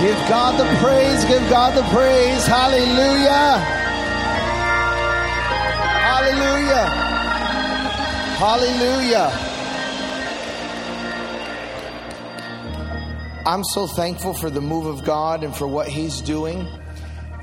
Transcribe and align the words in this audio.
Give 0.00 0.16
God 0.28 0.60
the 0.60 0.66
praise. 0.76 1.24
Give 1.24 1.48
God 1.48 1.74
the 1.74 1.82
praise. 1.94 2.46
Hallelujah. 2.46 3.58
Hallelujah. 6.04 6.86
Hallelujah. 8.36 9.46
I'm 13.46 13.64
so 13.64 13.86
thankful 13.86 14.34
for 14.34 14.50
the 14.50 14.60
move 14.60 14.86
of 14.86 15.04
God 15.04 15.42
and 15.42 15.56
for 15.56 15.66
what 15.66 15.88
He's 15.88 16.20
doing. 16.20 16.68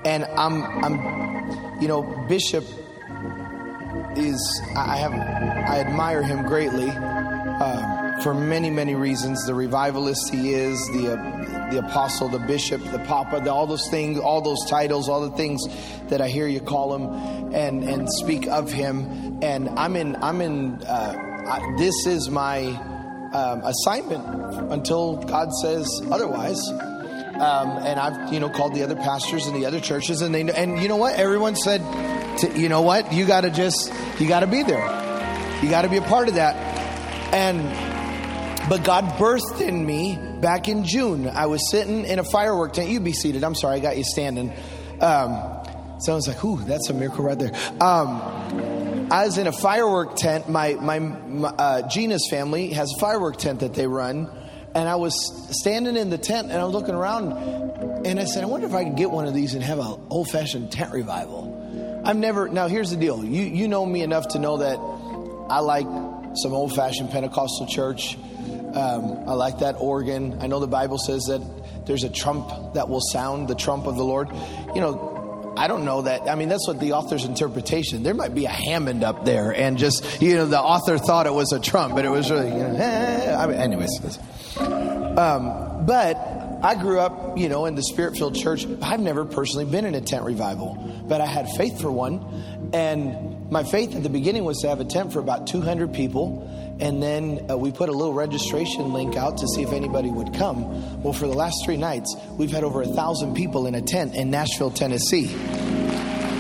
And 0.06 0.26
I'm, 0.26 0.64
I'm, 0.84 1.82
you 1.82 1.88
know, 1.88 2.04
Bishop 2.28 2.66
is, 4.16 4.62
I 4.76 4.98
have, 4.98 5.14
I 5.14 5.80
admire 5.80 6.22
him 6.22 6.46
greatly 6.46 6.92
uh, 6.92 8.22
for 8.22 8.34
many, 8.34 8.70
many 8.70 8.96
reasons. 8.96 9.46
The 9.46 9.56
revivalist 9.56 10.30
he 10.30 10.54
is, 10.54 10.78
the, 10.90 11.14
uh, 11.14 11.53
the 11.74 11.80
apostle, 11.80 12.30
the 12.30 12.40
bishop, 12.40 12.84
the 12.92 13.00
papa, 13.00 13.42
the, 13.44 13.52
all 13.52 13.66
those 13.66 13.90
things, 13.90 14.20
all 14.20 14.42
those 14.42 14.64
titles, 14.70 15.10
all 15.10 15.28
the 15.28 15.36
things 15.36 15.62
that 16.10 16.22
I 16.22 16.30
hear 16.30 16.48
you 16.48 16.60
call 16.60 16.96
him 16.96 17.54
and, 17.54 17.84
and 17.84 18.08
speak 18.10 18.48
of 18.48 18.72
him. 18.72 19.40
And 19.42 19.70
I'm 19.70 19.96
in, 19.96 20.16
I'm 20.18 20.42
in, 20.42 20.82
uh, 20.84 21.16
I, 21.48 21.76
this 21.78 22.06
is 22.06 22.30
my 22.30 22.68
um, 23.34 23.62
assignment 23.64 24.72
until 24.72 25.18
God 25.18 25.52
says 25.62 25.88
otherwise. 26.12 26.62
Um, 26.70 27.70
and 27.82 28.00
I've 28.00 28.32
you 28.32 28.40
know 28.40 28.48
called 28.48 28.76
the 28.76 28.84
other 28.84 28.96
pastors 28.96 29.48
and 29.48 29.56
the 29.56 29.66
other 29.66 29.80
churches, 29.80 30.22
and 30.22 30.36
they 30.36 30.42
and 30.52 30.80
you 30.80 30.88
know 30.88 30.98
what? 30.98 31.16
Everyone 31.16 31.56
said, 31.56 31.82
to, 32.38 32.60
you 32.60 32.70
know 32.70 32.84
what? 32.84 33.12
You 33.12 33.26
got 33.26 33.42
to 33.42 33.50
just 33.50 33.92
you 34.20 34.28
got 34.28 34.42
to 34.42 34.48
be 34.48 34.62
there. 34.62 34.86
You 35.64 35.70
got 35.72 35.82
to 35.82 35.90
be 35.90 35.98
a 35.98 36.04
part 36.04 36.28
of 36.28 36.36
that. 36.36 36.56
And 37.34 37.60
but 38.70 38.84
God 38.84 39.06
birthed 39.18 39.62
in 39.62 39.86
me 39.86 40.18
back 40.42 40.68
in 40.68 40.86
June. 40.86 41.28
I 41.28 41.46
was 41.48 41.70
sitting 41.72 42.06
in 42.06 42.20
a 42.20 42.24
firework 42.24 42.74
tent. 42.74 42.90
You 42.90 43.00
be 43.00 43.14
seated. 43.14 43.44
I'm 43.44 43.56
sorry, 43.56 43.78
I 43.78 43.80
got 43.80 43.98
you 43.98 44.04
standing. 44.04 44.52
Um, 45.00 45.64
someone's 46.00 46.28
like, 46.28 46.44
"Ooh, 46.44 46.58
that's 46.64 46.90
a 46.90 46.94
miracle 46.94 47.26
right 47.26 47.38
there." 47.38 47.54
Um, 47.82 49.10
I 49.12 49.26
was 49.26 49.38
in 49.38 49.48
a 49.48 49.52
firework 49.52 50.16
tent. 50.16 50.50
My 50.50 50.74
my, 50.74 51.00
my 51.00 51.50
uh, 51.50 51.88
Gina's 51.88 52.28
family 52.30 52.70
has 52.70 52.92
a 52.96 53.00
firework 53.00 53.38
tent 53.38 53.60
that 53.62 53.74
they 53.74 53.88
run 53.88 54.30
and 54.76 54.90
I 54.90 54.96
was 54.96 55.14
standing 55.52 55.96
in 55.96 56.10
the 56.10 56.18
tent 56.18 56.52
and 56.52 56.60
I 56.60 56.64
was 56.64 56.74
looking 56.74 56.96
around 56.96 57.34
and 58.06 58.20
I 58.20 58.26
said, 58.26 58.44
I 58.44 58.48
wonder 58.48 58.66
if 58.66 58.74
I 58.74 58.84
could 58.84 58.96
get 58.96 59.12
one 59.12 59.28
of 59.28 59.34
these 59.34 59.54
and 59.54 59.64
have 59.64 59.80
an 59.80 60.00
old 60.10 60.30
fashioned 60.30 60.72
tent 60.72 60.92
revival. 60.92 62.02
I've 62.04 62.18
never, 62.18 62.50
now 62.50 62.68
here's 62.68 62.90
the 62.90 62.98
deal. 62.98 63.24
You, 63.24 63.44
you 63.44 63.68
know 63.68 63.86
me 63.86 64.02
enough 64.02 64.30
to 64.30 64.40
know 64.40 64.58
that 64.58 64.78
I 65.50 65.60
like 65.60 65.86
some 66.36 66.54
old 66.54 66.76
fashioned 66.76 67.12
Pentecostal 67.12 67.68
church. 67.68 68.18
Um, 68.74 69.30
I 69.30 69.34
like 69.34 69.60
that 69.60 69.76
organ. 69.80 70.40
I 70.42 70.48
know 70.48 70.60
the 70.60 70.68
Bible 70.68 70.98
says 70.98 71.24
that 71.26 71.42
there's 71.86 72.04
a 72.04 72.10
trump 72.10 72.74
that 72.74 72.90
will 72.90 73.02
sound, 73.02 73.48
the 73.48 73.56
trump 73.56 73.86
of 73.86 73.96
the 73.96 74.04
Lord. 74.04 74.30
You 74.74 74.82
know, 74.82 75.54
I 75.56 75.68
don't 75.68 75.86
know 75.86 76.04
that. 76.04 76.28
I 76.28 76.36
mean, 76.36 76.50
that's 76.50 76.68
what 76.68 76.80
the 76.80 76.94
author's 76.94 77.26
interpretation. 77.26 78.04
There 78.04 78.14
might 78.14 78.34
be 78.34 78.46
a 78.46 78.50
Hammond 78.50 79.04
up 79.04 79.26
there, 79.26 79.52
and 79.52 79.78
just 79.78 80.22
you 80.22 80.36
know, 80.36 80.48
the 80.48 80.60
author 80.60 80.98
thought 80.98 81.28
it 81.28 81.34
was 81.34 81.52
a 81.52 81.60
trump, 81.60 81.96
but 81.96 82.06
it 82.06 82.10
was 82.10 82.32
really. 82.32 82.48
You 82.48 82.58
know, 82.58 82.76
eh, 82.76 83.36
I 83.38 83.48
mean, 83.48 83.58
anyways. 83.58 84.20
Um, 84.58 85.86
but 85.86 86.33
I 86.64 86.76
grew 86.76 86.98
up, 86.98 87.38
you 87.38 87.50
know, 87.50 87.66
in 87.66 87.76
the 87.76 87.84
spirit 87.84 88.16
filled 88.16 88.36
church. 88.36 88.66
I've 88.82 89.02
never 89.02 89.26
personally 89.26 89.66
been 89.66 89.84
in 89.84 89.96
a 89.96 90.02
tent 90.02 90.24
revival, 90.24 91.04
but 91.06 91.20
I 91.20 91.26
had 91.26 91.50
faith 91.58 91.82
for 91.82 91.92
one. 91.92 92.72
And 92.72 93.52
my 93.52 93.66
faith 93.66 93.94
at 93.98 94.02
the 94.02 94.10
beginning 94.10 94.46
was 94.46 94.60
to 94.60 94.70
have 94.70 94.80
a 94.80 94.86
tent 94.86 95.12
for 95.12 95.20
about 95.20 95.46
200 95.46 95.94
people. 95.94 96.50
And 96.80 97.04
then 97.04 97.48
uh, 97.52 97.58
we 97.58 97.74
put 97.74 97.90
a 97.90 97.92
little 97.92 98.14
registration 98.14 98.94
link 98.94 99.18
out 99.18 99.40
to 99.40 99.48
see 99.50 99.62
if 99.62 99.74
anybody 99.74 100.10
would 100.10 100.34
come. 100.36 101.04
Well, 101.04 101.12
for 101.12 101.28
the 101.28 101.34
last 101.34 101.66
three 101.66 101.76
nights, 101.76 102.16
we've 102.38 102.52
had 102.52 102.64
over 102.64 102.82
a 102.82 102.88
thousand 102.88 103.36
people 103.36 103.68
in 103.68 103.76
a 103.76 103.82
tent 103.82 104.16
in 104.16 104.32
Nashville, 104.32 104.72
Tennessee. 104.72 105.28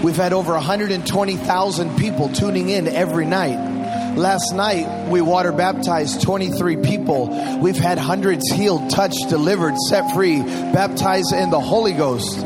We've 0.03 0.15
had 0.15 0.31
over 0.31 0.53
120,000 0.53 1.97
people 1.97 2.29
tuning 2.29 2.69
in 2.69 2.87
every 2.87 3.25
night. 3.25 3.72
Last 4.15 4.53
night, 4.53 5.09
we 5.09 5.21
water 5.21 5.51
baptized 5.51 6.21
23 6.21 6.77
people. 6.77 7.59
We've 7.59 7.75
had 7.75 7.97
hundreds 7.97 8.47
healed, 8.51 8.91
touched, 8.91 9.29
delivered, 9.29 9.75
set 9.89 10.13
free, 10.13 10.39
baptized 10.39 11.33
in 11.33 11.49
the 11.49 11.59
Holy 11.59 11.93
Ghost. 11.93 12.37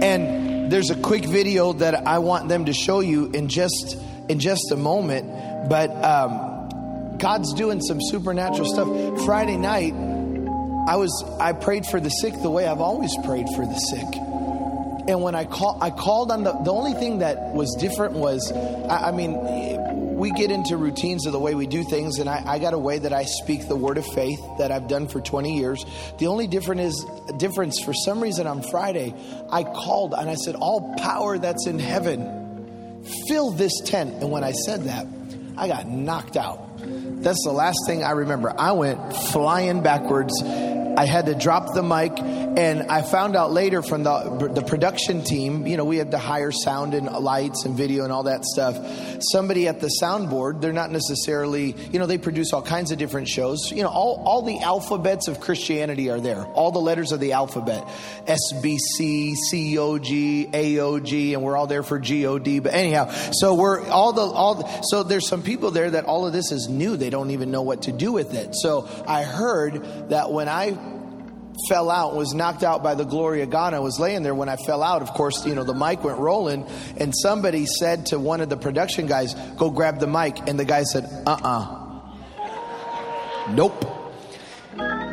And 0.00 0.72
there's 0.72 0.88
a 0.88 0.94
quick 0.94 1.26
video 1.26 1.74
that 1.74 2.06
I 2.06 2.20
want 2.20 2.48
them 2.48 2.64
to 2.64 2.72
show 2.72 3.00
you 3.00 3.30
in 3.30 3.48
just 3.48 3.98
in 4.30 4.40
just 4.40 4.72
a 4.72 4.76
moment. 4.76 5.68
But 5.68 5.90
um, 6.02 7.18
God's 7.18 7.52
doing 7.52 7.82
some 7.82 8.00
supernatural 8.00 8.72
stuff. 8.72 8.88
Friday 9.26 9.58
night, 9.58 9.92
I 9.92 10.96
was 10.96 11.24
I 11.38 11.52
prayed 11.52 11.84
for 11.84 12.00
the 12.00 12.08
sick 12.08 12.32
the 12.40 12.50
way 12.50 12.66
I've 12.66 12.80
always 12.80 13.14
prayed 13.22 13.48
for 13.54 13.66
the 13.66 13.76
sick. 13.76 14.16
And 15.08 15.22
when 15.22 15.34
I 15.34 15.44
call, 15.44 15.78
I 15.80 15.90
called 15.90 16.30
on 16.32 16.42
the. 16.42 16.52
The 16.52 16.72
only 16.72 16.94
thing 16.94 17.18
that 17.18 17.54
was 17.54 17.76
different 17.78 18.14
was, 18.14 18.50
I, 18.50 19.08
I 19.08 19.12
mean, 19.12 19.34
we 20.16 20.30
get 20.30 20.50
into 20.50 20.78
routines 20.78 21.26
of 21.26 21.32
the 21.32 21.38
way 21.38 21.54
we 21.54 21.66
do 21.66 21.84
things, 21.84 22.18
and 22.18 22.28
I, 22.28 22.42
I, 22.46 22.58
got 22.58 22.72
a 22.72 22.78
way 22.78 22.98
that 22.98 23.12
I 23.12 23.24
speak 23.24 23.68
the 23.68 23.76
word 23.76 23.98
of 23.98 24.06
faith 24.06 24.40
that 24.56 24.72
I've 24.72 24.88
done 24.88 25.08
for 25.08 25.20
20 25.20 25.58
years. 25.58 25.84
The 26.18 26.28
only 26.28 26.46
difference 26.46 26.80
is 26.80 27.06
difference 27.36 27.78
for 27.84 27.92
some 27.92 28.22
reason 28.22 28.46
on 28.46 28.62
Friday, 28.62 29.14
I 29.50 29.62
called 29.62 30.14
and 30.14 30.30
I 30.30 30.34
said, 30.34 30.54
"All 30.54 30.94
power 30.96 31.36
that's 31.36 31.66
in 31.66 31.78
heaven, 31.78 33.04
fill 33.28 33.50
this 33.50 33.78
tent." 33.84 34.14
And 34.22 34.30
when 34.30 34.42
I 34.42 34.52
said 34.52 34.84
that, 34.84 35.06
I 35.58 35.68
got 35.68 35.86
knocked 35.86 36.38
out. 36.38 36.60
That's 36.78 37.44
the 37.44 37.52
last 37.52 37.78
thing 37.86 38.02
I 38.02 38.12
remember. 38.12 38.54
I 38.58 38.72
went 38.72 39.14
flying 39.32 39.82
backwards. 39.82 40.32
I 40.42 41.04
had 41.04 41.26
to 41.26 41.34
drop 41.34 41.74
the 41.74 41.82
mic 41.82 42.16
and 42.56 42.84
I 42.84 43.02
found 43.02 43.36
out 43.36 43.52
later 43.52 43.82
from 43.82 44.02
the, 44.02 44.50
the 44.54 44.62
production 44.62 45.22
team, 45.22 45.66
you 45.66 45.76
know, 45.76 45.84
we 45.84 45.98
had 45.98 46.12
to 46.12 46.18
hire 46.18 46.50
sound 46.50 46.94
and 46.94 47.06
lights 47.06 47.66
and 47.66 47.76
video 47.76 48.04
and 48.04 48.12
all 48.12 48.22
that 48.22 48.46
stuff. 48.46 48.76
Somebody 49.20 49.68
at 49.68 49.80
the 49.80 49.90
soundboard, 50.02 50.62
they're 50.62 50.72
not 50.72 50.90
necessarily, 50.90 51.74
you 51.92 51.98
know, 51.98 52.06
they 52.06 52.16
produce 52.16 52.54
all 52.54 52.62
kinds 52.62 52.92
of 52.92 52.98
different 52.98 53.28
shows. 53.28 53.70
You 53.70 53.82
know, 53.82 53.90
all, 53.90 54.22
all 54.24 54.40
the 54.40 54.58
alphabets 54.60 55.28
of 55.28 55.40
Christianity 55.40 56.08
are 56.08 56.18
there, 56.18 56.46
all 56.46 56.72
the 56.72 56.78
letters 56.78 57.12
of 57.12 57.20
the 57.20 57.32
alphabet 57.32 57.86
SBC, 58.26 59.34
COG, 59.50 60.52
AOG, 60.52 61.32
and 61.34 61.42
we're 61.42 61.58
all 61.58 61.66
there 61.66 61.82
for 61.82 61.98
GOD. 61.98 62.62
But 62.62 62.72
anyhow, 62.72 63.10
so 63.32 63.54
we're 63.54 63.86
all 63.86 64.14
the, 64.14 64.22
all, 64.22 64.54
the, 64.54 64.82
so 64.82 65.02
there's 65.02 65.28
some 65.28 65.42
people 65.42 65.72
there 65.72 65.90
that 65.90 66.06
all 66.06 66.26
of 66.26 66.32
this 66.32 66.52
is 66.52 66.68
new. 66.68 66.96
They 66.96 67.10
don't 67.10 67.32
even 67.32 67.50
know 67.50 67.62
what 67.62 67.82
to 67.82 67.92
do 67.92 68.12
with 68.12 68.32
it. 68.32 68.54
So 68.54 68.88
I 69.06 69.24
heard 69.24 70.08
that 70.08 70.32
when 70.32 70.48
I 70.48 70.76
fell 71.68 71.90
out, 71.90 72.14
was 72.14 72.34
knocked 72.34 72.62
out 72.62 72.82
by 72.82 72.94
the 72.94 73.04
glory 73.04 73.42
of 73.42 73.50
God. 73.50 73.74
I 73.74 73.80
was 73.80 73.98
laying 73.98 74.22
there 74.22 74.34
when 74.34 74.48
I 74.48 74.56
fell 74.56 74.82
out. 74.82 75.02
Of 75.02 75.12
course, 75.12 75.46
you 75.46 75.54
know, 75.54 75.64
the 75.64 75.74
mic 75.74 76.04
went 76.04 76.18
rolling, 76.18 76.66
and 76.96 77.14
somebody 77.16 77.66
said 77.66 78.06
to 78.06 78.18
one 78.18 78.40
of 78.40 78.48
the 78.48 78.56
production 78.56 79.06
guys, 79.06 79.34
Go 79.56 79.70
grab 79.70 79.98
the 79.98 80.06
mic. 80.06 80.48
And 80.48 80.58
the 80.58 80.64
guy 80.64 80.84
said, 80.84 81.04
Uh 81.26 81.30
uh-uh. 81.30 81.60
uh 81.60 81.82
Nope. 83.52 83.84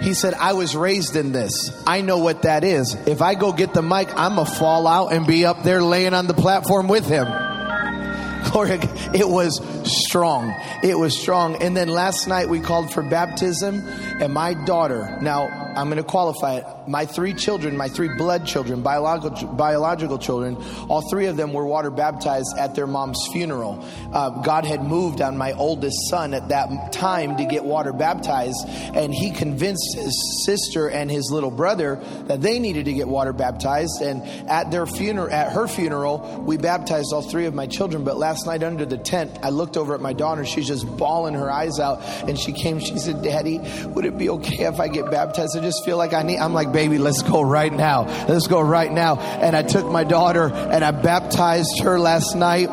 He 0.01 0.13
said, 0.13 0.33
I 0.33 0.53
was 0.53 0.75
raised 0.75 1.15
in 1.15 1.31
this. 1.31 1.71
I 1.87 2.01
know 2.01 2.17
what 2.17 2.41
that 2.41 2.63
is. 2.63 2.93
If 3.07 3.21
I 3.21 3.35
go 3.35 3.53
get 3.53 3.73
the 3.73 3.81
mic, 3.81 4.09
I'm 4.17 4.35
going 4.35 4.47
to 4.47 4.53
fall 4.53 4.85
out 4.85 5.13
and 5.13 5.25
be 5.25 5.45
up 5.45 5.63
there 5.63 5.81
laying 5.81 6.13
on 6.13 6.27
the 6.27 6.33
platform 6.33 6.89
with 6.89 7.05
him. 7.05 7.25
Glory, 8.51 8.79
it 9.13 9.27
was 9.27 9.61
strong. 9.85 10.53
It 10.83 10.99
was 10.99 11.17
strong. 11.17 11.63
And 11.63 11.77
then 11.77 11.87
last 11.87 12.27
night 12.27 12.49
we 12.49 12.59
called 12.59 12.91
for 12.91 13.01
baptism, 13.01 13.87
and 14.19 14.33
my 14.33 14.53
daughter, 14.53 15.17
now 15.21 15.62
I'm 15.75 15.87
going 15.87 15.97
to 15.97 16.03
qualify 16.03 16.57
it. 16.57 16.65
My 16.87 17.05
three 17.05 17.33
children, 17.33 17.75
my 17.77 17.87
three 17.87 18.09
blood 18.09 18.45
children, 18.45 18.81
biological, 18.81 19.47
biological 19.53 20.17
children, 20.17 20.57
all 20.89 21.01
three 21.09 21.25
of 21.25 21.37
them 21.37 21.53
were 21.53 21.65
water 21.65 21.89
baptized 21.89 22.53
at 22.57 22.75
their 22.75 22.85
mom's 22.85 23.19
funeral. 23.31 23.83
Uh, 24.13 24.41
God 24.41 24.65
had 24.65 24.83
moved 24.83 25.21
on 25.21 25.37
my 25.37 25.53
oldest 25.53 25.97
son 26.09 26.33
at 26.33 26.49
that 26.49 26.91
time 26.91 27.37
to 27.37 27.45
get 27.45 27.63
water 27.63 27.93
baptized, 27.93 28.57
and 28.67 29.13
he 29.13 29.31
convinced 29.31 29.95
his 29.95 30.45
sister 30.45 30.89
and 30.89 31.09
his 31.09 31.31
little 31.31 31.51
brother 31.51 31.99
that 32.27 32.41
they 32.41 32.59
needed 32.59 32.85
to 32.85 32.93
get 32.93 33.07
water 33.07 33.33
baptized. 33.33 34.01
And 34.01 34.21
at 34.49 34.69
their 34.69 34.85
funeral, 34.85 35.31
at 35.31 35.51
her 35.51 35.67
funeral, 35.67 36.43
we 36.45 36.57
baptized 36.57 37.13
all 37.13 37.21
three 37.21 37.45
of 37.45 37.53
my 37.53 37.65
children. 37.65 38.03
But 38.03 38.17
last 38.17 38.45
night 38.45 38.63
under 38.63 38.85
the 38.85 38.97
tent, 38.97 39.39
I 39.41 39.49
looked 39.49 39.77
over 39.77 39.95
at 39.95 40.01
my 40.01 40.13
daughter. 40.13 40.45
She's 40.45 40.67
just 40.67 40.85
bawling 40.97 41.33
her 41.33 41.49
eyes 41.51 41.79
out, 41.79 42.01
and 42.27 42.37
she 42.37 42.51
came. 42.51 42.79
She 42.79 42.97
said, 42.99 43.23
"Daddy, 43.23 43.59
would 43.87 44.05
it 44.05 44.17
be 44.17 44.29
okay 44.29 44.65
if 44.65 44.79
I 44.79 44.87
get 44.87 45.09
baptized?" 45.09 45.62
Just 45.63 45.83
feel 45.85 45.97
like 45.97 46.13
I 46.13 46.21
need, 46.21 46.37
I'm 46.37 46.53
like, 46.53 46.71
baby, 46.71 46.97
let's 46.97 47.23
go 47.23 47.41
right 47.41 47.73
now. 47.73 48.03
Let's 48.27 48.47
go 48.47 48.61
right 48.61 48.91
now. 48.91 49.17
And 49.17 49.55
I 49.55 49.63
took 49.63 49.89
my 49.89 50.03
daughter 50.03 50.51
and 50.53 50.83
I 50.83 50.91
baptized 50.91 51.81
her 51.83 51.99
last 51.99 52.35
night. 52.35 52.69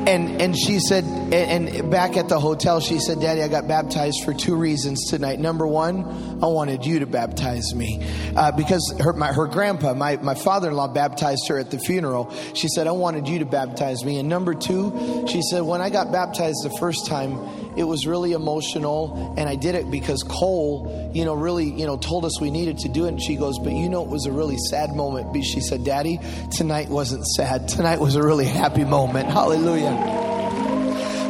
And, 0.00 0.40
and 0.40 0.58
she 0.58 0.80
said, 0.80 1.04
and, 1.04 1.68
and 1.68 1.90
back 1.90 2.16
at 2.16 2.28
the 2.28 2.40
hotel, 2.40 2.80
she 2.80 2.98
said, 2.98 3.20
Daddy, 3.20 3.42
I 3.42 3.48
got 3.48 3.68
baptized 3.68 4.24
for 4.24 4.32
two 4.32 4.56
reasons 4.56 5.08
tonight. 5.10 5.38
Number 5.38 5.66
one, 5.66 6.04
I 6.42 6.46
wanted 6.46 6.86
you 6.86 7.00
to 7.00 7.06
baptize 7.06 7.74
me. 7.74 8.02
Uh, 8.34 8.50
because 8.50 8.94
her, 8.98 9.12
my, 9.12 9.30
her 9.30 9.46
grandpa, 9.46 9.92
my, 9.92 10.16
my 10.16 10.34
father 10.34 10.70
in 10.70 10.74
law, 10.74 10.88
baptized 10.88 11.46
her 11.48 11.58
at 11.58 11.70
the 11.70 11.78
funeral. 11.78 12.34
She 12.54 12.66
said, 12.68 12.86
I 12.86 12.92
wanted 12.92 13.28
you 13.28 13.40
to 13.40 13.44
baptize 13.44 14.02
me. 14.02 14.18
And 14.18 14.28
number 14.28 14.54
two, 14.54 15.26
she 15.28 15.42
said, 15.42 15.60
when 15.60 15.82
I 15.82 15.90
got 15.90 16.10
baptized 16.10 16.64
the 16.64 16.74
first 16.80 17.06
time, 17.06 17.38
it 17.80 17.84
was 17.84 18.06
really 18.06 18.32
emotional, 18.32 19.34
and 19.38 19.48
I 19.48 19.56
did 19.56 19.74
it 19.74 19.90
because 19.90 20.22
Cole, 20.22 21.10
you 21.14 21.24
know, 21.24 21.32
really, 21.32 21.64
you 21.64 21.86
know, 21.86 21.96
told 21.96 22.26
us 22.26 22.38
we 22.38 22.50
needed 22.50 22.78
to 22.80 22.90
do 22.90 23.06
it. 23.06 23.08
And 23.08 23.22
she 23.22 23.36
goes, 23.36 23.58
But 23.58 23.72
you 23.72 23.88
know, 23.88 24.04
it 24.04 24.10
was 24.10 24.26
a 24.26 24.32
really 24.32 24.58
sad 24.68 24.94
moment. 24.94 25.34
She 25.42 25.60
said, 25.60 25.82
Daddy, 25.82 26.20
tonight 26.52 26.90
wasn't 26.90 27.26
sad. 27.26 27.68
Tonight 27.68 27.98
was 27.98 28.16
a 28.16 28.22
really 28.22 28.44
happy 28.44 28.84
moment. 28.84 29.30
Hallelujah. 29.30 30.28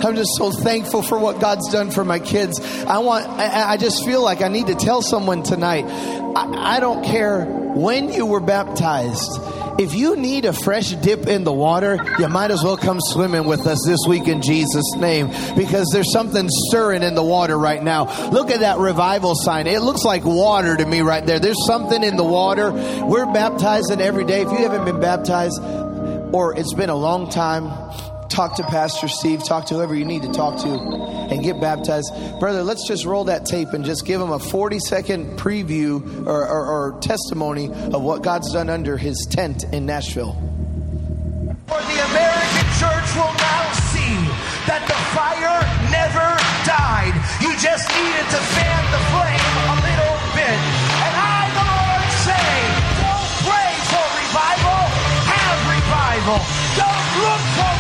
I'm 0.03 0.17
just 0.17 0.31
so 0.37 0.51
thankful 0.51 1.03
for 1.03 1.19
what 1.19 1.41
God's 1.41 1.71
done 1.71 1.93
for 1.93 2.05
my 2.05 2.19
kids. 2.19 2.59
I 2.61 2.99
want, 2.99 3.29
I, 3.29 3.73
I 3.73 3.77
just 3.77 4.05
feel 4.05 4.23
like 4.23 4.43
I 4.43 4.49
need 4.49 4.67
to 4.67 4.75
tell 4.75 5.03
someone 5.03 5.45
tonight. 5.45 5.85
I, 5.85 6.77
I 6.77 6.81
don't 6.81 7.05
care 7.05 7.45
when 7.45 8.13
you 8.13 8.27
were 8.27 8.41
baptized. 8.41 9.31
If 9.81 9.95
you 9.95 10.15
need 10.15 10.45
a 10.45 10.53
fresh 10.53 10.91
dip 10.91 11.27
in 11.27 11.43
the 11.43 11.55
water, 11.55 11.99
you 12.19 12.29
might 12.29 12.51
as 12.51 12.63
well 12.63 12.77
come 12.77 12.99
swimming 13.01 13.47
with 13.47 13.67
us 13.67 13.79
this 13.87 14.01
week 14.07 14.29
in 14.29 14.43
Jesus' 14.43 14.95
name 14.99 15.29
because 15.57 15.89
there's 15.91 16.13
something 16.13 16.47
stirring 16.69 17.03
in 17.03 17.15
the 17.15 17.23
water 17.23 17.59
right 17.59 17.83
now. 17.83 18.05
Look 18.29 18.51
at 18.51 18.61
that 18.61 18.77
revival 18.77 19.35
sign. 19.35 19.67
It 19.67 19.81
looks 19.81 20.05
like 20.05 20.23
water 20.27 20.77
to 20.77 20.85
me 20.85 21.01
right 21.01 21.25
there. 21.25 21.39
There's 21.39 21.67
something 21.67 22.05
in 22.05 22.19
the 22.19 22.25
water. 22.25 22.71
We're 23.07 23.25
baptizing 23.33 24.03
every 24.03 24.27
day. 24.27 24.43
If 24.43 24.53
you 24.53 24.59
haven't 24.59 24.85
been 24.85 25.01
baptized 25.01 25.59
or 26.35 26.55
it's 26.59 26.75
been 26.75 26.91
a 26.91 26.95
long 26.95 27.31
time, 27.31 27.65
talk 28.31 28.55
to 28.57 28.63
Pastor 28.63 29.09
Steve, 29.09 29.45
talk 29.45 29.67
to 29.67 29.75
whoever 29.75 29.95
you 29.95 30.05
need 30.05 30.23
to 30.23 30.33
talk 30.33 30.63
to, 30.63 30.69
and 30.69 31.43
get 31.43 31.61
baptized. 31.61 32.13
Brother, 32.39 32.63
let's 32.63 32.87
just 32.87 33.05
roll 33.05 33.25
that 33.25 33.45
tape 33.45 33.73
and 33.75 33.85
just 33.85 34.07
give 34.07 34.21
him 34.21 34.31
a 34.31 34.39
40 34.39 34.79
second 34.79 35.39
preview 35.39 36.27
or, 36.27 36.47
or, 36.47 36.67
or 36.67 37.01
testimony 37.01 37.69
of 37.69 38.01
what 38.01 38.23
God's 38.23 38.53
done 38.53 38.71
under 38.71 38.97
his 38.97 39.27
tent 39.29 39.65
in 39.73 39.85
Nashville. 39.85 40.33
For 41.67 41.83
the 41.83 41.99
American 42.11 42.67
church 42.79 43.09
will 43.19 43.35
now 43.35 43.63
see 43.91 44.15
that 44.71 44.83
the 44.87 44.99
fire 45.15 45.59
never 45.91 46.29
died. 46.63 47.15
You 47.43 47.51
just 47.59 47.91
needed 47.91 48.27
to 48.31 48.41
fan 48.55 48.83
the 48.95 49.03
flame 49.11 49.55
a 49.71 49.77
little 49.83 50.17
bit. 50.39 50.59
And 51.03 51.15
I, 51.19 51.51
the 51.51 51.67
Lord, 51.67 52.07
say, 52.27 52.49
don't 53.03 53.31
pray 53.47 53.71
for 53.91 54.07
revival, 54.23 54.83
have 55.31 55.59
revival. 55.67 56.39
Don't 56.79 57.07
look 57.23 57.45
for 57.59 57.80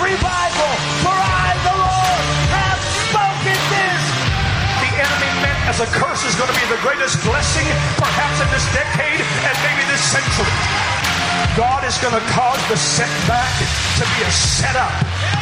revival. 0.00 0.72
For 1.04 1.16
I, 1.16 1.56
the 1.64 1.76
Lord, 1.76 2.22
have 2.52 2.80
spoken 3.08 3.58
this. 3.72 4.02
The 4.84 4.90
enemy 5.00 5.30
meant 5.40 5.60
as 5.68 5.78
a 5.80 5.88
curse 5.88 6.22
is 6.28 6.34
going 6.36 6.52
to 6.52 6.58
be 6.58 6.66
the 6.68 6.80
greatest 6.84 7.20
blessing, 7.24 7.66
perhaps 7.96 8.36
in 8.40 8.48
this 8.52 8.66
decade 8.76 9.20
and 9.20 9.54
maybe 9.64 9.84
this 9.88 10.04
century. 10.04 10.56
God 11.56 11.84
is 11.88 11.96
going 12.04 12.12
to 12.12 12.24
cause 12.36 12.60
the 12.68 12.76
setback 12.76 13.52
to 13.96 14.04
be 14.04 14.20
a 14.24 14.32
setup. 14.32 14.92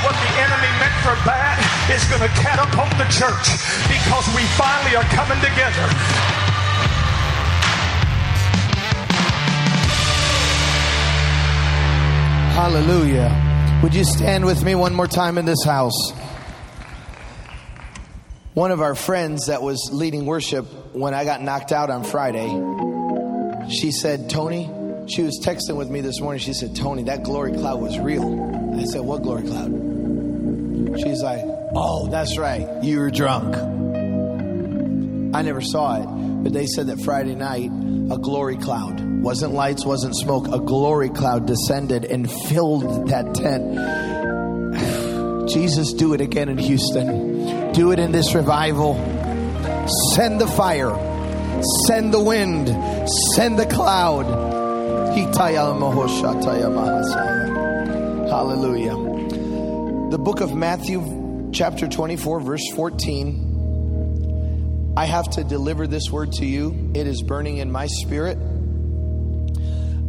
What 0.06 0.14
the 0.14 0.32
enemy 0.38 0.70
meant 0.78 0.94
for 1.02 1.18
bad 1.26 1.58
is 1.90 2.04
going 2.06 2.22
to 2.22 2.32
catapult 2.38 2.90
the 2.98 3.08
church 3.10 3.58
because 3.90 4.26
we 4.34 4.46
finally 4.54 4.94
are 4.94 5.08
coming 5.10 5.40
together. 5.42 5.86
Hallelujah. 12.54 13.43
Would 13.84 13.94
you 13.94 14.04
stand 14.04 14.46
with 14.46 14.64
me 14.64 14.74
one 14.74 14.94
more 14.94 15.06
time 15.06 15.36
in 15.36 15.44
this 15.44 15.62
house? 15.62 16.12
One 18.54 18.70
of 18.70 18.80
our 18.80 18.94
friends 18.94 19.48
that 19.48 19.60
was 19.60 19.90
leading 19.92 20.24
worship 20.24 20.64
when 20.94 21.12
I 21.12 21.26
got 21.26 21.42
knocked 21.42 21.70
out 21.70 21.90
on 21.90 22.02
Friday, 22.02 22.48
she 23.68 23.92
said, 23.92 24.30
Tony, 24.30 24.70
she 25.06 25.20
was 25.20 25.38
texting 25.44 25.76
with 25.76 25.90
me 25.90 26.00
this 26.00 26.18
morning. 26.18 26.40
She 26.40 26.54
said, 26.54 26.74
Tony, 26.74 27.02
that 27.02 27.24
glory 27.24 27.52
cloud 27.52 27.78
was 27.78 27.98
real. 27.98 28.24
I 28.74 28.84
said, 28.84 29.02
What 29.02 29.22
glory 29.22 29.42
cloud? 29.42 29.70
She's 31.02 31.22
like, 31.22 31.42
Oh, 31.76 32.08
that's 32.08 32.38
right. 32.38 32.82
You 32.82 33.00
were 33.00 33.10
drunk. 33.10 33.54
I 35.34 35.42
never 35.42 35.60
saw 35.60 36.00
it, 36.00 36.06
but 36.42 36.54
they 36.54 36.64
said 36.64 36.86
that 36.86 37.02
Friday 37.02 37.34
night, 37.34 37.66
a 38.10 38.16
glory 38.16 38.56
cloud 38.56 39.03
wasn't 39.24 39.54
lights, 39.54 39.86
wasn't 39.86 40.14
smoke, 40.14 40.46
a 40.48 40.60
glory 40.60 41.08
cloud 41.08 41.46
descended 41.46 42.04
and 42.04 42.30
filled 42.30 43.08
that 43.08 43.34
tent. 43.34 43.64
Jesus, 45.48 45.94
do 45.94 46.12
it 46.12 46.20
again 46.20 46.50
in 46.50 46.58
Houston. 46.58 47.72
Do 47.72 47.92
it 47.92 47.98
in 47.98 48.12
this 48.12 48.34
revival. 48.34 48.96
Send 50.14 50.38
the 50.40 50.46
fire, 50.46 50.94
send 51.86 52.12
the 52.12 52.22
wind, 52.22 52.68
send 53.34 53.58
the 53.58 53.64
cloud. 53.66 54.26
Hallelujah. 58.28 58.94
The 60.10 60.18
book 60.18 60.42
of 60.42 60.54
Matthew, 60.54 61.50
chapter 61.52 61.88
24, 61.88 62.40
verse 62.40 62.70
14. 62.74 64.92
I 64.96 65.06
have 65.06 65.30
to 65.30 65.44
deliver 65.44 65.86
this 65.86 66.10
word 66.10 66.32
to 66.34 66.44
you. 66.44 66.92
It 66.94 67.06
is 67.06 67.22
burning 67.22 67.56
in 67.56 67.72
my 67.72 67.86
spirit. 67.86 68.36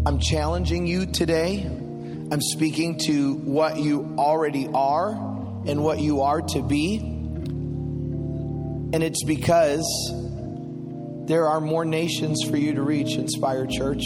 I'm 0.08 0.20
challenging 0.20 0.86
you 0.86 1.08
today. 1.08 1.64
I'm 1.64 2.40
speaking 2.40 3.00
to 3.08 3.34
what 3.34 3.80
you 3.80 4.14
already 4.20 4.68
are 4.72 5.10
and 5.66 5.84
what 5.84 6.00
you 6.00 6.22
are 6.22 6.44
to 6.44 6.62
be. 6.62 6.98
And 6.98 9.02
it's 9.02 9.24
because 9.24 9.84
there 11.28 11.48
are 11.48 11.60
more 11.60 11.86
nations 11.86 12.44
for 12.48 12.56
you 12.56 12.76
to 12.76 12.84
reach, 12.84 13.16
Inspire 13.16 13.66
Church. 13.66 14.04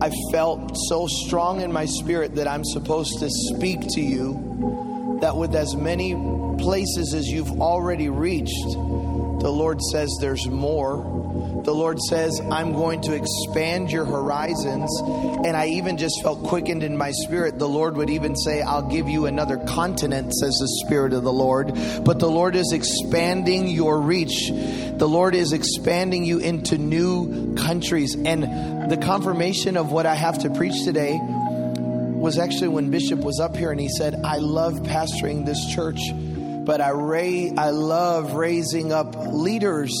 I 0.00 0.10
felt 0.32 0.74
so 0.88 1.08
strong 1.08 1.60
in 1.60 1.70
my 1.70 1.84
spirit 1.84 2.36
that 2.36 2.48
I'm 2.48 2.64
supposed 2.64 3.18
to 3.18 3.28
speak 3.28 3.80
to 3.90 4.00
you 4.00 5.18
that 5.20 5.36
with 5.36 5.54
as 5.54 5.76
many 5.76 6.14
places 6.58 7.12
as 7.12 7.28
you've 7.28 7.60
already 7.60 8.08
reached, 8.08 8.72
the 8.72 9.50
Lord 9.50 9.82
says 9.92 10.08
there's 10.22 10.48
more. 10.48 11.23
The 11.64 11.74
Lord 11.74 11.98
says, 11.98 12.42
I'm 12.52 12.74
going 12.74 13.00
to 13.02 13.14
expand 13.14 13.90
your 13.90 14.04
horizons. 14.04 14.90
And 15.46 15.56
I 15.56 15.68
even 15.68 15.96
just 15.96 16.22
felt 16.22 16.42
quickened 16.42 16.82
in 16.82 16.94
my 16.94 17.10
spirit. 17.12 17.58
The 17.58 17.68
Lord 17.68 17.96
would 17.96 18.10
even 18.10 18.36
say, 18.36 18.60
I'll 18.60 18.90
give 18.90 19.08
you 19.08 19.24
another 19.24 19.56
continent, 19.56 20.34
says 20.34 20.52
the 20.60 20.84
Spirit 20.84 21.14
of 21.14 21.22
the 21.22 21.32
Lord. 21.32 21.72
But 22.04 22.18
the 22.18 22.28
Lord 22.28 22.54
is 22.54 22.72
expanding 22.72 23.68
your 23.68 23.98
reach. 23.98 24.50
The 24.50 25.08
Lord 25.08 25.34
is 25.34 25.54
expanding 25.54 26.26
you 26.26 26.38
into 26.38 26.76
new 26.76 27.54
countries. 27.54 28.14
And 28.14 28.90
the 28.90 28.98
confirmation 28.98 29.78
of 29.78 29.90
what 29.90 30.04
I 30.04 30.16
have 30.16 30.40
to 30.40 30.50
preach 30.50 30.84
today 30.84 31.18
was 31.18 32.38
actually 32.38 32.68
when 32.68 32.90
Bishop 32.90 33.20
was 33.20 33.40
up 33.40 33.56
here 33.56 33.70
and 33.70 33.80
he 33.80 33.88
said, 33.88 34.20
I 34.22 34.36
love 34.36 34.74
pastoring 34.82 35.46
this 35.46 35.74
church, 35.74 36.00
but 36.12 36.82
I, 36.82 36.90
ra- 36.90 37.54
I 37.56 37.70
love 37.70 38.34
raising 38.34 38.92
up 38.92 39.16
leaders 39.16 39.94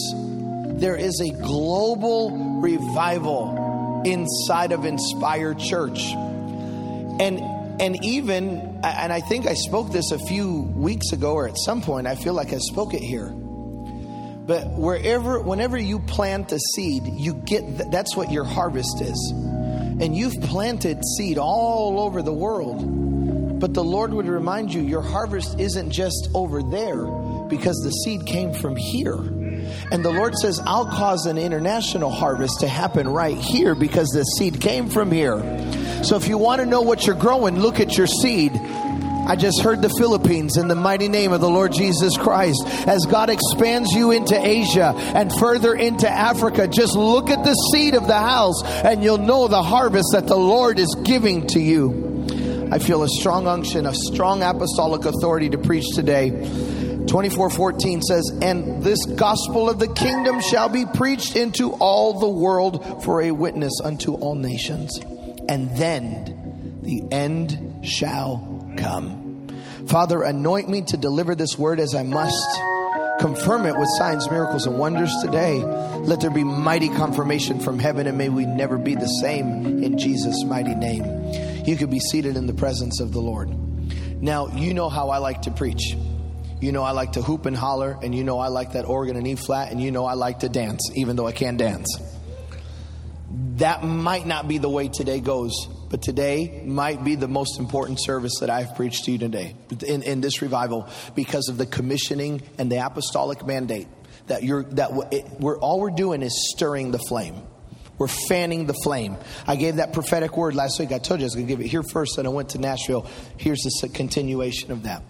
there 0.84 0.96
is 0.96 1.18
a 1.22 1.30
global 1.30 2.60
revival 2.60 4.02
inside 4.04 4.70
of 4.70 4.84
Inspire 4.84 5.54
Church. 5.54 6.12
And 6.12 7.40
and 7.80 8.04
even 8.04 8.80
and 8.84 9.10
I 9.10 9.22
think 9.22 9.46
I 9.46 9.54
spoke 9.54 9.92
this 9.92 10.10
a 10.10 10.18
few 10.18 10.60
weeks 10.76 11.12
ago 11.12 11.32
or 11.32 11.48
at 11.48 11.56
some 11.56 11.80
point 11.80 12.06
I 12.06 12.16
feel 12.16 12.34
like 12.34 12.52
I 12.52 12.58
spoke 12.58 12.92
it 12.92 13.00
here. 13.00 13.30
But 13.30 14.72
wherever 14.72 15.40
whenever 15.40 15.78
you 15.78 16.00
plant 16.00 16.52
a 16.52 16.58
seed, 16.58 17.04
you 17.06 17.32
get 17.32 17.90
that's 17.90 18.14
what 18.14 18.30
your 18.30 18.44
harvest 18.44 19.00
is. 19.00 19.32
And 19.32 20.14
you've 20.14 20.38
planted 20.42 20.98
seed 21.16 21.38
all 21.38 21.98
over 21.98 22.20
the 22.20 22.34
world. 22.34 23.58
But 23.58 23.72
the 23.72 23.84
Lord 23.84 24.12
would 24.12 24.28
remind 24.28 24.74
you 24.74 24.82
your 24.82 25.00
harvest 25.00 25.58
isn't 25.58 25.92
just 25.92 26.28
over 26.34 26.62
there 26.62 27.06
because 27.48 27.76
the 27.82 27.90
seed 27.90 28.26
came 28.26 28.52
from 28.52 28.76
here. 28.76 29.43
And 29.90 30.04
the 30.04 30.12
Lord 30.12 30.34
says, 30.34 30.60
I'll 30.64 30.86
cause 30.86 31.26
an 31.26 31.38
international 31.38 32.10
harvest 32.10 32.60
to 32.60 32.68
happen 32.68 33.08
right 33.08 33.36
here 33.36 33.74
because 33.74 34.08
the 34.08 34.24
seed 34.24 34.60
came 34.60 34.88
from 34.88 35.10
here. 35.10 35.38
So 36.04 36.16
if 36.16 36.28
you 36.28 36.38
want 36.38 36.60
to 36.60 36.66
know 36.66 36.82
what 36.82 37.06
you're 37.06 37.16
growing, 37.16 37.58
look 37.60 37.80
at 37.80 37.96
your 37.96 38.06
seed. 38.06 38.52
I 39.26 39.36
just 39.36 39.62
heard 39.62 39.80
the 39.80 39.88
Philippines 39.88 40.58
in 40.58 40.68
the 40.68 40.74
mighty 40.74 41.08
name 41.08 41.32
of 41.32 41.40
the 41.40 41.48
Lord 41.48 41.72
Jesus 41.72 42.14
Christ. 42.18 42.62
As 42.86 43.06
God 43.06 43.30
expands 43.30 43.90
you 43.92 44.10
into 44.10 44.38
Asia 44.38 44.92
and 44.96 45.32
further 45.32 45.74
into 45.74 46.06
Africa, 46.06 46.68
just 46.68 46.94
look 46.94 47.30
at 47.30 47.42
the 47.42 47.54
seed 47.54 47.94
of 47.94 48.06
the 48.06 48.18
house 48.18 48.62
and 48.62 49.02
you'll 49.02 49.16
know 49.16 49.48
the 49.48 49.62
harvest 49.62 50.10
that 50.12 50.26
the 50.26 50.36
Lord 50.36 50.78
is 50.78 50.94
giving 51.04 51.46
to 51.48 51.58
you. 51.58 52.68
I 52.70 52.78
feel 52.78 53.02
a 53.02 53.08
strong 53.08 53.46
unction, 53.46 53.86
a 53.86 53.94
strong 53.94 54.42
apostolic 54.42 55.06
authority 55.06 55.48
to 55.50 55.58
preach 55.58 55.86
today. 55.94 56.30
24:14 57.06 58.02
says, 58.02 58.30
"And 58.40 58.82
this 58.82 59.04
gospel 59.04 59.68
of 59.68 59.78
the 59.78 59.88
kingdom 59.88 60.40
shall 60.40 60.68
be 60.68 60.86
preached 60.86 61.36
into 61.36 61.72
all 61.72 62.18
the 62.18 62.28
world 62.28 63.02
for 63.02 63.22
a 63.22 63.30
witness 63.30 63.80
unto 63.82 64.14
all 64.14 64.34
nations, 64.34 65.00
and 65.48 65.70
then 65.76 66.78
the 66.82 67.02
end 67.10 67.80
shall 67.82 68.40
come." 68.76 69.48
Father, 69.86 70.22
anoint 70.22 70.68
me 70.68 70.80
to 70.82 70.96
deliver 70.96 71.34
this 71.34 71.58
word 71.58 71.78
as 71.78 71.94
I 71.94 72.02
must. 72.02 72.60
Confirm 73.20 73.66
it 73.66 73.78
with 73.78 73.88
signs, 73.96 74.30
miracles, 74.30 74.66
and 74.66 74.78
wonders 74.78 75.14
today. 75.22 75.62
Let 76.04 76.20
there 76.20 76.30
be 76.30 76.42
mighty 76.42 76.88
confirmation 76.88 77.60
from 77.60 77.78
heaven, 77.78 78.06
and 78.06 78.18
may 78.18 78.28
we 78.28 78.44
never 78.44 78.76
be 78.76 78.94
the 78.94 79.06
same 79.06 79.82
in 79.84 79.98
Jesus' 79.98 80.44
mighty 80.44 80.74
name. 80.74 81.04
You 81.64 81.76
could 81.76 81.90
be 81.90 82.00
seated 82.00 82.36
in 82.36 82.46
the 82.46 82.54
presence 82.54 83.00
of 83.00 83.12
the 83.12 83.20
Lord. 83.20 83.50
Now, 84.20 84.48
you 84.56 84.74
know 84.74 84.88
how 84.88 85.10
I 85.10 85.18
like 85.18 85.42
to 85.42 85.50
preach. 85.50 85.96
You 86.60 86.72
know 86.72 86.82
I 86.82 86.92
like 86.92 87.12
to 87.12 87.22
hoop 87.22 87.46
and 87.46 87.56
holler, 87.56 87.98
and 88.02 88.14
you 88.14 88.24
know 88.24 88.38
I 88.38 88.48
like 88.48 88.72
that 88.72 88.84
organ 88.84 89.16
and 89.16 89.26
E 89.26 89.34
flat, 89.34 89.70
and 89.70 89.82
you 89.82 89.90
know 89.90 90.06
I 90.06 90.14
like 90.14 90.40
to 90.40 90.48
dance, 90.48 90.90
even 90.94 91.16
though 91.16 91.26
I 91.26 91.32
can't 91.32 91.58
dance. 91.58 91.98
That 93.56 93.84
might 93.84 94.26
not 94.26 94.48
be 94.48 94.58
the 94.58 94.68
way 94.68 94.88
today 94.88 95.20
goes, 95.20 95.52
but 95.90 96.02
today 96.02 96.62
might 96.64 97.04
be 97.04 97.14
the 97.14 97.28
most 97.28 97.58
important 97.58 98.02
service 98.02 98.40
that 98.40 98.50
I've 98.50 98.74
preached 98.76 99.04
to 99.04 99.12
you 99.12 99.18
today 99.18 99.54
in, 99.86 100.02
in 100.02 100.20
this 100.20 100.42
revival 100.42 100.88
because 101.14 101.48
of 101.48 101.58
the 101.58 101.66
commissioning 101.66 102.42
and 102.58 102.70
the 102.70 102.84
apostolic 102.84 103.46
mandate 103.46 103.88
that 104.26 104.42
you're 104.42 104.64
that 104.64 104.90
it, 105.12 105.26
we're 105.38 105.58
all 105.58 105.80
we're 105.80 105.90
doing 105.90 106.22
is 106.22 106.52
stirring 106.54 106.90
the 106.90 106.98
flame. 106.98 107.42
We're 107.96 108.08
fanning 108.08 108.66
the 108.66 108.74
flame. 108.74 109.16
I 109.46 109.54
gave 109.54 109.76
that 109.76 109.92
prophetic 109.92 110.36
word 110.36 110.56
last 110.56 110.80
week. 110.80 110.90
I 110.90 110.98
told 110.98 111.20
you 111.20 111.24
I 111.24 111.26
was 111.26 111.34
going 111.34 111.46
to 111.46 111.52
give 111.52 111.60
it 111.60 111.68
here 111.68 111.84
first, 111.84 112.18
and 112.18 112.26
I 112.26 112.30
went 112.30 112.50
to 112.50 112.58
Nashville. 112.58 113.06
Here's 113.36 113.60
the 113.60 113.88
continuation 113.88 114.72
of 114.72 114.82
that. 114.82 115.02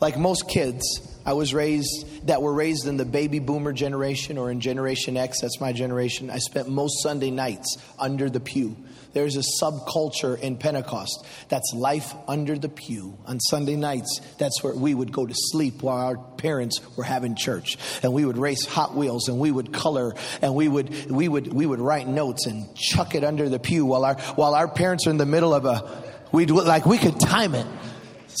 Like 0.00 0.18
most 0.18 0.48
kids, 0.48 0.84
I 1.24 1.32
was 1.34 1.54
raised 1.54 2.26
that 2.26 2.42
were 2.42 2.52
raised 2.52 2.86
in 2.86 2.96
the 2.96 3.04
baby 3.04 3.38
boomer 3.38 3.72
generation 3.72 4.38
or 4.38 4.50
in 4.50 4.60
Generation 4.60 5.16
X. 5.16 5.40
That's 5.40 5.60
my 5.60 5.72
generation. 5.72 6.30
I 6.30 6.38
spent 6.38 6.68
most 6.68 7.02
Sunday 7.02 7.30
nights 7.30 7.78
under 7.98 8.28
the 8.28 8.40
pew. 8.40 8.76
There's 9.14 9.36
a 9.36 9.62
subculture 9.62 10.38
in 10.38 10.56
Pentecost 10.56 11.24
that's 11.48 11.72
life 11.72 12.12
under 12.26 12.58
the 12.58 12.68
pew. 12.68 13.16
On 13.26 13.38
Sunday 13.38 13.76
nights, 13.76 14.20
that's 14.38 14.62
where 14.62 14.74
we 14.74 14.92
would 14.92 15.12
go 15.12 15.24
to 15.24 15.34
sleep 15.36 15.82
while 15.82 15.98
our 15.98 16.16
parents 16.16 16.80
were 16.96 17.04
having 17.04 17.36
church. 17.36 17.78
And 18.02 18.12
we 18.12 18.24
would 18.24 18.36
race 18.36 18.66
Hot 18.66 18.96
Wheels 18.96 19.28
and 19.28 19.38
we 19.38 19.52
would 19.52 19.72
color 19.72 20.14
and 20.42 20.56
we 20.56 20.66
would, 20.66 21.10
we 21.10 21.28
would, 21.28 21.52
we 21.52 21.64
would 21.64 21.80
write 21.80 22.08
notes 22.08 22.46
and 22.46 22.74
chuck 22.74 23.14
it 23.14 23.22
under 23.22 23.48
the 23.48 23.60
pew 23.60 23.86
while 23.86 24.04
our, 24.04 24.16
while 24.34 24.56
our 24.56 24.66
parents 24.66 25.06
are 25.06 25.10
in 25.10 25.16
the 25.18 25.26
middle 25.26 25.54
of 25.54 25.64
a, 25.64 26.02
we'd 26.32 26.50
like, 26.50 26.84
we 26.84 26.98
could 26.98 27.20
time 27.20 27.54
it. 27.54 27.66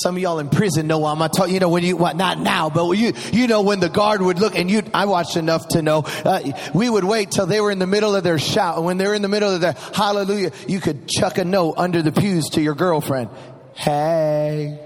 Some 0.02 0.16
of 0.16 0.22
y'all 0.22 0.38
in 0.38 0.48
prison 0.48 0.86
know 0.86 1.04
I'm 1.04 1.18
not 1.18 1.32
talking, 1.32 1.54
you 1.54 1.60
know, 1.60 1.68
when 1.68 1.84
you, 1.84 1.96
well, 1.96 2.14
not 2.14 2.38
now, 2.38 2.68
but 2.70 2.90
you, 2.92 3.12
you 3.32 3.46
know, 3.46 3.62
when 3.62 3.80
the 3.80 3.88
guard 3.88 4.20
would 4.22 4.38
look 4.38 4.56
and 4.56 4.70
you, 4.70 4.82
I 4.92 5.06
watched 5.06 5.36
enough 5.36 5.68
to 5.68 5.82
know, 5.82 6.04
uh, 6.24 6.40
we 6.74 6.90
would 6.90 7.04
wait 7.04 7.30
till 7.30 7.46
they 7.46 7.60
were 7.60 7.70
in 7.70 7.78
the 7.78 7.86
middle 7.86 8.14
of 8.14 8.24
their 8.24 8.38
shout. 8.38 8.76
And 8.76 8.86
when 8.86 8.98
they 8.98 9.06
were 9.06 9.14
in 9.14 9.22
the 9.22 9.28
middle 9.28 9.54
of 9.54 9.60
their 9.60 9.72
hallelujah, 9.72 10.52
you 10.66 10.80
could 10.80 11.08
chuck 11.08 11.38
a 11.38 11.44
note 11.44 11.74
under 11.76 12.02
the 12.02 12.12
pews 12.12 12.50
to 12.50 12.60
your 12.60 12.74
girlfriend. 12.74 13.30
Hey. 13.74 14.80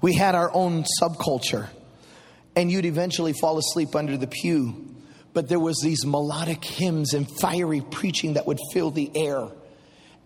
We 0.00 0.14
had 0.14 0.34
our 0.34 0.50
own 0.52 0.84
subculture 1.00 1.68
and 2.56 2.70
you'd 2.70 2.84
eventually 2.84 3.32
fall 3.32 3.58
asleep 3.58 3.94
under 3.94 4.16
the 4.16 4.26
pew. 4.26 4.94
But 5.32 5.48
there 5.48 5.58
was 5.58 5.80
these 5.82 6.06
melodic 6.06 6.64
hymns 6.64 7.12
and 7.12 7.28
fiery 7.40 7.80
preaching 7.80 8.34
that 8.34 8.46
would 8.46 8.60
fill 8.72 8.90
the 8.90 9.10
air. 9.14 9.48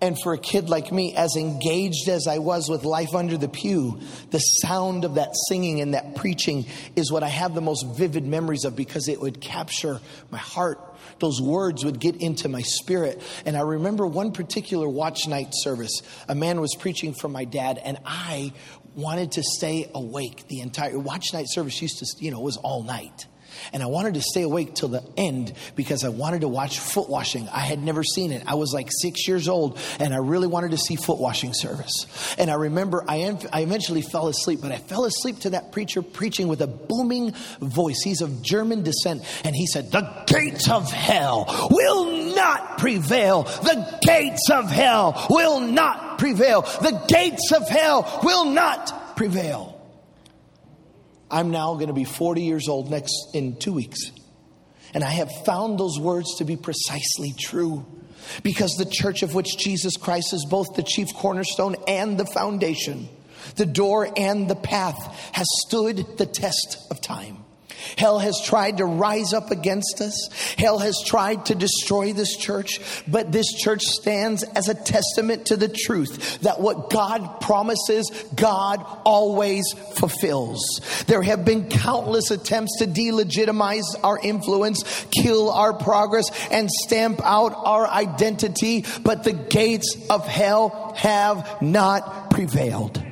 And 0.00 0.16
for 0.22 0.32
a 0.32 0.38
kid 0.38 0.68
like 0.68 0.92
me, 0.92 1.14
as 1.16 1.34
engaged 1.36 2.08
as 2.08 2.28
I 2.28 2.38
was 2.38 2.68
with 2.68 2.84
life 2.84 3.14
under 3.14 3.36
the 3.36 3.48
pew, 3.48 3.98
the 4.30 4.38
sound 4.38 5.04
of 5.04 5.16
that 5.16 5.30
singing 5.48 5.80
and 5.80 5.94
that 5.94 6.14
preaching 6.14 6.66
is 6.94 7.10
what 7.10 7.24
I 7.24 7.28
have 7.28 7.52
the 7.54 7.60
most 7.60 7.84
vivid 7.96 8.24
memories 8.24 8.64
of 8.64 8.76
because 8.76 9.08
it 9.08 9.20
would 9.20 9.40
capture 9.40 10.00
my 10.30 10.38
heart. 10.38 10.78
Those 11.18 11.40
words 11.42 11.84
would 11.84 11.98
get 11.98 12.16
into 12.22 12.48
my 12.48 12.62
spirit. 12.62 13.20
And 13.44 13.56
I 13.56 13.62
remember 13.62 14.06
one 14.06 14.30
particular 14.30 14.88
watch 14.88 15.26
night 15.26 15.48
service. 15.50 16.02
A 16.28 16.34
man 16.34 16.60
was 16.60 16.76
preaching 16.78 17.12
for 17.12 17.28
my 17.28 17.44
dad, 17.44 17.80
and 17.82 17.98
I 18.04 18.52
wanted 18.94 19.32
to 19.32 19.42
stay 19.42 19.90
awake 19.94 20.46
the 20.46 20.60
entire 20.60 20.98
watch 20.98 21.32
night 21.32 21.46
service 21.48 21.82
used 21.82 21.98
to, 21.98 22.24
you 22.24 22.30
know, 22.30 22.40
was 22.40 22.56
all 22.56 22.84
night. 22.84 23.26
And 23.72 23.82
I 23.82 23.86
wanted 23.86 24.14
to 24.14 24.22
stay 24.22 24.42
awake 24.42 24.74
till 24.74 24.88
the 24.88 25.02
end 25.16 25.52
because 25.76 26.04
I 26.04 26.08
wanted 26.08 26.42
to 26.42 26.48
watch 26.48 26.78
foot 26.78 27.08
washing. 27.08 27.48
I 27.48 27.60
had 27.60 27.82
never 27.82 28.02
seen 28.04 28.32
it. 28.32 28.42
I 28.46 28.54
was 28.54 28.72
like 28.72 28.88
six 28.90 29.26
years 29.26 29.48
old 29.48 29.78
and 29.98 30.14
I 30.14 30.18
really 30.18 30.46
wanted 30.46 30.72
to 30.72 30.78
see 30.78 30.96
foot 30.96 31.18
washing 31.18 31.54
service. 31.54 32.06
And 32.38 32.50
I 32.50 32.54
remember 32.54 33.04
I, 33.08 33.36
I 33.52 33.62
eventually 33.62 34.02
fell 34.02 34.28
asleep, 34.28 34.60
but 34.62 34.72
I 34.72 34.78
fell 34.78 35.04
asleep 35.04 35.40
to 35.40 35.50
that 35.50 35.72
preacher 35.72 36.02
preaching 36.02 36.48
with 36.48 36.60
a 36.60 36.66
booming 36.66 37.32
voice. 37.60 38.02
He's 38.02 38.20
of 38.20 38.42
German 38.42 38.82
descent. 38.82 39.22
And 39.44 39.54
he 39.54 39.66
said, 39.66 39.90
The 39.90 40.24
gates 40.26 40.70
of 40.70 40.90
hell 40.90 41.68
will 41.70 42.34
not 42.34 42.78
prevail. 42.78 43.42
The 43.42 43.98
gates 44.02 44.50
of 44.50 44.70
hell 44.70 45.26
will 45.30 45.60
not 45.60 46.18
prevail. 46.18 46.62
The 46.62 47.02
gates 47.08 47.52
of 47.52 47.68
hell 47.68 48.20
will 48.22 48.46
not 48.46 49.16
prevail. 49.16 49.77
I'm 51.30 51.50
now 51.50 51.74
going 51.74 51.88
to 51.88 51.92
be 51.92 52.04
40 52.04 52.42
years 52.42 52.68
old 52.68 52.90
next 52.90 53.12
in 53.34 53.56
two 53.56 53.72
weeks. 53.72 54.12
And 54.94 55.04
I 55.04 55.10
have 55.10 55.30
found 55.44 55.78
those 55.78 55.98
words 55.98 56.36
to 56.36 56.44
be 56.44 56.56
precisely 56.56 57.34
true 57.38 57.84
because 58.42 58.72
the 58.72 58.86
church 58.90 59.22
of 59.22 59.34
which 59.34 59.58
Jesus 59.58 59.96
Christ 59.96 60.32
is 60.32 60.46
both 60.48 60.74
the 60.74 60.82
chief 60.82 61.08
cornerstone 61.14 61.76
and 61.86 62.18
the 62.18 62.26
foundation, 62.26 63.08
the 63.56 63.66
door 63.66 64.08
and 64.16 64.48
the 64.48 64.56
path, 64.56 64.96
has 65.32 65.46
stood 65.66 66.16
the 66.16 66.26
test 66.26 66.86
of 66.90 67.00
time. 67.00 67.44
Hell 67.96 68.18
has 68.18 68.40
tried 68.44 68.78
to 68.78 68.84
rise 68.84 69.32
up 69.32 69.50
against 69.50 70.00
us. 70.00 70.28
Hell 70.56 70.78
has 70.78 70.96
tried 71.06 71.46
to 71.46 71.54
destroy 71.54 72.12
this 72.12 72.36
church, 72.36 72.80
but 73.06 73.32
this 73.32 73.52
church 73.54 73.82
stands 73.82 74.42
as 74.42 74.68
a 74.68 74.74
testament 74.74 75.46
to 75.46 75.56
the 75.56 75.68
truth 75.68 76.40
that 76.40 76.60
what 76.60 76.90
God 76.90 77.40
promises, 77.40 78.10
God 78.34 78.84
always 79.04 79.64
fulfills. 79.94 80.60
There 81.06 81.22
have 81.22 81.44
been 81.44 81.68
countless 81.68 82.30
attempts 82.30 82.78
to 82.78 82.86
delegitimize 82.86 83.84
our 84.02 84.18
influence, 84.18 85.06
kill 85.10 85.50
our 85.50 85.72
progress, 85.72 86.24
and 86.50 86.70
stamp 86.70 87.20
out 87.24 87.54
our 87.54 87.86
identity, 87.86 88.84
but 89.02 89.24
the 89.24 89.32
gates 89.32 89.96
of 90.10 90.26
hell 90.26 90.92
have 90.96 91.62
not 91.62 92.30
prevailed. 92.30 93.02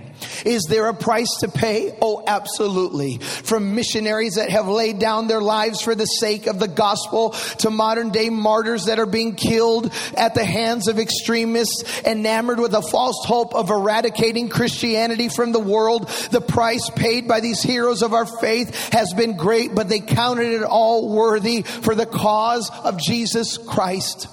Is 0.46 0.62
there 0.68 0.86
a 0.86 0.94
price 0.94 1.28
to 1.40 1.48
pay? 1.48 1.92
Oh, 2.00 2.22
absolutely. 2.24 3.18
From 3.18 3.74
missionaries 3.74 4.36
that 4.36 4.48
have 4.48 4.68
laid 4.68 5.00
down 5.00 5.26
their 5.26 5.40
lives 5.40 5.80
for 5.80 5.96
the 5.96 6.06
sake 6.06 6.46
of 6.46 6.60
the 6.60 6.68
gospel 6.68 7.30
to 7.58 7.70
modern 7.70 8.10
day 8.10 8.30
martyrs 8.30 8.84
that 8.84 9.00
are 9.00 9.06
being 9.06 9.34
killed 9.34 9.92
at 10.16 10.36
the 10.36 10.44
hands 10.44 10.86
of 10.86 11.00
extremists 11.00 12.00
enamored 12.04 12.60
with 12.60 12.74
a 12.74 12.82
false 12.82 13.24
hope 13.26 13.56
of 13.56 13.70
eradicating 13.70 14.48
Christianity 14.48 15.28
from 15.28 15.50
the 15.50 15.58
world. 15.58 16.08
The 16.30 16.40
price 16.40 16.88
paid 16.90 17.26
by 17.26 17.40
these 17.40 17.60
heroes 17.60 18.02
of 18.02 18.12
our 18.14 18.26
faith 18.26 18.92
has 18.92 19.12
been 19.14 19.36
great, 19.36 19.74
but 19.74 19.88
they 19.88 19.98
counted 19.98 20.52
it 20.52 20.62
all 20.62 21.12
worthy 21.12 21.62
for 21.62 21.96
the 21.96 22.06
cause 22.06 22.70
of 22.84 23.00
Jesus 23.00 23.58
Christ. 23.58 24.28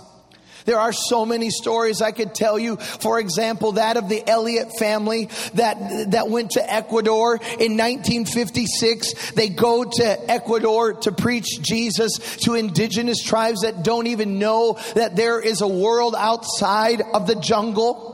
There 0.66 0.80
are 0.80 0.94
so 0.94 1.26
many 1.26 1.50
stories 1.50 2.02
I 2.02 2.12
could 2.12 2.34
tell 2.34 2.58
you. 2.58 2.78
For 2.78 3.20
example, 3.20 3.74
that 3.74 3.98
of 3.98 4.10
the 4.10 4.28
Elliot 4.28 4.72
family 4.78 5.30
that, 5.56 6.12
that 6.12 6.30
went 6.30 6.52
to 6.52 6.74
Ecuador 6.74 7.36
in 7.36 7.78
1956. 7.78 9.32
They 9.32 9.50
go 9.50 9.84
to 9.84 10.32
Ecuador 10.32 10.94
to 10.94 11.12
preach 11.12 11.62
Jesus 11.62 12.38
to 12.44 12.56
indigenous 12.56 13.22
tribes 13.22 13.62
that 13.62 13.84
don't 13.84 14.08
even 14.08 14.40
know 14.40 14.80
that 14.96 15.16
there 15.16 15.40
is 15.40 15.62
a 15.62 15.68
world 15.68 16.16
outside 16.18 17.02
of 17.14 17.28
the 17.28 17.36
jungle. 17.36 18.12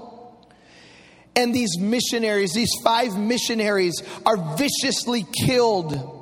And 1.35 1.53
these 1.55 1.77
missionaries, 1.79 2.53
these 2.53 2.73
five 2.83 3.17
missionaries, 3.17 4.03
are 4.25 4.37
viciously 4.57 5.25
killed 5.45 6.18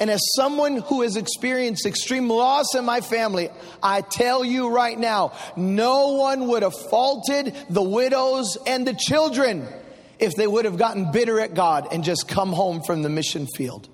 and 0.00 0.10
as 0.10 0.22
someone 0.34 0.78
who 0.78 1.02
has 1.02 1.16
experienced 1.16 1.84
extreme 1.84 2.30
loss 2.30 2.74
in 2.74 2.86
my 2.86 3.02
family, 3.02 3.50
I 3.82 4.00
tell 4.00 4.42
you 4.42 4.70
right 4.70 4.98
now, 4.98 5.32
no 5.56 6.14
one 6.14 6.48
would 6.48 6.62
have 6.62 6.74
faulted 6.74 7.54
the 7.68 7.82
widows 7.82 8.56
and 8.66 8.86
the 8.86 8.94
children 8.94 9.68
if 10.18 10.34
they 10.34 10.46
would 10.46 10.64
have 10.64 10.78
gotten 10.78 11.12
bitter 11.12 11.38
at 11.38 11.52
God 11.52 11.88
and 11.92 12.02
just 12.02 12.26
come 12.26 12.52
home 12.52 12.82
from 12.82 13.02
the 13.02 13.10
mission 13.10 13.46
field. 13.54 13.90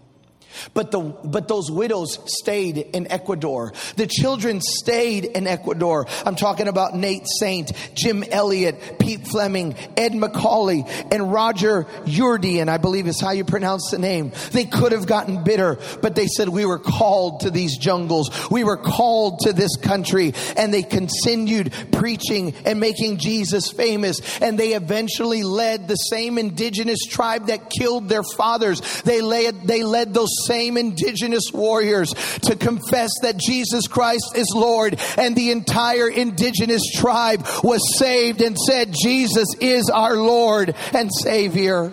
But 0.75 0.91
the 0.91 1.01
but 1.01 1.49
those 1.49 1.71
widows 1.71 2.19
stayed 2.27 2.79
in 2.79 3.11
Ecuador. 3.11 3.73
The 3.97 4.07
children 4.07 4.61
stayed 4.61 5.25
in 5.25 5.47
Ecuador. 5.47 6.07
I'm 6.25 6.37
talking 6.37 6.69
about 6.69 6.95
Nate 6.95 7.27
Saint, 7.41 7.73
Jim 7.95 8.25
Elliot, 8.31 8.99
Pete 8.99 9.27
Fleming, 9.27 9.75
Ed 9.97 10.13
McCully, 10.13 10.89
and 11.11 11.33
Roger 11.33 11.85
Youderian, 12.05 12.69
I 12.69 12.79
believe 12.79 13.07
is 13.07 13.21
how 13.21 13.33
you 13.33 13.45
pronounce 13.45 13.91
the 13.91 13.99
name. 13.99 14.33
They 14.53 14.65
could 14.65 14.93
have 14.93 15.07
gotten 15.07 15.45
bitter, 15.45 15.79
but 16.03 16.15
they 16.15 16.27
said 16.27 16.49
we 16.49 16.65
were 16.67 16.79
called 16.79 17.41
to 17.41 17.51
these 17.51 17.77
jungles. 17.79 18.31
We 18.51 18.65
were 18.65 18.77
called 18.77 19.41
to 19.41 19.53
this 19.53 19.77
country 19.77 20.35
and 20.57 20.73
they 20.73 20.83
continued 20.83 21.73
preaching 21.93 22.55
and 22.65 22.81
making 22.81 23.19
Jesus 23.19 23.71
famous 23.71 24.21
and 24.41 24.59
they 24.59 24.75
eventually 24.75 25.43
led 25.43 25.89
the 25.89 25.97
same 25.97 26.39
indigenous 26.39 27.05
tribe 27.07 27.47
that 27.47 27.71
killed 27.71 28.09
their 28.09 28.23
fathers. 28.23 28.81
They 29.03 29.21
led 29.21 29.63
they 29.63 29.83
led 29.83 30.15
those 30.15 30.31
same 30.47 30.77
indigenous 30.77 31.45
warriors 31.53 32.13
to 32.43 32.57
confess 32.57 33.11
that 33.23 33.37
Jesus 33.37 33.87
Christ 33.87 34.33
is 34.35 34.53
Lord, 34.55 35.01
and 35.17 35.35
the 35.37 35.51
entire 35.51 36.09
indigenous 36.09 36.83
tribe 36.95 37.47
was 37.63 37.99
saved 37.99 38.41
and 38.41 38.57
said, 38.59 38.95
Jesus 39.03 39.49
is 39.61 39.91
our 39.91 40.17
Lord 40.17 40.75
and 40.93 41.11
Savior. 41.23 41.93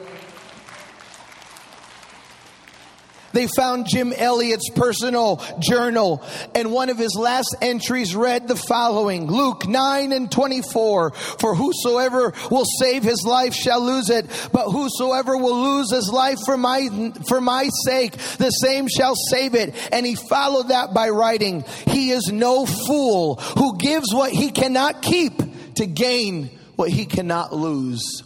They 3.33 3.47
found 3.47 3.87
Jim 3.87 4.13
Elliot's 4.13 4.69
personal 4.69 5.43
journal, 5.59 6.23
and 6.55 6.71
one 6.71 6.89
of 6.89 6.97
his 6.97 7.15
last 7.19 7.55
entries 7.61 8.15
read 8.15 8.47
the 8.47 8.55
following 8.55 9.27
Luke 9.27 9.67
9 9.67 10.11
and 10.11 10.31
24 10.31 11.11
For 11.11 11.55
whosoever 11.55 12.33
will 12.49 12.65
save 12.79 13.03
his 13.03 13.23
life 13.25 13.53
shall 13.53 13.83
lose 13.83 14.09
it, 14.09 14.27
but 14.51 14.69
whosoever 14.69 15.35
will 15.35 15.61
lose 15.61 15.91
his 15.91 16.09
life 16.13 16.37
for 16.45 16.57
my, 16.57 17.11
for 17.27 17.41
my 17.41 17.69
sake, 17.85 18.13
the 18.37 18.51
same 18.51 18.87
shall 18.87 19.15
save 19.15 19.55
it. 19.55 19.75
And 19.91 20.05
he 20.05 20.15
followed 20.15 20.69
that 20.69 20.93
by 20.93 21.09
writing, 21.09 21.65
He 21.87 22.11
is 22.11 22.31
no 22.31 22.65
fool 22.65 23.35
who 23.35 23.77
gives 23.77 24.13
what 24.13 24.31
he 24.31 24.51
cannot 24.51 25.01
keep 25.01 25.33
to 25.75 25.85
gain 25.85 26.49
what 26.75 26.89
he 26.89 27.05
cannot 27.05 27.53
lose. 27.53 28.23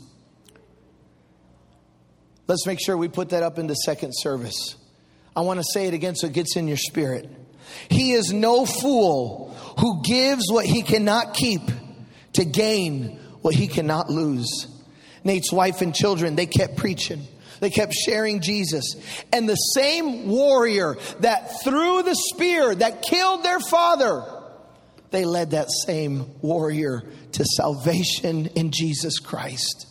Let's 2.47 2.65
make 2.65 2.79
sure 2.79 2.95
we 2.95 3.09
put 3.09 3.29
that 3.29 3.43
up 3.43 3.59
in 3.59 3.67
the 3.67 3.73
second 3.73 4.13
service. 4.13 4.75
I 5.37 5.41
want 5.41 5.59
to 5.59 5.65
say 5.71 5.85
it 5.85 5.93
again 5.93 6.15
so 6.15 6.25
it 6.25 6.33
gets 6.33 6.55
in 6.55 6.67
your 6.67 6.77
spirit. 6.77 7.29
He 7.89 8.13
is 8.13 8.33
no 8.33 8.65
fool 8.65 9.55
who 9.79 10.01
gives 10.01 10.51
what 10.51 10.65
he 10.65 10.81
cannot 10.81 11.35
keep 11.35 11.61
to 12.33 12.43
gain 12.43 13.19
what 13.43 13.53
he 13.53 13.67
cannot 13.67 14.09
lose. 14.09 14.65
Nate's 15.23 15.53
wife 15.53 15.81
and 15.81 15.93
children, 15.93 16.35
they 16.35 16.47
kept 16.47 16.75
preaching. 16.75 17.21
They 17.59 17.69
kept 17.69 17.93
sharing 17.93 18.41
Jesus. 18.41 18.95
And 19.31 19.47
the 19.47 19.53
same 19.53 20.27
warrior 20.27 20.97
that 21.19 21.61
threw 21.63 22.01
the 22.01 22.15
spear 22.15 22.73
that 22.73 23.03
killed 23.03 23.43
their 23.43 23.59
father, 23.59 24.23
they 25.11 25.23
led 25.23 25.51
that 25.51 25.67
same 25.85 26.31
warrior 26.41 27.03
to 27.33 27.45
salvation 27.45 28.47
in 28.55 28.71
Jesus 28.71 29.19
Christ. 29.19 29.85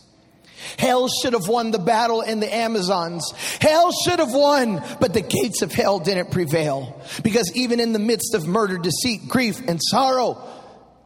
Hell 0.77 1.07
should 1.07 1.33
have 1.33 1.47
won 1.47 1.71
the 1.71 1.79
battle 1.79 2.21
in 2.21 2.39
the 2.39 2.53
Amazons. 2.53 3.31
Hell 3.59 3.91
should 3.91 4.19
have 4.19 4.33
won, 4.33 4.83
but 4.99 5.13
the 5.13 5.21
gates 5.21 5.61
of 5.61 5.71
hell 5.71 5.99
didn't 5.99 6.31
prevail. 6.31 7.01
Because 7.23 7.51
even 7.55 7.79
in 7.79 7.93
the 7.93 7.99
midst 7.99 8.33
of 8.33 8.47
murder, 8.47 8.77
deceit, 8.77 9.27
grief, 9.27 9.59
and 9.67 9.79
sorrow, 9.81 10.41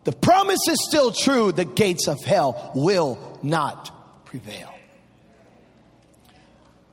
the 0.03 0.11
promise 0.11 0.67
is 0.67 0.83
still 0.87 1.11
true. 1.11 1.51
The 1.51 1.65
gates 1.65 2.07
of 2.07 2.23
hell 2.23 2.71
will 2.75 3.39
not 3.43 4.25
prevail. 4.25 4.73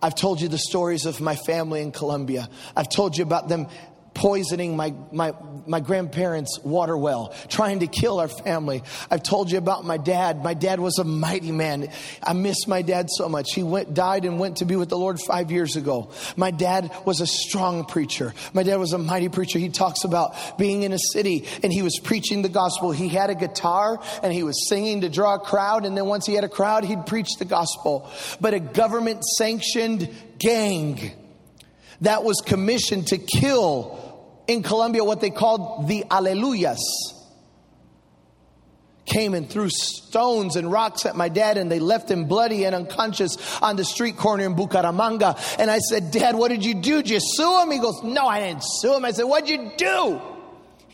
I've 0.00 0.15
told 0.15 0.41
you 0.41 0.49
the 0.49 0.59
stories 0.59 1.07
of 1.07 1.21
my 1.21 1.35
family 1.35 1.81
in 1.81 1.91
Colombia. 1.91 2.49
I've 2.77 2.88
told 2.88 3.17
you 3.17 3.25
about 3.25 3.49
them 3.49 3.67
poisoning 4.15 4.77
my, 4.77 4.95
my, 5.12 5.33
my 5.69 5.81
grandparents' 5.81 6.59
water 6.63 6.97
well, 6.97 7.35
trying 7.49 7.81
to 7.81 7.87
kill 7.87 8.21
our 8.21 8.29
family. 8.29 8.83
I've 9.11 9.23
told 9.23 9.51
you 9.51 9.59
about 9.59 9.85
my 9.85 9.97
dad. 9.97 10.43
My 10.43 10.55
dad 10.55 10.81
was 10.81 10.99
a 10.99 11.05
mighty 11.05 11.53
man. 11.53 11.89
I 12.23 12.33
miss 12.33 12.67
my 12.67 12.83
dad 12.83 13.09
so 13.11 13.29
much. 13.29 13.53
He 13.55 13.63
went, 13.63 13.95
died 13.95 14.25
and 14.25 14.39
went 14.39 14.59
to 14.59 14.65
be 14.65 14.77
with 14.77 14.89
the 14.89 14.99
Lord 14.99 15.19
five 15.21 15.51
years 15.51 15.77
ago. 15.77 16.11
My 16.37 16.51
dad 16.51 16.91
was 17.05 17.21
a 17.21 17.27
strong 17.27 17.85
preacher. 17.85 18.35
My 18.53 18.63
dad 18.63 18.77
was 18.77 18.93
a 18.93 18.99
mighty 18.99 19.29
preacher. 19.29 19.59
He 19.59 19.69
talks 19.69 20.05
about 20.05 20.59
being 20.59 20.83
in 20.83 20.93
a 20.93 20.99
city 20.99 21.47
and 21.63 21.73
he 21.73 21.83
was 21.83 21.99
preaching 22.03 22.43
the 22.43 22.49
gospel. 22.49 22.93
He 22.93 23.09
had 23.09 23.31
a 23.31 23.35
guitar 23.35 24.01
and 24.23 24.33
he 24.33 24.43
was 24.43 24.69
singing 24.69 25.03
to 25.03 25.09
draw 25.09 25.35
a 25.35 25.39
crowd. 25.39 25.85
And 25.85 25.97
then 25.97 26.07
once 26.07 26.27
he 26.27 26.35
had 26.35 26.45
a 26.45 26.49
crowd, 26.49 26.85
he'd 26.85 27.07
preach 27.07 27.37
the 27.39 27.45
gospel. 27.45 28.11
But 28.41 28.55
a 28.55 28.61
government 28.61 29.25
sanctioned 29.25 30.09
gang 30.39 31.13
that 32.01 32.23
was 32.25 32.41
commissioned 32.45 33.09
to 33.09 33.19
kill 33.19 34.08
in 34.49 34.62
Colombia 34.62 35.05
what 35.05 35.21
they 35.21 35.31
called 35.31 35.87
the 35.87 36.05
Aleluyas. 36.11 36.78
Came 39.05 39.35
and 39.35 39.49
threw 39.49 39.71
stones 39.71 40.57
and 40.57 40.71
rocks 40.71 41.07
at 41.07 41.17
my 41.17 41.28
dad, 41.28 41.57
and 41.57 41.71
they 41.71 41.78
left 41.78 42.11
him 42.11 42.26
bloody 42.26 42.64
and 42.64 42.75
unconscious 42.75 43.37
on 43.62 43.76
the 43.76 43.85
street 43.85 44.17
corner 44.17 44.45
in 44.45 44.55
Bucaramanga. 44.55 45.57
And 45.59 45.71
I 45.71 45.78
said, 45.78 46.11
Dad, 46.11 46.35
what 46.35 46.49
did 46.49 46.64
you 46.64 46.75
do? 46.75 47.02
Did 47.02 47.11
you 47.11 47.21
sue 47.21 47.62
him? 47.62 47.71
He 47.71 47.78
goes, 47.78 48.02
No, 48.02 48.26
I 48.26 48.40
didn't 48.40 48.64
sue 48.64 48.97
him. 48.97 49.05
I 49.05 49.12
said, 49.12 49.23
What'd 49.25 49.49
you 49.49 49.73
do? 49.78 50.21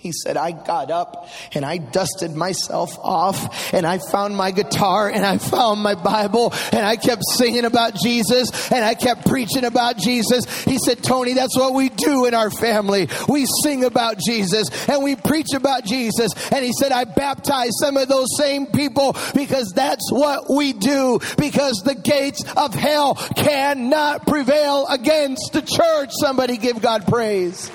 He 0.05 0.13
said, 0.13 0.37
I 0.37 0.51
got 0.51 0.91
up 0.91 1.31
and 1.55 1.65
I 1.65 1.79
dusted 1.79 2.37
myself 2.37 2.99
off 2.99 3.73
and 3.73 3.87
I 3.87 3.97
found 3.97 4.37
my 4.37 4.51
guitar 4.51 5.09
and 5.09 5.25
I 5.25 5.39
found 5.39 5.81
my 5.81 5.95
Bible 5.95 6.53
and 6.73 6.85
I 6.85 6.97
kept 6.97 7.23
singing 7.25 7.65
about 7.65 7.95
Jesus 7.95 8.71
and 8.71 8.85
I 8.85 8.97
kept 8.97 9.25
preaching 9.25 9.65
about 9.65 9.97
Jesus. 9.97 10.45
He 10.65 10.77
said, 10.77 11.03
Tony, 11.03 11.33
that's 11.33 11.57
what 11.57 11.73
we 11.73 11.89
do 11.89 12.27
in 12.27 12.35
our 12.35 12.51
family. 12.51 13.09
We 13.31 13.47
sing 13.63 13.83
about 13.83 14.19
Jesus 14.19 14.69
and 14.91 15.03
we 15.03 15.17
preach 15.17 15.55
about 15.55 15.87
Jesus. 15.87 16.33
And 16.53 16.63
he 16.63 16.75
said, 16.75 16.93
I 16.93 17.05
baptized 17.05 17.77
some 17.81 17.97
of 17.97 18.07
those 18.07 18.29
same 18.37 18.67
people 18.67 19.17
because 19.35 19.73
that's 19.75 20.13
what 20.13 20.51
we 20.55 20.75
do 20.75 21.19
because 21.39 21.81
the 21.83 21.95
gates 21.95 22.45
of 22.59 22.75
hell 22.75 23.15
cannot 23.15 24.27
prevail 24.27 24.87
against 24.87 25.55
the 25.55 25.63
church. 25.63 26.11
Somebody 26.21 26.59
give 26.59 26.83
God 26.83 27.07
praise. 27.07 27.71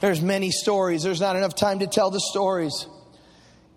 There's 0.00 0.22
many 0.22 0.50
stories. 0.50 1.02
There's 1.02 1.20
not 1.20 1.36
enough 1.36 1.54
time 1.54 1.80
to 1.80 1.86
tell 1.86 2.10
the 2.10 2.20
stories. 2.20 2.86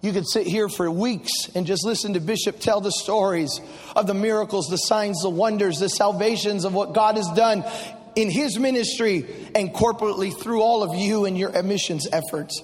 You 0.02 0.12
could 0.14 0.28
sit 0.28 0.48
here 0.48 0.68
for 0.68 0.90
weeks 0.90 1.32
and 1.54 1.66
just 1.66 1.86
listen 1.86 2.14
to 2.14 2.20
Bishop 2.20 2.60
tell 2.60 2.82
the 2.82 2.92
stories 2.92 3.60
of 3.96 4.08
the 4.08 4.14
miracles, 4.14 4.68
the 4.68 4.78
signs, 4.78 5.22
the 5.22 5.30
wonders, 5.30 5.78
the 5.78 5.90
salvations 5.90 6.66
of 6.66 6.74
what 6.74 6.94
God 6.94 7.18
has 7.18 7.30
done 7.36 7.64
in 8.16 8.30
his 8.30 8.58
ministry 8.58 9.26
and 9.56 9.74
corporately 9.74 10.36
through 10.36 10.62
all 10.62 10.84
of 10.84 10.96
you 10.96 11.26
and 11.26 11.38
your 11.38 11.62
missions 11.64 12.08
efforts. 12.12 12.62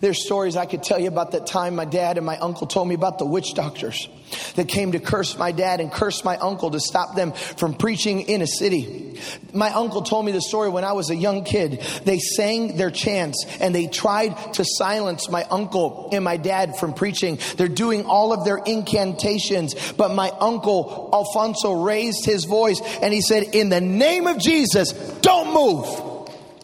There's 0.00 0.24
stories 0.24 0.56
I 0.56 0.64
could 0.64 0.82
tell 0.82 0.98
you 0.98 1.08
about 1.08 1.32
that 1.32 1.46
time 1.46 1.76
my 1.76 1.84
dad 1.84 2.16
and 2.16 2.24
my 2.24 2.38
uncle 2.38 2.66
told 2.66 2.88
me 2.88 2.94
about 2.94 3.18
the 3.18 3.26
witch 3.26 3.52
doctors 3.54 4.08
that 4.56 4.66
came 4.66 4.92
to 4.92 4.98
curse 4.98 5.36
my 5.36 5.52
dad 5.52 5.80
and 5.80 5.92
curse 5.92 6.24
my 6.24 6.38
uncle 6.38 6.70
to 6.70 6.80
stop 6.80 7.16
them 7.16 7.32
from 7.32 7.74
preaching 7.74 8.22
in 8.22 8.40
a 8.40 8.46
city. 8.46 9.20
My 9.52 9.70
uncle 9.70 10.00
told 10.00 10.24
me 10.24 10.32
the 10.32 10.40
story 10.40 10.70
when 10.70 10.84
I 10.84 10.92
was 10.92 11.10
a 11.10 11.14
young 11.14 11.44
kid. 11.44 11.82
They 12.04 12.18
sang 12.18 12.78
their 12.78 12.90
chants 12.90 13.44
and 13.60 13.74
they 13.74 13.88
tried 13.88 14.54
to 14.54 14.64
silence 14.64 15.28
my 15.28 15.44
uncle 15.44 16.08
and 16.12 16.24
my 16.24 16.38
dad 16.38 16.78
from 16.78 16.94
preaching. 16.94 17.38
They're 17.56 17.68
doing 17.68 18.06
all 18.06 18.32
of 18.32 18.46
their 18.46 18.58
incantations, 18.58 19.74
but 19.92 20.14
my 20.14 20.30
uncle 20.30 21.10
Alfonso 21.12 21.82
raised 21.82 22.24
his 22.24 22.46
voice 22.46 22.80
and 23.02 23.12
he 23.12 23.20
said, 23.20 23.54
In 23.54 23.68
the 23.68 23.82
name 23.82 24.26
of 24.26 24.38
Jesus, 24.38 24.92
don't 25.20 25.52
move. 25.52 26.06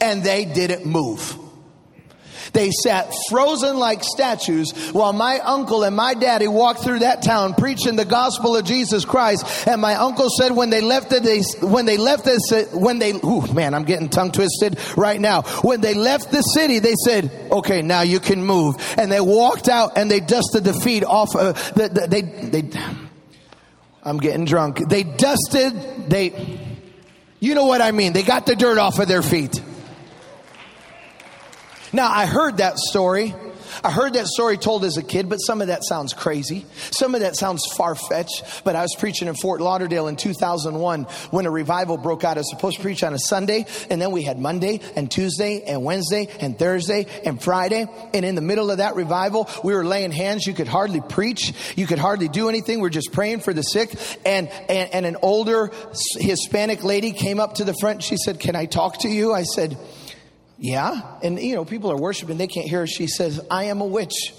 And 0.00 0.22
they 0.22 0.44
didn't 0.46 0.86
move. 0.86 1.45
They 2.56 2.70
sat 2.70 3.12
frozen 3.28 3.76
like 3.76 4.02
statues 4.02 4.72
while 4.92 5.12
my 5.12 5.40
uncle 5.40 5.82
and 5.82 5.94
my 5.94 6.14
daddy 6.14 6.48
walked 6.48 6.82
through 6.82 7.00
that 7.00 7.20
town 7.20 7.52
preaching 7.52 7.96
the 7.96 8.06
gospel 8.06 8.56
of 8.56 8.64
Jesus 8.64 9.04
Christ. 9.04 9.68
And 9.68 9.78
my 9.78 9.94
uncle 9.96 10.30
said 10.40 10.52
when 10.52 10.70
they 10.70 10.80
left 10.80 11.12
it, 11.12 11.22
they, 11.22 11.42
when 11.60 11.84
they 11.84 11.98
left 11.98 12.24
this, 12.24 12.40
when 12.72 12.98
they, 12.98 13.12
ooh, 13.12 13.46
man, 13.52 13.74
I'm 13.74 13.84
getting 13.84 14.08
tongue 14.08 14.32
twisted 14.32 14.78
right 14.96 15.20
now. 15.20 15.42
When 15.42 15.82
they 15.82 15.92
left 15.92 16.30
the 16.30 16.40
city, 16.40 16.78
they 16.78 16.94
said, 17.04 17.30
okay, 17.52 17.82
now 17.82 18.00
you 18.00 18.20
can 18.20 18.42
move. 18.42 18.76
And 18.96 19.12
they 19.12 19.20
walked 19.20 19.68
out 19.68 19.98
and 19.98 20.10
they 20.10 20.20
dusted 20.20 20.64
the 20.64 20.72
feet 20.72 21.04
off, 21.04 21.36
uh, 21.36 21.52
the, 21.52 21.90
the, 21.90 22.06
they, 22.08 22.22
they, 22.22 22.80
I'm 24.02 24.16
getting 24.16 24.46
drunk. 24.46 24.78
They 24.88 25.02
dusted, 25.02 26.08
they, 26.08 26.58
you 27.38 27.54
know 27.54 27.66
what 27.66 27.82
I 27.82 27.90
mean. 27.90 28.14
They 28.14 28.22
got 28.22 28.46
the 28.46 28.56
dirt 28.56 28.78
off 28.78 28.98
of 28.98 29.08
their 29.08 29.22
feet. 29.22 29.60
Now, 31.92 32.10
I 32.10 32.26
heard 32.26 32.58
that 32.58 32.78
story. 32.78 33.34
I 33.84 33.90
heard 33.90 34.14
that 34.14 34.26
story 34.26 34.56
told 34.56 34.84
as 34.84 34.96
a 34.96 35.02
kid, 35.02 35.28
but 35.28 35.36
some 35.36 35.60
of 35.60 35.68
that 35.68 35.84
sounds 35.84 36.12
crazy. 36.12 36.64
Some 36.90 37.14
of 37.14 37.20
that 37.20 37.36
sounds 37.36 37.64
far 37.76 37.94
fetched. 37.94 38.64
But 38.64 38.76
I 38.76 38.82
was 38.82 38.94
preaching 38.98 39.28
in 39.28 39.34
Fort 39.34 39.60
Lauderdale 39.60 40.08
in 40.08 40.16
2001 40.16 41.04
when 41.30 41.46
a 41.46 41.50
revival 41.50 41.96
broke 41.96 42.24
out. 42.24 42.36
I 42.36 42.40
was 42.40 42.50
supposed 42.50 42.76
to 42.76 42.82
preach 42.82 43.02
on 43.02 43.12
a 43.12 43.18
Sunday, 43.18 43.66
and 43.90 44.00
then 44.00 44.12
we 44.12 44.22
had 44.22 44.38
Monday 44.38 44.80
and 44.94 45.10
Tuesday 45.10 45.62
and 45.66 45.84
Wednesday 45.84 46.28
and 46.40 46.58
Thursday 46.58 47.06
and 47.24 47.42
Friday. 47.42 47.86
And 48.14 48.24
in 48.24 48.34
the 48.34 48.40
middle 48.40 48.70
of 48.70 48.78
that 48.78 48.94
revival, 48.94 49.48
we 49.62 49.74
were 49.74 49.84
laying 49.84 50.12
hands. 50.12 50.46
You 50.46 50.54
could 50.54 50.68
hardly 50.68 51.00
preach, 51.00 51.52
you 51.76 51.86
could 51.86 51.98
hardly 51.98 52.28
do 52.28 52.48
anything. 52.48 52.80
We 52.80 52.86
are 52.86 52.90
just 52.90 53.12
praying 53.12 53.40
for 53.40 53.52
the 53.52 53.62
sick. 53.62 53.94
And, 54.24 54.48
and, 54.68 54.92
and 54.92 55.06
an 55.06 55.16
older 55.22 55.70
Hispanic 56.18 56.82
lady 56.82 57.12
came 57.12 57.40
up 57.40 57.54
to 57.54 57.64
the 57.64 57.74
front. 57.80 58.02
She 58.02 58.16
said, 58.16 58.40
Can 58.40 58.56
I 58.56 58.66
talk 58.66 59.00
to 59.00 59.08
you? 59.08 59.32
I 59.32 59.42
said, 59.42 59.76
yeah. 60.58 61.18
And, 61.22 61.38
you 61.38 61.54
know, 61.54 61.64
people 61.64 61.90
are 61.92 61.96
worshiping, 61.96 62.38
they 62.38 62.46
can't 62.46 62.68
hear 62.68 62.80
her. 62.80 62.86
She 62.86 63.06
says, 63.06 63.40
I 63.50 63.64
am 63.64 63.80
a 63.80 63.86
witch. 63.86 64.34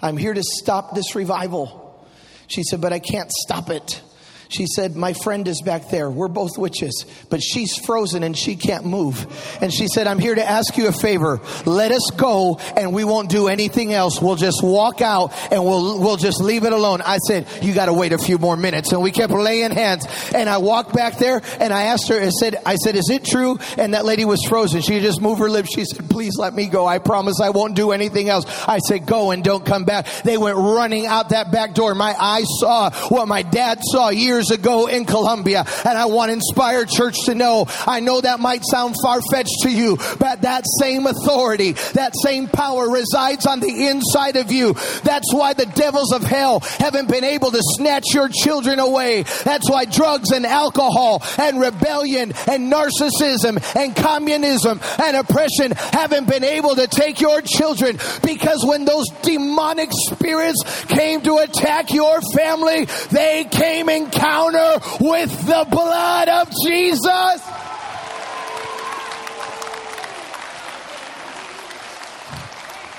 I'm 0.00 0.16
here 0.16 0.34
to 0.34 0.42
stop 0.42 0.94
this 0.94 1.14
revival. 1.14 2.06
She 2.46 2.62
said, 2.62 2.80
but 2.80 2.92
I 2.92 2.98
can't 2.98 3.30
stop 3.30 3.68
it. 3.70 4.00
She 4.48 4.66
said, 4.66 4.96
My 4.96 5.12
friend 5.12 5.46
is 5.46 5.60
back 5.60 5.90
there. 5.90 6.10
We're 6.10 6.28
both 6.28 6.56
witches, 6.56 7.04
but 7.28 7.42
she's 7.42 7.76
frozen 7.76 8.22
and 8.22 8.36
she 8.36 8.56
can't 8.56 8.86
move. 8.86 9.26
And 9.60 9.72
she 9.72 9.88
said, 9.88 10.06
I'm 10.06 10.18
here 10.18 10.34
to 10.34 10.44
ask 10.44 10.76
you 10.78 10.88
a 10.88 10.92
favor. 10.92 11.40
Let 11.66 11.92
us 11.92 12.10
go 12.16 12.58
and 12.74 12.94
we 12.94 13.04
won't 13.04 13.28
do 13.28 13.48
anything 13.48 13.92
else. 13.92 14.22
We'll 14.22 14.36
just 14.36 14.62
walk 14.62 15.02
out 15.02 15.34
and 15.52 15.62
we'll, 15.64 16.00
we'll 16.00 16.16
just 16.16 16.40
leave 16.40 16.64
it 16.64 16.72
alone. 16.72 17.02
I 17.02 17.18
said, 17.18 17.46
You 17.60 17.74
got 17.74 17.86
to 17.86 17.92
wait 17.92 18.12
a 18.12 18.18
few 18.18 18.38
more 18.38 18.56
minutes. 18.56 18.92
And 18.92 19.02
we 19.02 19.10
kept 19.10 19.32
laying 19.32 19.70
hands. 19.70 20.06
And 20.34 20.48
I 20.48 20.58
walked 20.58 20.94
back 20.94 21.18
there 21.18 21.42
and 21.60 21.70
I 21.70 21.84
asked 21.84 22.08
her, 22.08 22.18
I 22.18 22.30
said, 22.30 22.56
I 22.64 22.76
said, 22.76 22.96
Is 22.96 23.10
it 23.10 23.26
true? 23.26 23.58
And 23.76 23.92
that 23.92 24.06
lady 24.06 24.24
was 24.24 24.42
frozen. 24.48 24.80
She 24.80 25.00
just 25.00 25.20
moved 25.20 25.40
her 25.40 25.50
lips. 25.50 25.74
She 25.74 25.84
said, 25.84 26.08
Please 26.08 26.38
let 26.38 26.54
me 26.54 26.68
go. 26.68 26.86
I 26.86 27.00
promise 27.00 27.38
I 27.42 27.50
won't 27.50 27.76
do 27.76 27.92
anything 27.92 28.30
else. 28.30 28.46
I 28.66 28.78
said, 28.78 29.04
Go 29.04 29.30
and 29.30 29.44
don't 29.44 29.66
come 29.66 29.84
back. 29.84 30.06
They 30.24 30.38
went 30.38 30.56
running 30.56 31.04
out 31.04 31.30
that 31.30 31.52
back 31.52 31.74
door. 31.74 31.94
My 31.94 32.14
eyes 32.18 32.46
saw 32.60 32.90
what 33.08 33.28
my 33.28 33.42
dad 33.42 33.80
saw 33.82 34.08
years 34.08 34.37
years 34.38 34.50
ago 34.52 34.86
in 34.86 35.04
Colombia. 35.04 35.64
And 35.84 35.98
I 35.98 36.06
want 36.06 36.30
Inspire 36.30 36.84
Church 36.84 37.16
to 37.24 37.34
know, 37.34 37.66
I 37.86 37.98
know 37.98 38.20
that 38.20 38.38
might 38.38 38.62
sound 38.64 38.94
far 39.02 39.20
fetched 39.32 39.62
to 39.62 39.70
you, 39.70 39.96
but 40.20 40.42
that 40.42 40.64
same 40.80 41.06
authority, 41.06 41.72
that 41.94 42.12
same 42.22 42.46
power 42.46 42.88
resides 42.88 43.46
on 43.46 43.58
the 43.58 43.88
inside 43.88 44.36
of 44.36 44.52
you. 44.52 44.74
That's 45.02 45.34
why 45.34 45.54
the 45.54 45.66
devils 45.66 46.12
of 46.12 46.22
hell 46.22 46.60
haven't 46.60 47.08
been 47.08 47.24
able 47.24 47.50
to 47.50 47.60
snatch 47.60 48.14
your 48.14 48.28
children 48.28 48.78
away. 48.78 49.24
That's 49.44 49.68
why 49.68 49.86
drugs 49.86 50.30
and 50.30 50.46
alcohol 50.46 51.24
and 51.36 51.60
rebellion 51.60 52.32
and 52.46 52.72
narcissism 52.72 53.58
and 53.74 53.96
communism 53.96 54.80
and 55.02 55.16
oppression 55.16 55.72
haven't 55.72 56.28
been 56.28 56.44
able 56.44 56.76
to 56.76 56.86
take 56.86 57.20
your 57.20 57.42
children 57.42 57.98
because 58.24 58.64
when 58.64 58.84
those 58.84 59.06
demonic 59.22 59.90
spirits 59.92 60.62
came 60.84 61.22
to 61.22 61.38
attack 61.38 61.92
your 61.92 62.20
family, 62.36 62.84
they 63.10 63.44
came 63.50 63.88
and 63.88 64.12
encounter 64.28 64.80
with 65.00 65.46
the 65.46 65.66
blood 65.70 66.28
of 66.28 66.50
Jesus. 66.64 67.67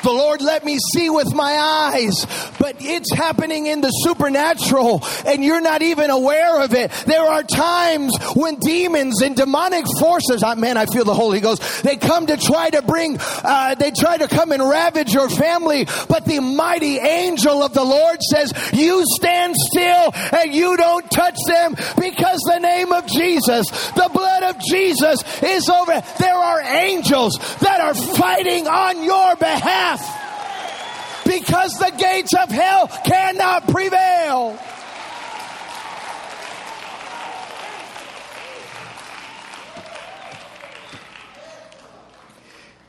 The 0.03 0.11
Lord 0.11 0.41
let 0.41 0.63
me 0.63 0.77
see 0.93 1.09
with 1.09 1.33
my 1.33 1.51
eyes, 1.93 2.25
but 2.57 2.77
it's 2.79 3.13
happening 3.13 3.67
in 3.67 3.81
the 3.81 3.89
supernatural 3.89 5.03
and 5.25 5.43
you're 5.43 5.61
not 5.61 5.81
even 5.81 6.09
aware 6.09 6.61
of 6.63 6.73
it. 6.73 6.91
There 7.05 7.21
are 7.21 7.43
times 7.43 8.15
when 8.35 8.55
demons 8.55 9.21
and 9.21 9.35
demonic 9.35 9.85
forces, 9.99 10.43
oh, 10.43 10.55
man, 10.55 10.77
I 10.77 10.85
feel 10.85 11.05
the 11.05 11.13
Holy 11.13 11.41
Ghost, 11.41 11.83
they 11.83 11.97
come 11.97 12.27
to 12.27 12.37
try 12.37 12.69
to 12.69 12.81
bring, 12.81 13.17
uh, 13.19 13.75
they 13.75 13.91
try 13.91 14.17
to 14.17 14.27
come 14.27 14.51
and 14.51 14.63
ravage 14.63 15.13
your 15.13 15.29
family, 15.29 15.85
but 16.07 16.25
the 16.25 16.39
mighty 16.39 16.97
angel 16.97 17.61
of 17.63 17.73
the 17.73 17.83
Lord 17.83 18.21
says, 18.21 18.53
you 18.73 19.03
stand 19.05 19.55
still 19.57 20.11
and 20.39 20.53
you 20.53 20.77
don't 20.77 21.09
touch 21.11 21.37
them 21.47 21.75
because 21.99 22.39
the 22.45 22.59
name 22.59 22.91
of 22.91 23.05
Jesus, 23.07 23.65
the 23.91 24.08
Jesus 24.69 25.23
is 25.41 25.69
over. 25.69 26.01
There 26.19 26.35
are 26.35 26.61
angels 26.61 27.37
that 27.59 27.81
are 27.81 27.93
fighting 27.93 28.67
on 28.67 29.03
your 29.03 29.35
behalf 29.35 29.99
because 31.25 31.73
the 31.73 31.91
gates 31.97 32.33
of 32.33 32.49
hell 32.49 32.87
cannot 33.05 33.67
prevail. 33.67 34.59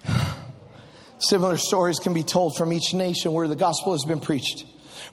Similar 1.18 1.58
stories 1.58 1.98
can 1.98 2.14
be 2.14 2.22
told 2.22 2.56
from 2.56 2.72
each 2.72 2.94
nation 2.94 3.32
where 3.32 3.48
the 3.48 3.56
gospel 3.56 3.92
has 3.92 4.04
been 4.04 4.20
preached. 4.20 4.64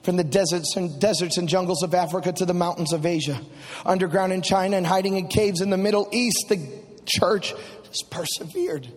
From 0.02 0.16
the 0.16 0.24
deserts 0.24 0.76
and 0.76 1.00
deserts 1.00 1.38
and 1.38 1.48
jungles 1.48 1.82
of 1.82 1.94
Africa 1.94 2.32
to 2.32 2.46
the 2.46 2.54
mountains 2.54 2.92
of 2.92 3.04
Asia, 3.04 3.40
underground 3.84 4.32
in 4.32 4.42
China 4.42 4.76
and 4.76 4.86
hiding 4.86 5.16
in 5.16 5.28
caves 5.28 5.60
in 5.60 5.70
the 5.70 5.76
Middle 5.76 6.08
East, 6.12 6.46
the 6.48 6.66
church 7.04 7.52
has 7.86 8.02
persevered. 8.10 8.88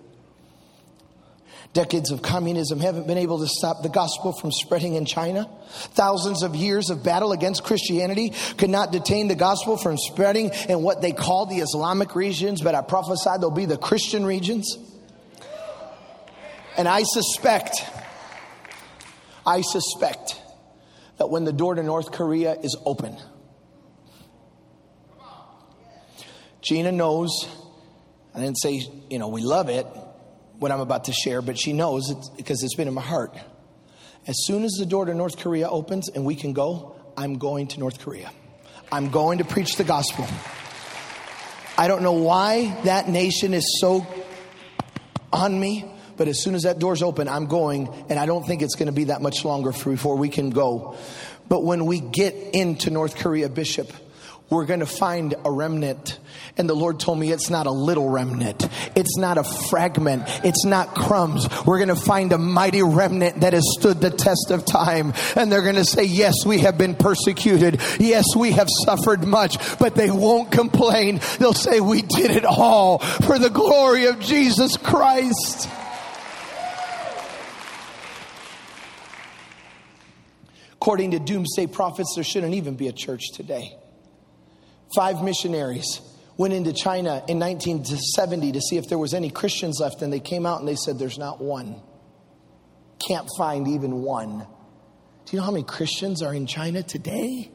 Decades 1.73 2.11
of 2.11 2.21
communism 2.21 2.81
haven't 2.81 3.07
been 3.07 3.17
able 3.17 3.39
to 3.39 3.47
stop 3.47 3.81
the 3.81 3.89
gospel 3.89 4.33
from 4.33 4.51
spreading 4.51 4.95
in 4.95 5.05
China. 5.05 5.49
Thousands 5.93 6.43
of 6.43 6.53
years 6.53 6.89
of 6.89 7.01
battle 7.01 7.31
against 7.31 7.63
Christianity 7.63 8.33
could 8.57 8.69
not 8.69 8.91
detain 8.91 9.29
the 9.29 9.35
gospel 9.35 9.77
from 9.77 9.97
spreading 9.97 10.51
in 10.67 10.83
what 10.83 11.01
they 11.01 11.13
call 11.13 11.45
the 11.45 11.59
Islamic 11.59 12.13
regions, 12.13 12.61
but 12.61 12.75
I 12.75 12.81
prophesy 12.81 13.29
they'll 13.39 13.51
be 13.51 13.65
the 13.65 13.77
Christian 13.77 14.25
regions. 14.25 14.77
And 16.77 16.89
I 16.89 17.03
suspect, 17.03 17.85
I 19.45 19.61
suspect 19.61 20.40
that 21.21 21.29
when 21.29 21.43
the 21.43 21.53
door 21.53 21.75
to 21.75 21.83
North 21.83 22.11
Korea 22.11 22.53
is 22.53 22.75
open, 22.83 23.15
Gina 26.63 26.91
knows, 26.91 27.47
I 28.33 28.39
didn't 28.39 28.55
say, 28.55 28.81
you 29.07 29.19
know, 29.19 29.27
we 29.27 29.43
love 29.43 29.69
it 29.69 29.85
what 30.57 30.71
I'm 30.71 30.79
about 30.79 31.03
to 31.03 31.13
share, 31.13 31.43
but 31.43 31.59
she 31.59 31.73
knows 31.73 32.09
it's, 32.09 32.29
because 32.29 32.63
it's 32.63 32.73
been 32.73 32.87
in 32.87 32.95
my 32.95 33.03
heart. 33.03 33.37
As 34.25 34.33
soon 34.45 34.63
as 34.63 34.71
the 34.79 34.85
door 34.87 35.05
to 35.05 35.13
North 35.13 35.37
Korea 35.37 35.69
opens 35.69 36.09
and 36.09 36.25
we 36.25 36.33
can 36.33 36.53
go, 36.53 36.95
I'm 37.15 37.37
going 37.37 37.67
to 37.67 37.79
North 37.79 37.99
Korea. 37.99 38.31
I'm 38.91 39.11
going 39.11 39.37
to 39.37 39.43
preach 39.43 39.75
the 39.75 39.83
gospel. 39.83 40.25
I 41.77 41.87
don't 41.87 42.01
know 42.01 42.13
why 42.13 42.81
that 42.85 43.09
nation 43.09 43.53
is 43.53 43.79
so 43.79 44.07
on 45.31 45.59
me, 45.59 45.85
but 46.17 46.27
as 46.27 46.41
soon 46.41 46.55
as 46.55 46.63
that 46.63 46.79
door's 46.79 47.01
open, 47.01 47.27
I'm 47.27 47.45
going, 47.47 47.87
and 48.09 48.19
I 48.19 48.25
don't 48.25 48.45
think 48.45 48.61
it's 48.61 48.75
going 48.75 48.87
to 48.87 48.91
be 48.93 49.05
that 49.05 49.21
much 49.21 49.45
longer 49.45 49.71
before 49.71 50.15
we 50.17 50.29
can 50.29 50.49
go. 50.49 50.95
But 51.47 51.63
when 51.63 51.85
we 51.85 51.99
get 51.99 52.35
into 52.53 52.89
North 52.89 53.17
Korea, 53.17 53.49
Bishop, 53.49 53.91
we're 54.51 54.65
going 54.65 54.81
to 54.81 54.85
find 54.85 55.33
a 55.45 55.51
remnant. 55.51 56.19
And 56.57 56.69
the 56.69 56.73
Lord 56.73 56.99
told 56.99 57.17
me 57.17 57.31
it's 57.31 57.49
not 57.49 57.67
a 57.67 57.71
little 57.71 58.09
remnant. 58.09 58.67
It's 58.97 59.17
not 59.17 59.37
a 59.37 59.45
fragment. 59.69 60.23
It's 60.43 60.65
not 60.65 60.93
crumbs. 60.93 61.47
We're 61.65 61.77
going 61.77 61.87
to 61.87 61.95
find 61.95 62.33
a 62.33 62.37
mighty 62.37 62.83
remnant 62.83 63.41
that 63.41 63.53
has 63.53 63.63
stood 63.79 64.01
the 64.01 64.09
test 64.09 64.51
of 64.51 64.65
time. 64.65 65.13
And 65.37 65.49
they're 65.49 65.61
going 65.61 65.75
to 65.75 65.85
say, 65.85 66.03
yes, 66.03 66.45
we 66.45 66.59
have 66.59 66.77
been 66.77 66.95
persecuted. 66.95 67.79
Yes, 67.97 68.25
we 68.35 68.51
have 68.51 68.67
suffered 68.85 69.25
much, 69.25 69.57
but 69.79 69.95
they 69.95 70.11
won't 70.11 70.51
complain. 70.51 71.21
They'll 71.39 71.53
say, 71.53 71.79
we 71.79 72.01
did 72.01 72.31
it 72.31 72.43
all 72.43 72.99
for 72.99 73.39
the 73.39 73.49
glory 73.49 74.07
of 74.07 74.19
Jesus 74.19 74.75
Christ. 74.75 75.69
According 80.81 81.11
to 81.11 81.19
doomsday 81.19 81.67
prophets, 81.67 82.13
there 82.15 82.23
shouldn't 82.23 82.55
even 82.55 82.75
be 82.75 82.87
a 82.87 82.91
church 82.91 83.33
today. 83.35 83.77
Five 84.95 85.23
missionaries 85.23 86.01
went 86.37 86.55
into 86.55 86.73
China 86.73 87.23
in 87.27 87.37
1970 87.37 88.53
to 88.53 88.61
see 88.61 88.77
if 88.77 88.89
there 88.89 88.97
was 88.97 89.13
any 89.13 89.29
Christians 89.29 89.77
left, 89.79 90.01
and 90.01 90.11
they 90.11 90.19
came 90.19 90.47
out 90.47 90.59
and 90.59 90.67
they 90.67 90.75
said, 90.75 90.97
There's 90.97 91.19
not 91.19 91.39
one. 91.39 91.75
Can't 93.07 93.29
find 93.37 93.67
even 93.67 94.01
one. 94.01 94.39
Do 94.39 95.31
you 95.31 95.37
know 95.37 95.45
how 95.45 95.51
many 95.51 95.63
Christians 95.63 96.23
are 96.23 96.33
in 96.33 96.47
China 96.47 96.81
today? 96.81 97.51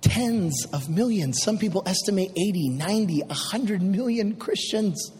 Tens 0.00 0.66
of 0.72 0.88
millions. 0.88 1.40
Some 1.40 1.56
people 1.56 1.84
estimate 1.86 2.32
80, 2.32 2.70
90, 2.70 3.20
100 3.28 3.80
million 3.80 4.34
Christians 4.34 5.12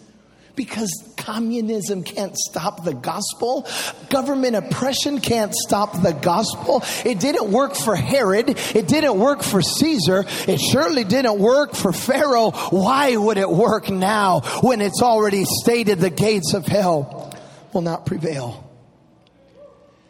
because 0.58 0.90
communism 1.16 2.02
can't 2.02 2.36
stop 2.36 2.84
the 2.84 2.92
gospel. 2.92 3.64
Government 4.10 4.56
oppression 4.56 5.20
can't 5.20 5.54
stop 5.54 6.02
the 6.02 6.12
gospel. 6.12 6.82
It 7.04 7.20
didn't 7.20 7.52
work 7.52 7.76
for 7.76 7.94
Herod. 7.94 8.50
It 8.74 8.88
didn't 8.88 9.20
work 9.20 9.44
for 9.44 9.62
Caesar. 9.62 10.24
It 10.48 10.60
surely 10.60 11.04
didn't 11.04 11.38
work 11.38 11.76
for 11.76 11.92
Pharaoh. 11.92 12.50
Why 12.70 13.16
would 13.16 13.38
it 13.38 13.48
work 13.48 13.88
now 13.88 14.40
when 14.60 14.80
it's 14.80 15.00
already 15.00 15.44
stated 15.44 16.00
the 16.00 16.10
gates 16.10 16.52
of 16.54 16.66
hell 16.66 17.32
will 17.72 17.82
not 17.82 18.04
prevail? 18.04 18.68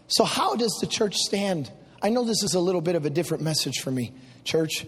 So, 0.06 0.24
how 0.24 0.56
does 0.56 0.78
the 0.80 0.86
church 0.86 1.16
stand? 1.16 1.70
I 2.00 2.08
know 2.08 2.24
this 2.24 2.42
is 2.42 2.54
a 2.54 2.60
little 2.60 2.80
bit 2.80 2.94
of 2.94 3.04
a 3.04 3.10
different 3.10 3.42
message 3.42 3.80
for 3.80 3.90
me, 3.90 4.14
church, 4.44 4.86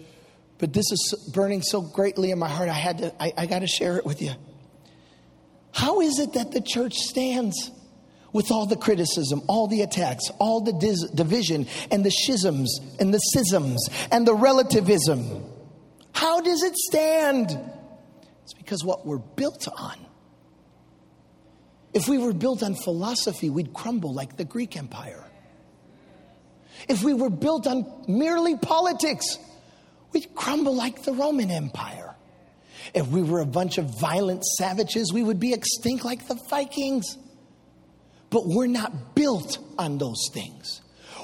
but 0.57 0.73
this 0.73 0.91
is 0.91 1.29
burning 1.31 1.61
so 1.61 1.81
greatly 1.81 2.31
in 2.31 2.39
my 2.39 2.49
heart. 2.49 2.67
I 2.67 2.73
had 2.73 2.97
to, 2.97 3.13
I, 3.21 3.31
I 3.37 3.45
got 3.45 3.59
to 3.59 3.67
share 3.67 3.97
it 3.97 4.05
with 4.07 4.23
you. 4.23 4.31
How 5.73 6.01
is 6.01 6.19
it 6.19 6.33
that 6.33 6.51
the 6.51 6.61
church 6.61 6.95
stands 6.95 7.71
with 8.33 8.51
all 8.51 8.65
the 8.65 8.75
criticism, 8.75 9.41
all 9.47 9.67
the 9.67 9.81
attacks, 9.81 10.29
all 10.39 10.61
the 10.61 10.73
dis- 10.73 11.09
division, 11.11 11.67
and 11.89 12.03
the 12.03 12.11
schisms, 12.11 12.79
and 12.99 13.13
the 13.13 13.19
schisms, 13.19 13.89
and 14.11 14.27
the 14.27 14.33
relativism? 14.33 15.43
How 16.13 16.41
does 16.41 16.63
it 16.63 16.75
stand? 16.75 17.57
It's 18.43 18.53
because 18.53 18.83
what 18.83 19.05
we're 19.05 19.17
built 19.17 19.67
on. 19.77 19.97
If 21.93 22.07
we 22.07 22.17
were 22.17 22.33
built 22.33 22.63
on 22.63 22.75
philosophy, 22.75 23.49
we'd 23.49 23.73
crumble 23.73 24.13
like 24.13 24.37
the 24.37 24.45
Greek 24.45 24.77
Empire. 24.77 25.23
If 26.87 27.03
we 27.03 27.13
were 27.13 27.29
built 27.29 27.67
on 27.67 27.85
merely 28.07 28.57
politics, 28.57 29.37
we'd 30.13 30.33
crumble 30.33 30.75
like 30.75 31.03
the 31.03 31.13
Roman 31.13 31.51
Empire. 31.51 32.15
If 32.93 33.07
we 33.07 33.21
were 33.21 33.39
a 33.39 33.45
bunch 33.45 33.77
of 33.77 33.99
violent 33.99 34.43
savages, 34.57 35.13
we 35.13 35.23
would 35.23 35.39
be 35.39 35.53
extinct 35.53 36.03
like 36.03 36.27
the 36.27 36.35
Vikings. 36.49 37.17
But 38.29 38.43
we're 38.45 38.67
not 38.67 39.15
built 39.15 39.57
on 39.77 39.97
those 39.97 40.29
things. 40.33 40.80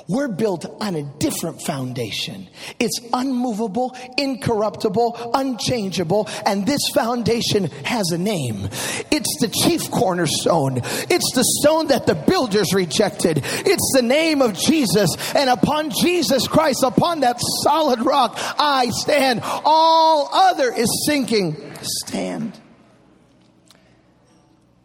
We're 0.09 0.29
built 0.29 0.65
on 0.79 0.95
a 0.95 1.03
different 1.03 1.61
foundation. 1.61 2.47
It's 2.79 2.99
unmovable, 3.11 3.95
incorruptible, 4.17 5.31
unchangeable, 5.33 6.29
and 6.45 6.65
this 6.65 6.79
foundation 6.93 7.65
has 7.83 8.11
a 8.11 8.17
name. 8.17 8.69
It's 9.11 9.37
the 9.41 9.49
chief 9.49 9.91
cornerstone. 9.91 10.77
It's 10.77 11.31
the 11.35 11.43
stone 11.61 11.87
that 11.87 12.07
the 12.07 12.15
builders 12.15 12.73
rejected. 12.73 13.41
It's 13.43 13.91
the 13.93 14.01
name 14.01 14.41
of 14.41 14.57
Jesus, 14.57 15.09
and 15.35 15.49
upon 15.49 15.91
Jesus 15.91 16.47
Christ, 16.47 16.83
upon 16.83 17.19
that 17.21 17.41
solid 17.63 17.99
rock, 17.99 18.35
I 18.37 18.89
stand. 18.91 19.41
All 19.43 20.29
other 20.31 20.71
is 20.73 21.05
sinking. 21.05 21.57
Stand. 21.81 22.57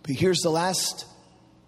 But 0.03 0.17
here's 0.17 0.41
the 0.41 0.51
last 0.51 1.07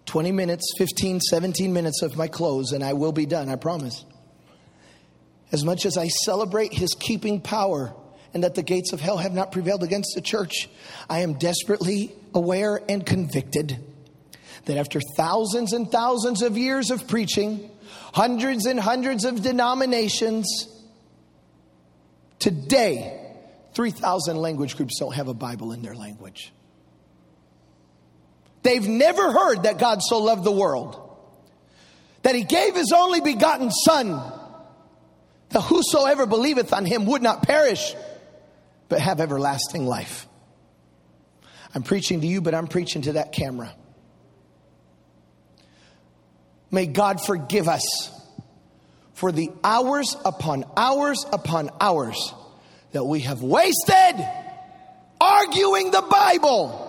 20 0.05 0.31
minutes, 0.31 0.73
15, 0.77 1.19
17 1.19 1.73
minutes 1.73 2.01
of 2.01 2.15
my 2.15 2.27
close, 2.27 2.71
and 2.71 2.83
I 2.83 2.93
will 2.93 3.11
be 3.11 3.25
done, 3.25 3.49
I 3.49 3.55
promise. 3.55 4.05
As 5.51 5.63
much 5.63 5.85
as 5.85 5.97
I 5.97 6.07
celebrate 6.07 6.73
his 6.73 6.95
keeping 6.99 7.41
power 7.41 7.93
and 8.33 8.43
that 8.43 8.55
the 8.55 8.63
gates 8.63 8.93
of 8.93 8.99
hell 8.99 9.17
have 9.17 9.33
not 9.33 9.51
prevailed 9.51 9.83
against 9.83 10.13
the 10.15 10.21
church, 10.21 10.69
I 11.09 11.19
am 11.19 11.35
desperately 11.35 12.13
aware 12.33 12.81
and 12.89 13.05
convicted 13.05 13.77
that 14.65 14.77
after 14.77 14.99
thousands 15.15 15.73
and 15.73 15.91
thousands 15.91 16.41
of 16.41 16.57
years 16.57 16.91
of 16.91 17.07
preaching, 17.07 17.69
hundreds 18.13 18.65
and 18.65 18.79
hundreds 18.79 19.25
of 19.25 19.41
denominations, 19.41 20.67
today, 22.39 23.21
3,000 23.73 24.37
language 24.37 24.75
groups 24.75 24.99
don't 24.99 25.13
have 25.13 25.27
a 25.27 25.33
Bible 25.33 25.71
in 25.71 25.81
their 25.81 25.95
language. 25.95 26.51
They've 28.65 28.87
never 28.87 29.31
heard 29.31 29.63
that 29.63 29.77
God 29.77 30.01
so 30.01 30.17
loved 30.17 30.43
the 30.43 30.51
world, 30.51 30.99
that 32.23 32.33
he 32.33 32.43
gave 32.43 32.73
his 32.73 32.91
only 32.91 33.21
begotten 33.21 33.69
Son, 33.69 34.19
that 35.49 35.61
whosoever 35.61 36.25
believeth 36.25 36.73
on 36.73 36.83
him 36.83 37.05
would 37.05 37.21
not 37.21 37.43
perish, 37.43 37.93
but 38.89 38.99
have 38.99 39.19
everlasting 39.19 39.85
life. 39.85 40.27
I'm 41.75 41.83
preaching 41.83 42.21
to 42.21 42.27
you, 42.27 42.41
but 42.41 42.55
I'm 42.55 42.65
preaching 42.65 43.03
to 43.03 43.13
that 43.13 43.33
camera. 43.33 43.71
May 46.71 46.87
God 46.87 47.23
forgive 47.23 47.67
us 47.67 47.83
for 49.13 49.31
the 49.31 49.51
hours 49.63 50.17
upon 50.25 50.65
hours 50.75 51.23
upon 51.31 51.69
hours 51.79 52.33
that 52.93 53.03
we 53.03 53.19
have 53.19 53.43
wasted 53.43 54.27
arguing 55.21 55.91
the 55.91 56.01
Bible 56.01 56.84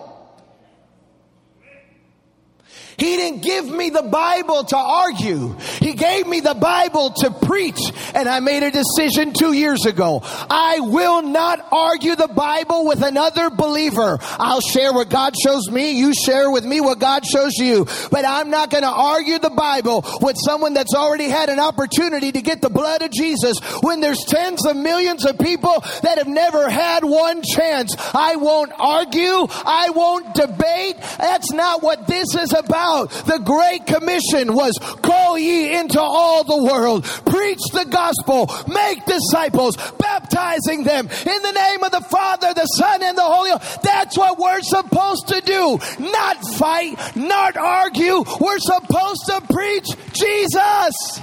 he 2.97 3.15
didn't 3.15 3.43
give 3.43 3.69
me 3.69 3.91
the 3.91 4.01
Bible 4.01 4.63
to 4.63 4.75
argue. 4.75 5.55
He 5.79 5.93
gave 5.93 6.25
me 6.25 6.39
the 6.39 6.55
Bible 6.55 7.11
to 7.17 7.29
preach. 7.29 7.79
And 8.15 8.27
I 8.27 8.39
made 8.39 8.63
a 8.63 8.71
decision 8.71 9.33
two 9.33 9.53
years 9.53 9.85
ago. 9.85 10.21
I 10.23 10.79
will 10.79 11.21
not 11.21 11.63
argue 11.71 12.15
the 12.15 12.27
Bible 12.27 12.87
with 12.87 13.03
another 13.03 13.51
believer. 13.51 14.17
I'll 14.39 14.61
share 14.61 14.93
what 14.93 15.11
God 15.11 15.35
shows 15.37 15.69
me. 15.69 15.91
You 15.91 16.11
share 16.11 16.49
with 16.49 16.65
me 16.65 16.81
what 16.81 16.97
God 16.97 17.23
shows 17.23 17.53
you. 17.57 17.85
But 18.09 18.25
I'm 18.25 18.49
not 18.49 18.71
going 18.71 18.83
to 18.83 18.89
argue 18.89 19.37
the 19.37 19.51
Bible 19.51 20.03
with 20.21 20.35
someone 20.43 20.73
that's 20.73 20.95
already 20.95 21.29
had 21.29 21.49
an 21.49 21.59
opportunity 21.59 22.31
to 22.31 22.41
get 22.41 22.63
the 22.63 22.71
blood 22.71 23.03
of 23.03 23.11
Jesus 23.11 23.59
when 23.83 24.01
there's 24.01 24.23
tens 24.27 24.65
of 24.65 24.75
millions 24.75 25.23
of 25.23 25.37
people 25.37 25.83
that 26.01 26.17
have 26.17 26.27
never 26.27 26.67
had 26.67 27.03
one 27.03 27.43
chance. 27.43 27.95
I 28.15 28.37
won't 28.37 28.71
argue. 28.79 29.45
I 29.51 29.91
won't 29.93 30.33
debate. 30.33 30.95
That's 31.19 31.51
not 31.51 31.83
what 31.83 32.07
this 32.07 32.33
is 32.33 32.53
about 32.53 32.86
out. 32.87 33.09
The 33.25 33.39
Great 33.43 33.85
Commission 33.85 34.53
was 34.53 34.77
go 35.01 35.35
ye 35.35 35.75
into 35.77 35.99
all 35.99 36.43
the 36.43 36.63
world, 36.63 37.03
preach 37.03 37.59
the 37.73 37.85
gospel, 37.89 38.49
make 38.67 39.05
disciples, 39.05 39.77
baptizing 39.99 40.83
them 40.83 41.07
in 41.07 41.41
the 41.41 41.51
name 41.51 41.83
of 41.83 41.91
the 41.91 42.01
Father, 42.01 42.53
the 42.53 42.65
Son, 42.65 43.03
and 43.03 43.17
the 43.17 43.21
Holy 43.21 43.51
That's 43.83 44.17
what 44.17 44.37
we're 44.37 44.61
supposed 44.61 45.27
to 45.29 45.41
do. 45.41 45.79
Not 45.99 46.37
fight, 46.55 47.15
not 47.15 47.57
argue. 47.57 48.23
We're 48.39 48.59
supposed 48.59 49.25
to 49.27 49.41
preach 49.51 49.87
Jesus. 50.13 51.21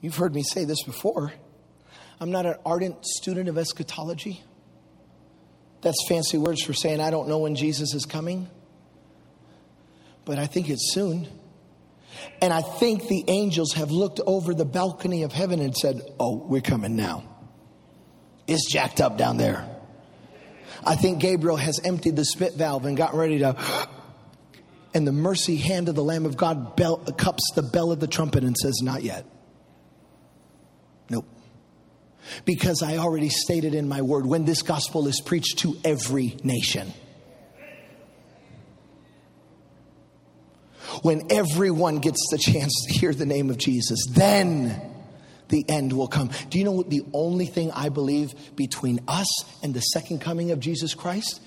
You've 0.00 0.16
heard 0.16 0.34
me 0.34 0.42
say 0.42 0.66
this 0.66 0.82
before. 0.82 1.32
I'm 2.20 2.30
not 2.30 2.46
an 2.46 2.56
ardent 2.64 3.04
student 3.04 3.48
of 3.48 3.58
eschatology. 3.58 4.42
That's 5.82 6.08
fancy 6.08 6.38
words 6.38 6.62
for 6.62 6.72
saying 6.72 7.00
I 7.00 7.10
don't 7.10 7.28
know 7.28 7.38
when 7.38 7.54
Jesus 7.54 7.94
is 7.94 8.06
coming. 8.06 8.48
But 10.24 10.38
I 10.38 10.46
think 10.46 10.70
it's 10.70 10.92
soon. 10.94 11.28
And 12.40 12.52
I 12.52 12.62
think 12.62 13.08
the 13.08 13.24
angels 13.28 13.74
have 13.74 13.90
looked 13.90 14.20
over 14.26 14.54
the 14.54 14.64
balcony 14.64 15.22
of 15.22 15.32
heaven 15.32 15.60
and 15.60 15.76
said, 15.76 16.00
Oh, 16.18 16.36
we're 16.36 16.62
coming 16.62 16.96
now. 16.96 17.24
It's 18.46 18.70
jacked 18.70 19.00
up 19.00 19.18
down 19.18 19.36
there. 19.36 19.68
I 20.86 20.96
think 20.96 21.20
Gabriel 21.20 21.56
has 21.56 21.80
emptied 21.84 22.16
the 22.16 22.24
spit 22.24 22.54
valve 22.54 22.84
and 22.84 22.96
got 22.96 23.14
ready 23.14 23.38
to. 23.40 23.56
And 24.96 25.04
the 25.04 25.12
mercy 25.12 25.56
hand 25.56 25.88
of 25.88 25.96
the 25.96 26.04
Lamb 26.04 26.24
of 26.24 26.36
God 26.36 26.76
bell, 26.76 26.98
cups 26.98 27.42
the 27.56 27.64
bell 27.64 27.90
of 27.90 27.98
the 27.98 28.06
trumpet 28.06 28.44
and 28.44 28.56
says, 28.56 28.78
Not 28.80 29.02
yet. 29.02 29.26
Because 32.44 32.82
I 32.82 32.96
already 32.96 33.28
stated 33.28 33.74
in 33.74 33.88
my 33.88 34.02
word 34.02 34.26
when 34.26 34.44
this 34.44 34.62
gospel 34.62 35.06
is 35.08 35.20
preached 35.20 35.58
to 35.60 35.76
every 35.84 36.36
nation. 36.42 36.92
When 41.02 41.30
everyone 41.30 41.98
gets 41.98 42.28
the 42.30 42.38
chance 42.38 42.72
to 42.86 42.94
hear 42.94 43.12
the 43.12 43.26
name 43.26 43.50
of 43.50 43.58
Jesus, 43.58 44.06
then 44.10 44.80
the 45.48 45.64
end 45.68 45.92
will 45.92 46.08
come. 46.08 46.30
Do 46.50 46.58
you 46.58 46.64
know 46.64 46.72
what 46.72 46.90
the 46.90 47.04
only 47.12 47.46
thing 47.46 47.70
I 47.72 47.88
believe 47.88 48.34
between 48.56 49.00
us 49.06 49.28
and 49.62 49.74
the 49.74 49.80
second 49.80 50.20
coming 50.20 50.50
of 50.50 50.60
Jesus 50.60 50.94
Christ 50.94 51.40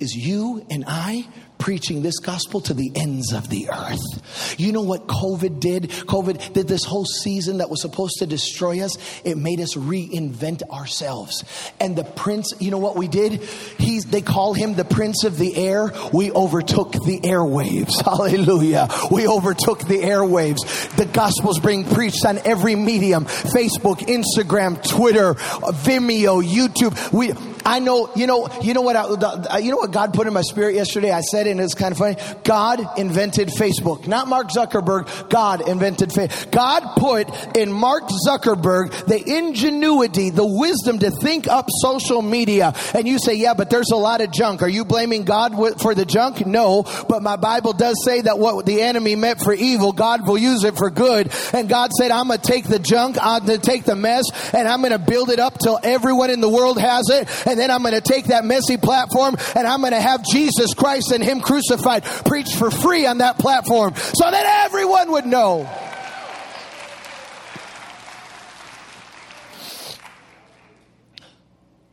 is 0.00 0.14
you 0.14 0.66
and 0.70 0.84
I 0.86 1.28
preaching 1.64 2.02
this 2.02 2.18
gospel 2.18 2.60
to 2.60 2.74
the 2.74 2.92
ends 2.94 3.32
of 3.32 3.48
the 3.48 3.70
earth. 3.70 4.60
You 4.60 4.70
know 4.70 4.82
what 4.82 5.06
COVID 5.06 5.60
did? 5.60 5.84
COVID 5.84 6.52
did 6.52 6.68
this 6.68 6.84
whole 6.84 7.06
season 7.06 7.56
that 7.56 7.70
was 7.70 7.80
supposed 7.80 8.18
to 8.18 8.26
destroy 8.26 8.84
us. 8.84 8.92
It 9.24 9.38
made 9.38 9.60
us 9.60 9.74
reinvent 9.74 10.62
ourselves. 10.68 11.42
And 11.80 11.96
the 11.96 12.04
prince, 12.04 12.52
you 12.58 12.70
know 12.70 12.76
what 12.76 12.96
we 12.96 13.08
did? 13.08 13.40
He's, 13.78 14.04
they 14.04 14.20
call 14.20 14.52
him 14.52 14.74
the 14.74 14.84
prince 14.84 15.24
of 15.24 15.38
the 15.38 15.56
air. 15.56 15.90
We 16.12 16.30
overtook 16.32 16.92
the 16.92 17.20
airwaves. 17.20 17.98
Hallelujah. 18.04 18.86
We 19.10 19.26
overtook 19.26 19.78
the 19.88 20.02
airwaves. 20.02 20.94
The 20.96 21.06
gospel's 21.06 21.60
being 21.60 21.86
preached 21.86 22.26
on 22.26 22.40
every 22.44 22.76
medium. 22.76 23.24
Facebook, 23.24 24.00
Instagram, 24.00 24.86
Twitter, 24.86 25.32
Vimeo, 25.32 26.44
YouTube. 26.44 27.10
We, 27.10 27.32
I 27.64 27.78
know, 27.78 28.10
you 28.14 28.26
know, 28.26 28.48
you 28.62 28.74
know 28.74 28.82
what, 28.82 28.96
I, 28.96 29.58
you 29.58 29.70
know 29.70 29.78
what 29.78 29.90
God 29.90 30.12
put 30.12 30.26
in 30.26 30.32
my 30.32 30.42
spirit 30.42 30.74
yesterday? 30.74 31.10
I 31.10 31.20
said 31.20 31.46
and 31.46 31.60
it's 31.60 31.74
kind 31.74 31.92
of 31.92 31.98
funny. 31.98 32.16
God 32.44 32.98
invented 32.98 33.48
Facebook, 33.48 34.06
not 34.06 34.28
Mark 34.28 34.48
Zuckerberg. 34.48 35.30
God 35.30 35.66
invented 35.66 36.10
Facebook. 36.10 36.50
God 36.50 36.82
put 36.96 37.56
in 37.56 37.72
Mark 37.72 38.04
Zuckerberg 38.26 39.06
the 39.06 39.36
ingenuity, 39.36 40.30
the 40.30 40.46
wisdom 40.46 40.98
to 40.98 41.10
think 41.10 41.48
up 41.48 41.66
social 41.82 42.22
media. 42.22 42.74
And 42.94 43.06
you 43.06 43.18
say, 43.18 43.34
yeah, 43.34 43.54
but 43.54 43.70
there's 43.70 43.90
a 43.90 43.96
lot 43.96 44.20
of 44.20 44.32
junk. 44.32 44.62
Are 44.62 44.68
you 44.68 44.84
blaming 44.84 45.24
God 45.24 45.54
for 45.80 45.94
the 45.94 46.04
junk? 46.04 46.46
No, 46.46 46.84
but 47.08 47.22
my 47.22 47.36
Bible 47.36 47.72
does 47.72 47.96
say 48.04 48.22
that 48.22 48.38
what 48.38 48.66
the 48.66 48.82
enemy 48.82 49.16
meant 49.16 49.40
for 49.40 49.52
evil, 49.52 49.92
God 49.92 50.26
will 50.26 50.38
use 50.38 50.64
it 50.64 50.76
for 50.76 50.90
good. 50.90 51.32
And 51.52 51.68
God 51.68 51.90
said, 51.98 52.10
I'm 52.10 52.28
going 52.28 52.40
to 52.40 52.46
take 52.46 52.64
the 52.64 52.78
junk, 52.78 53.16
I'm 53.20 53.46
going 53.46 53.60
to 53.60 53.64
take 53.64 53.84
the 53.84 53.96
mess, 53.96 54.24
and 54.52 54.68
I'm 54.68 54.80
going 54.80 54.92
to 54.92 54.98
build 54.98 55.30
it 55.30 55.38
up 55.38 55.58
till 55.58 55.78
everyone 55.82 56.30
in 56.30 56.40
the 56.40 56.48
world 56.48 56.80
has 56.80 57.08
it. 57.10 57.28
And 57.46 57.53
then 57.58 57.70
I'm 57.70 57.82
going 57.82 57.94
to 57.94 58.00
take 58.00 58.26
that 58.26 58.44
messy 58.44 58.76
platform 58.76 59.36
and 59.54 59.66
I'm 59.66 59.80
going 59.80 59.92
to 59.92 60.00
have 60.00 60.24
Jesus 60.24 60.74
Christ 60.74 61.12
and 61.12 61.22
Him 61.22 61.40
crucified 61.40 62.04
preached 62.04 62.56
for 62.56 62.70
free 62.70 63.06
on 63.06 63.18
that 63.18 63.38
platform 63.38 63.94
so 63.96 64.30
that 64.30 64.64
everyone 64.66 65.12
would 65.12 65.26
know. 65.26 65.68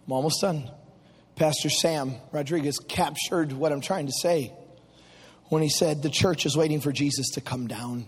I'm 0.08 0.14
almost 0.14 0.42
done. 0.42 0.70
Pastor 1.36 1.70
Sam 1.70 2.16
Rodriguez 2.32 2.78
captured 2.80 3.54
what 3.54 3.72
I'm 3.72 3.82
trying 3.82 4.08
to 4.08 4.12
say 4.12 4.54
when 5.48 5.62
he 5.62 5.70
said 5.70 6.04
the 6.04 6.10
church 6.10 6.46
is 6.46 6.56
waiting 6.56 6.82
for 6.82 6.92
Jesus 6.92 7.30
to 7.32 7.42
come 7.42 7.68
down, 7.68 8.06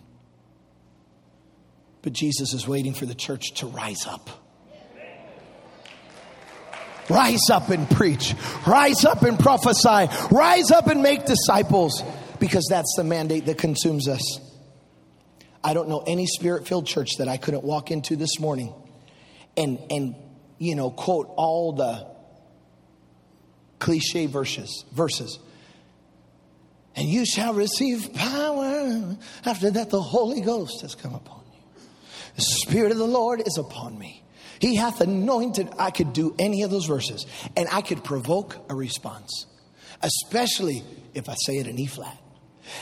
but 2.01 2.13
Jesus 2.13 2.53
is 2.53 2.67
waiting 2.67 2.93
for 2.93 3.05
the 3.05 3.15
church 3.15 3.53
to 3.55 3.67
rise 3.67 4.05
up. 4.05 4.42
Rise 7.09 7.49
up 7.51 7.69
and 7.69 7.89
preach. 7.89 8.33
Rise 8.65 9.05
up 9.05 9.23
and 9.23 9.37
prophesy. 9.37 10.07
Rise 10.31 10.71
up 10.71 10.87
and 10.87 11.01
make 11.01 11.25
disciples 11.25 12.03
because 12.39 12.65
that's 12.69 12.93
the 12.97 13.03
mandate 13.03 13.45
that 13.45 13.57
consumes 13.57 14.07
us. 14.07 14.39
I 15.63 15.73
don't 15.73 15.87
know 15.89 16.03
any 16.05 16.27
spirit 16.27 16.67
filled 16.67 16.87
church 16.87 17.11
that 17.19 17.27
I 17.27 17.37
couldn't 17.37 17.63
walk 17.63 17.91
into 17.91 18.15
this 18.15 18.39
morning 18.39 18.73
and, 19.55 19.79
and, 19.89 20.15
you 20.57 20.75
know, 20.75 20.91
quote 20.91 21.31
all 21.35 21.73
the 21.73 22.07
cliche 23.79 24.25
verses, 24.25 24.85
verses. 24.93 25.39
And 26.95 27.07
you 27.07 27.25
shall 27.25 27.53
receive 27.53 28.13
power. 28.13 29.17
After 29.45 29.71
that, 29.71 29.89
the 29.89 30.01
Holy 30.01 30.41
Ghost 30.41 30.81
has 30.81 30.95
come 30.95 31.15
upon 31.15 31.41
you. 31.53 31.81
The 32.35 32.41
Spirit 32.41 32.91
of 32.91 32.97
the 32.97 33.07
Lord 33.07 33.41
is 33.45 33.57
upon 33.57 33.97
me. 33.97 34.22
He 34.63 34.75
hath 34.75 35.01
anointed. 35.01 35.67
I 35.77 35.91
could 35.91 36.13
do 36.13 36.33
any 36.39 36.63
of 36.63 36.71
those 36.71 36.85
verses 36.85 37.25
and 37.57 37.67
I 37.69 37.81
could 37.81 38.01
provoke 38.01 38.55
a 38.69 38.75
response, 38.75 39.45
especially 40.01 40.85
if 41.13 41.27
I 41.27 41.35
say 41.45 41.57
it 41.57 41.67
in 41.67 41.77
E 41.77 41.85
flat. 41.85 42.17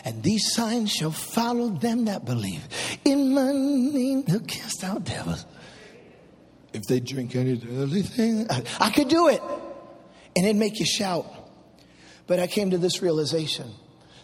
And 0.06 0.22
these 0.22 0.54
signs 0.54 0.92
shall 0.92 1.10
follow 1.10 1.70
them 1.70 2.06
that 2.06 2.24
believe. 2.24 2.62
In 3.04 3.34
my 3.34 3.52
name, 3.52 4.22
they'll 4.28 4.42
cast 4.42 4.84
out 4.84 5.06
devils. 5.06 5.44
If 6.72 6.84
they 6.84 7.00
drink 7.00 7.36
any 7.36 7.58
deadly 7.58 8.04
thing, 8.04 8.46
I, 8.52 8.62
I 8.80 8.92
could 8.92 9.08
do 9.08 9.30
it. 9.30 9.42
And 10.36 10.46
it'd 10.46 10.58
make 10.58 10.80
you 10.80 10.86
shout. 10.86 11.26
But 12.28 12.40
I 12.40 12.46
came 12.46 12.70
to 12.70 12.78
this 12.78 13.02
realization 13.02 13.72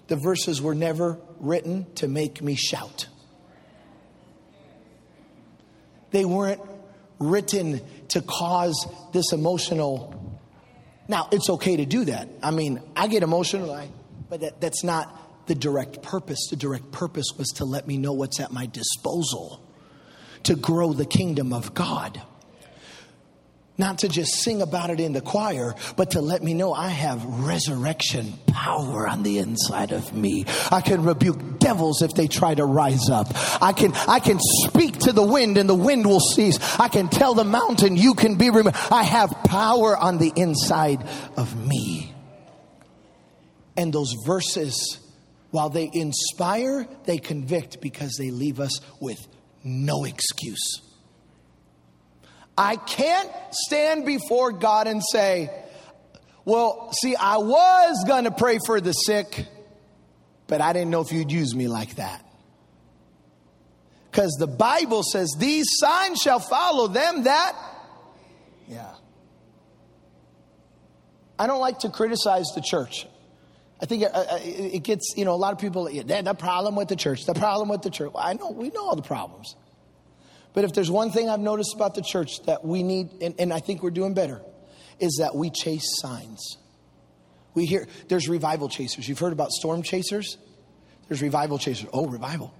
the 0.06 0.16
verses 0.16 0.62
were 0.62 0.76
never 0.76 1.20
written 1.40 1.92
to 1.96 2.08
make 2.08 2.40
me 2.40 2.54
shout. 2.54 3.08
They 6.12 6.24
weren't 6.24 6.62
written 7.20 7.82
to 8.10 8.22
cause 8.22 8.88
this 9.14 9.32
emotional. 9.34 10.40
Now, 11.08 11.30
it's 11.32 11.50
okay 11.50 11.78
to 11.78 11.86
do 11.86 12.06
that. 12.06 12.30
I 12.44 12.52
mean, 12.52 12.82
I 12.96 13.08
get 13.08 13.24
emotional, 13.24 13.90
but 14.30 14.42
that, 14.42 14.62
that's 14.62 14.84
not 14.84 15.48
the 15.48 15.56
direct 15.56 16.02
purpose. 16.02 16.48
The 16.50 16.56
direct 16.56 16.92
purpose 16.92 17.28
was 17.38 17.48
to 17.56 17.66
let 17.66 17.88
me 17.88 17.98
know 17.98 18.14
what's 18.14 18.40
at 18.40 18.52
my 18.52 18.66
disposal 18.66 19.62
to 20.44 20.56
grow 20.56 20.94
the 20.94 21.06
kingdom 21.06 21.54
of 21.54 21.74
God. 21.74 22.22
Not 23.80 24.00
to 24.00 24.10
just 24.10 24.34
sing 24.42 24.64
about 24.64 24.90
it 24.90 25.00
in 25.00 25.14
the 25.14 25.22
choir, 25.22 25.76
but 25.96 26.12
to 26.12 26.22
let 26.22 26.42
me 26.42 26.56
know 26.56 26.74
I 26.74 26.90
have 26.90 27.24
resurrection 27.24 28.34
power 28.48 29.08
on 29.08 29.22
the 29.22 29.38
inside 29.38 29.92
of 29.92 30.16
me. 30.16 30.46
I 30.72 30.82
can 30.82 31.04
rebuke 31.04 31.60
devils 31.60 32.02
if 32.02 32.16
they 32.16 32.28
try 32.28 32.56
to 32.56 32.66
rise 32.66 33.10
up. 33.10 33.28
I 33.62 33.74
can, 33.74 33.94
I 34.08 34.20
can 34.20 34.40
speak 34.40 34.98
to 35.00 35.12
the 35.12 35.22
wind 35.22 35.60
and 35.60 35.70
the 35.70 35.76
wind 35.76 36.08
will 36.08 36.20
cease. 36.20 36.58
I 36.80 36.88
can 36.88 37.08
tell 37.08 37.36
the 37.36 37.44
mountain 37.44 37.96
you 37.96 38.16
can 38.16 38.36
be 38.36 38.50
removed. 38.50 38.76
I 38.92 39.04
have 39.04 39.30
power 39.44 39.96
on 39.96 40.18
the 40.18 40.34
inside 40.36 41.08
of 41.38 41.56
me. 41.68 42.14
And 43.76 43.94
those 43.94 44.16
verses, 44.26 45.00
while 45.52 45.70
they 45.70 45.92
inspire, 45.94 46.88
they 47.06 47.20
convict 47.20 47.80
because 47.80 48.16
they 48.18 48.32
leave 48.32 48.60
us 48.60 48.82
with 49.00 49.28
no 49.64 50.04
excuse. 50.04 50.82
I 52.58 52.76
can't 52.76 53.30
stand 53.52 54.06
before 54.06 54.52
God 54.52 54.88
and 54.88 55.02
say, 55.12 55.52
well, 56.44 56.92
see, 56.94 57.16
I 57.16 57.38
was 57.38 58.04
going 58.08 58.24
to 58.24 58.32
pray 58.32 58.58
for 58.66 58.82
the 58.82 58.94
sick, 58.94 59.46
but 60.48 60.62
I 60.62 60.74
didn't 60.74 60.90
know 60.90 61.02
if 61.02 61.12
you'd 61.12 61.32
use 61.32 61.54
me 61.54 61.68
like 61.68 61.96
that. 61.96 62.24
Because 64.10 64.32
the 64.40 64.48
Bible 64.48 65.04
says, 65.04 65.36
these 65.38 65.68
signs 65.78 66.20
shall 66.20 66.40
follow 66.40 66.88
them 66.88 67.24
that, 67.24 67.56
yeah. 68.68 68.94
I 71.38 71.46
don't 71.46 71.60
like 71.60 71.80
to 71.80 71.90
criticize 71.90 72.48
the 72.56 72.62
church. 72.62 73.06
I 73.80 73.86
think 73.86 74.04
uh, 74.04 74.08
uh, 74.08 74.40
it 74.42 74.82
gets, 74.84 75.14
you 75.16 75.26
know, 75.26 75.34
a 75.34 75.38
lot 75.38 75.54
of 75.54 75.60
people, 75.60 75.86
the 75.86 76.36
problem 76.40 76.76
with 76.76 76.88
the 76.88 76.96
church, 76.96 77.26
the 77.26 77.36
problem 77.36 77.70
with 77.70 77.84
the 77.84 77.92
church. 77.92 78.12
I 78.16 78.34
know, 78.34 78.50
we 78.50 78.70
know 78.70 78.88
all 78.88 78.96
the 78.96 79.04
problems. 79.04 79.56
But 80.58 80.64
if 80.64 80.74
there's 80.74 80.90
one 80.90 81.12
thing 81.12 81.30
I've 81.30 81.40
noticed 81.40 81.76
about 81.76 81.94
the 81.94 82.02
church 82.02 82.42
that 82.48 82.66
we 82.66 82.82
need, 82.82 83.22
and, 83.22 83.36
and 83.38 83.54
I 83.54 83.60
think 83.60 83.84
we're 83.84 83.92
doing 83.92 84.16
better, 84.16 84.42
is 85.00 85.18
that 85.20 85.36
we 85.36 85.52
chase 85.52 85.86
signs. 86.00 86.58
We 87.54 87.68
hear 87.68 87.86
there's 88.08 88.28
revival 88.28 88.68
chasers. 88.68 89.08
You've 89.08 89.20
heard 89.20 89.34
about 89.34 89.52
storm 89.52 89.84
chasers? 89.84 90.40
There's 91.08 91.22
revival 91.22 91.60
chasers. 91.60 91.88
Oh, 91.94 92.08
revival. 92.08 92.56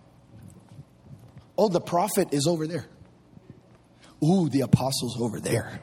Oh, 1.58 1.70
the 1.70 1.82
prophet 1.82 2.36
is 2.36 2.46
over 2.46 2.68
there. 2.68 2.86
Ooh, 4.24 4.48
the 4.48 4.62
apostle's 4.62 5.20
over 5.20 5.40
there. 5.40 5.82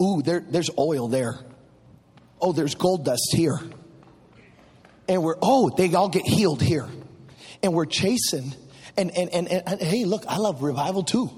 Ooh, 0.00 0.22
there, 0.22 0.44
there's 0.48 0.70
oil 0.78 1.08
there. 1.08 1.40
Oh, 2.40 2.52
there's 2.52 2.76
gold 2.76 3.04
dust 3.04 3.32
here. 3.32 3.58
And 5.08 5.24
we're, 5.24 5.38
oh, 5.42 5.70
they 5.76 5.92
all 5.92 6.08
get 6.08 6.24
healed 6.24 6.62
here. 6.62 6.88
And 7.64 7.74
we're 7.74 7.84
chasing 7.84 8.54
and, 8.96 9.10
and, 9.16 9.30
and, 9.30 9.48
and, 9.48 9.80
hey, 9.80 10.04
look, 10.04 10.24
I 10.26 10.38
love 10.38 10.62
revival 10.62 11.02
too. 11.02 11.30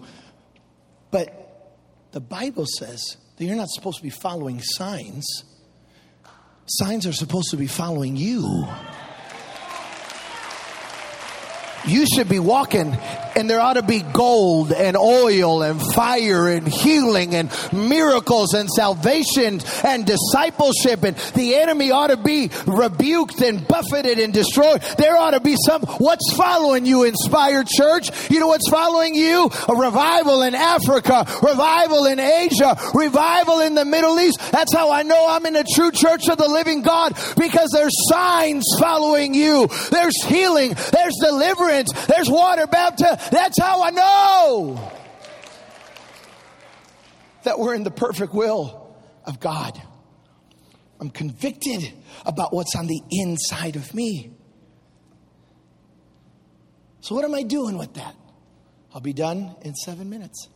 But 1.11 1.77
the 2.13 2.21
Bible 2.21 2.67
says 2.79 3.17
that 3.37 3.45
you're 3.45 3.57
not 3.57 3.69
supposed 3.69 3.99
to 3.99 4.03
be 4.03 4.11
following 4.11 4.61
signs, 4.63 5.45
signs 6.67 7.07
are 7.07 7.13
supposed 7.13 7.51
to 7.51 7.57
be 7.57 7.67
following 7.67 8.17
you. 8.17 8.67
You 11.87 12.07
should 12.07 12.29
be 12.29 12.39
walking 12.39 12.97
and 13.37 13.51
there 13.51 13.61
ought 13.61 13.75
to 13.75 13.83
be 13.83 14.01
gold 14.01 14.73
and 14.73 14.97
oil 14.97 15.63
and 15.63 15.81
fire 15.93 16.49
and 16.49 16.67
healing 16.67 17.35
and 17.35 17.51
miracles 17.73 18.55
and 18.55 18.69
salvation 18.71 19.61
and 19.85 20.07
discipleship 20.07 21.05
and 21.05 21.17
the 21.35 21.55
enemy 21.57 21.91
ought 21.91 22.07
to 22.07 22.17
be 22.17 22.51
rebuked 22.67 23.43
and 23.43 23.69
buffeted 23.69 24.19
and 24.19 24.33
destroyed. 24.33 24.81
There 24.97 25.17
ought 25.17 25.33
to 25.33 25.41
be 25.41 25.55
some, 25.67 25.83
what's 25.83 26.33
following 26.35 26.87
you, 26.87 27.05
Inspire 27.05 27.63
Church? 27.65 28.31
You 28.31 28.41
know 28.41 28.49
what's 28.49 28.71
following 28.71 29.15
you? 29.15 29.51
A 29.69 29.75
revival 29.75 30.41
in 30.43 30.55
Africa, 30.55 31.27
revival 31.43 32.07
in 32.07 32.19
Asia, 32.19 32.77
revival 32.95 33.61
in 33.61 33.75
the 33.75 33.85
Middle 33.85 34.19
East. 34.19 34.41
That's 34.51 34.73
how 34.73 34.91
I 34.91 35.03
know 35.03 35.27
I'm 35.29 35.45
in 35.45 35.53
the 35.53 35.67
true 35.75 35.91
church 35.91 36.29
of 36.31 36.39
the 36.39 36.49
living 36.49 36.81
God 36.81 37.13
because 37.37 37.69
there's 37.73 37.95
signs 38.11 38.65
following 38.81 39.35
you. 39.35 39.69
There's 39.91 40.25
healing, 40.25 40.75
there's 40.93 41.15
deliverance, 41.21 41.76
there's 41.85 42.31
water 42.31 42.67
baptism, 42.67 43.17
that's 43.31 43.61
how 43.61 43.83
I 43.83 43.91
know 43.91 44.93
that 47.45 47.59
we're 47.59 47.75
in 47.75 47.85
the 47.85 47.91
perfect 47.91 48.35
will 48.35 48.95
of 49.25 49.41
God. 49.41 49.81
I'm 51.01 51.11
convicted 51.11 51.93
about 52.25 52.53
what's 52.53 52.75
on 52.75 52.87
the 52.87 53.01
inside 53.11 53.77
of 53.77 53.95
me. 53.95 54.33
So, 57.01 57.15
what 57.15 57.25
am 57.25 57.35
I 57.35 57.43
doing 57.43 57.79
with 57.79 57.95
that? 57.95 58.17
I'll 58.93 59.01
be 59.01 59.13
done 59.13 59.55
in 59.63 59.75
seven 59.75 60.11
minutes. 60.11 60.49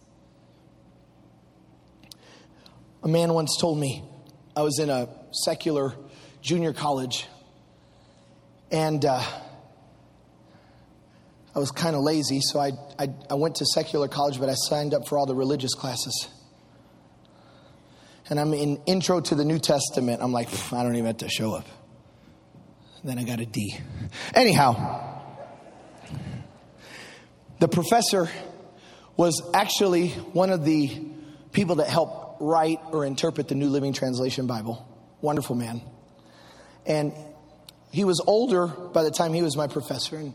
A 3.02 3.08
man 3.08 3.32
once 3.34 3.56
told 3.60 3.78
me 3.78 4.02
I 4.56 4.62
was 4.62 4.78
in 4.78 4.90
a 4.90 5.08
secular 5.30 5.94
junior 6.42 6.72
college, 6.72 7.26
and 8.72 9.04
uh, 9.04 9.22
I 11.54 11.58
was 11.58 11.72
kind 11.72 11.96
of 11.96 12.02
lazy, 12.02 12.40
so 12.40 12.60
I, 12.60 12.72
I, 12.98 13.08
I, 13.28 13.34
went 13.34 13.56
to 13.56 13.66
secular 13.66 14.06
college, 14.06 14.38
but 14.38 14.48
I 14.48 14.54
signed 14.54 14.94
up 14.94 15.08
for 15.08 15.18
all 15.18 15.26
the 15.26 15.34
religious 15.34 15.74
classes. 15.74 16.28
And 18.28 18.38
I'm 18.38 18.54
in 18.54 18.80
Intro 18.86 19.20
to 19.20 19.34
the 19.34 19.44
New 19.44 19.58
Testament. 19.58 20.22
I'm 20.22 20.32
like, 20.32 20.48
I 20.72 20.84
don't 20.84 20.94
even 20.94 21.06
have 21.06 21.16
to 21.18 21.28
show 21.28 21.52
up. 21.52 21.66
And 23.02 23.10
then 23.10 23.18
I 23.18 23.24
got 23.24 23.40
a 23.40 23.46
D. 23.46 23.76
Anyhow, 24.32 25.24
the 27.58 27.66
professor 27.66 28.28
was 29.16 29.42
actually 29.52 30.10
one 30.10 30.50
of 30.50 30.64
the 30.64 31.04
people 31.50 31.76
that 31.76 31.88
helped 31.88 32.40
write 32.40 32.78
or 32.92 33.04
interpret 33.04 33.48
the 33.48 33.56
New 33.56 33.68
Living 33.68 33.92
Translation 33.92 34.46
Bible. 34.46 34.86
Wonderful 35.20 35.56
man. 35.56 35.82
And 36.86 37.12
he 37.90 38.04
was 38.04 38.22
older 38.24 38.68
by 38.68 39.02
the 39.02 39.10
time 39.10 39.32
he 39.32 39.42
was 39.42 39.56
my 39.56 39.66
professor. 39.66 40.16
And 40.16 40.34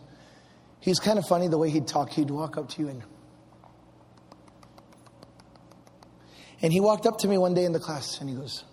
He's 0.85 0.99
kind 0.99 1.17
of 1.17 1.25
funny 1.25 1.47
the 1.47 1.57
way 1.57 1.71
he'd 1.71 1.87
talk. 1.87 2.11
He'd 2.11 2.29
walk 2.29 2.57
up 2.57 2.69
to 2.69 2.81
you 2.83 2.89
and. 2.89 3.01
And 6.61 6.71
he 6.71 6.79
walked 6.79 7.07
up 7.07 7.17
to 7.19 7.27
me 7.27 7.39
one 7.39 7.55
day 7.55 7.65
in 7.65 7.71
the 7.71 7.79
class 7.79 8.21
and 8.21 8.29
he 8.29 8.35
goes, 8.35 8.63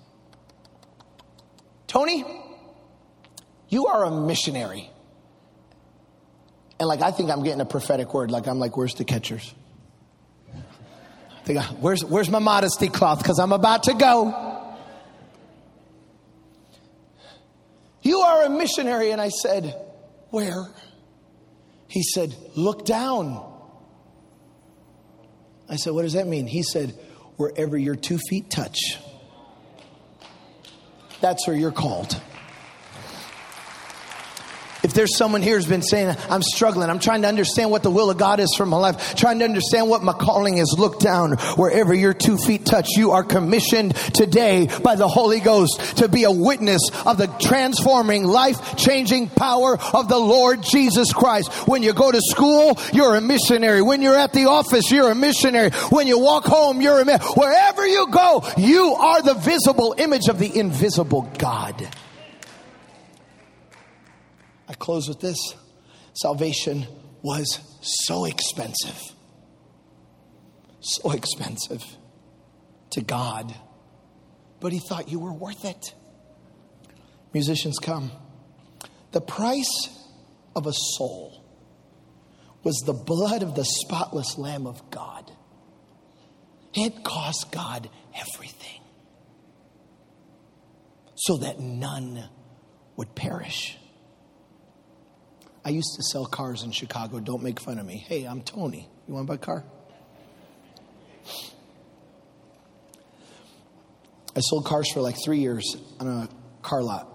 Tony, 1.87 2.23
you 3.71 3.87
are 3.87 4.05
a 4.05 4.11
missionary. 4.11 4.91
And 6.79 6.87
like, 6.87 7.01
I 7.01 7.13
think 7.13 7.31
I'm 7.31 7.43
getting 7.45 7.63
a 7.63 7.67
prophetic 7.67 8.13
word. 8.13 8.31
Like, 8.31 8.47
I'm 8.47 8.59
like, 8.59 8.77
where's 8.77 8.95
the 8.95 9.05
catchers? 9.05 9.55
Think, 11.45 11.61
where's, 11.81 12.05
where's 12.05 12.29
my 12.29 12.41
modesty 12.41 12.89
cloth? 12.89 13.21
Because 13.23 13.39
I'm 13.39 13.53
about 13.53 13.85
to 13.85 13.95
go. 13.95 14.77
You 18.03 18.19
are 18.19 18.45
a 18.45 18.51
missionary. 18.51 19.13
And 19.13 19.21
I 19.21 19.31
said, 19.31 19.75
where? 20.29 20.67
He 21.93 22.03
said, 22.03 22.35
Look 22.57 22.87
down. 22.87 23.47
I 25.69 25.77
said, 25.77 25.93
What 25.93 26.03
does 26.03 26.15
that 26.15 26.27
mean? 26.27 26.47
He 26.47 26.63
said, 26.63 26.93
Wherever 27.37 27.77
your 27.77 27.97
two 27.97 28.17
feet 28.31 28.49
touch, 28.49 28.97
that's 31.21 31.47
where 31.47 31.55
you're 31.55 31.71
called. 31.71 32.19
If 34.93 34.97
there's 34.97 35.17
someone 35.17 35.41
here 35.41 35.57
who's 35.57 35.65
been 35.65 35.81
saying, 35.81 36.15
I'm 36.29 36.43
struggling, 36.43 36.91
I'm 36.91 36.99
trying 36.99 37.23
to 37.23 37.29
understand 37.29 37.71
what 37.71 37.83
the 37.83 37.91
will 37.91 38.11
of 38.11 38.19
God 38.19 38.41
is 38.41 38.55
for 38.55 38.67
my 38.67 38.77
life, 38.77 39.15
trying 39.15 39.39
to 39.39 39.47
understand 39.47 39.89
what 39.89 40.03
my 40.03 40.13
calling 40.13 40.59
is, 40.59 40.77
look 40.77 41.01
down 41.01 41.39
wherever 41.57 41.95
your 41.95 42.13
two 42.13 42.37
feet 42.37 42.67
touch. 42.67 42.91
You 42.91 43.13
are 43.13 43.23
commissioned 43.23 43.95
today 44.13 44.69
by 44.85 44.97
the 44.97 45.09
Holy 45.09 45.41
Ghost 45.41 45.97
to 45.97 46.09
be 46.09 46.25
a 46.25 46.31
witness 46.31 46.83
of 47.07 47.17
the 47.17 47.27
transforming, 47.41 48.25
life 48.25 48.77
changing 48.77 49.31
power 49.31 49.79
of 49.95 50.11
the 50.11 50.19
Lord 50.19 50.63
Jesus 50.63 51.11
Christ. 51.11 51.51
When 51.67 51.83
you 51.83 51.95
go 51.95 52.13
to 52.13 52.21
school, 52.21 52.79
you're 52.93 53.17
a 53.17 53.23
missionary. 53.23 53.81
When 53.81 54.03
you're 54.03 54.19
at 54.19 54.35
the 54.35 54.45
office, 54.45 54.91
you're 54.91 55.11
a 55.11 55.15
missionary. 55.15 55.71
When 55.89 56.07
you 56.07 56.19
walk 56.19 56.45
home, 56.45 56.83
you're 56.83 57.01
a 57.01 57.07
missionary. 57.07 57.33
Wherever 57.35 57.87
you 57.87 58.09
go, 58.11 58.45
you 58.59 58.93
are 58.93 59.23
the 59.23 59.35
visible 59.41 59.95
image 59.97 60.29
of 60.29 60.39
the 60.39 60.55
invisible 60.55 61.23
God. 61.39 61.89
I 64.73 64.75
close 64.77 65.07
with 65.07 65.21
this 65.21 65.37
salvation 66.15 66.87
was 67.21 67.61
so 67.83 68.25
expensive. 68.25 68.99
So 70.81 71.11
expensive 71.13 71.83
to 72.91 73.03
God. 73.03 73.55
But 74.61 74.73
He 74.73 74.79
thought 74.79 75.11
you 75.11 75.19
were 75.19 75.33
worth 75.33 75.67
it. 75.67 75.95
Musicians 77.35 77.79
come. 77.79 78.13
The 79.13 79.21
price 79.21 79.91
of 80.57 80.67
a 80.67 80.73
soul 80.73 81.45
was 82.63 82.77
the 82.87 82.95
blood 82.95 83.43
of 83.43 83.55
the 83.55 83.65
spotless 83.65 84.39
Lamb 84.39 84.67
of 84.67 84.91
God. 84.91 85.31
It 86.73 87.05
cost 87.05 87.53
God 87.53 87.91
everything 88.15 88.81
so 91.15 91.37
that 91.37 91.61
none 91.61 92.25
would 92.97 93.15
perish. 93.15 93.77
I 95.65 95.71
used 95.71 95.95
to 95.97 96.03
sell 96.03 96.27
cars 96.27 96.65
in 96.65 96.73
Chicago. 96.73 97.21
Don't 97.21 97.43
make 97.43 97.61
fun 97.61 97.79
of 97.79 97.87
me. 97.87 97.97
Hey, 97.97 98.25
I'm 98.25 98.43
Tony. 98.43 98.89
You 99.07 99.15
want 99.15 99.27
to 99.27 99.29
buy 99.29 99.35
a 99.35 99.39
car? 99.39 99.65
I 104.35 104.41
sold 104.41 104.65
cars 104.65 104.91
for 104.93 105.01
like 105.01 105.17
three 105.23 105.39
years 105.39 105.77
on 106.01 106.09
a 106.09 106.29
car 106.63 106.83
lot. 106.83 107.09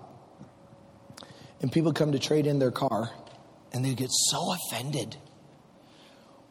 And 1.61 1.71
people 1.71 1.91
come 1.91 2.11
to 2.11 2.19
trade 2.19 2.45
in 2.45 2.59
their 2.59 2.71
car, 2.71 3.09
and 3.73 3.83
they 3.83 3.95
get 3.95 4.09
so 4.11 4.53
offended 4.53 5.17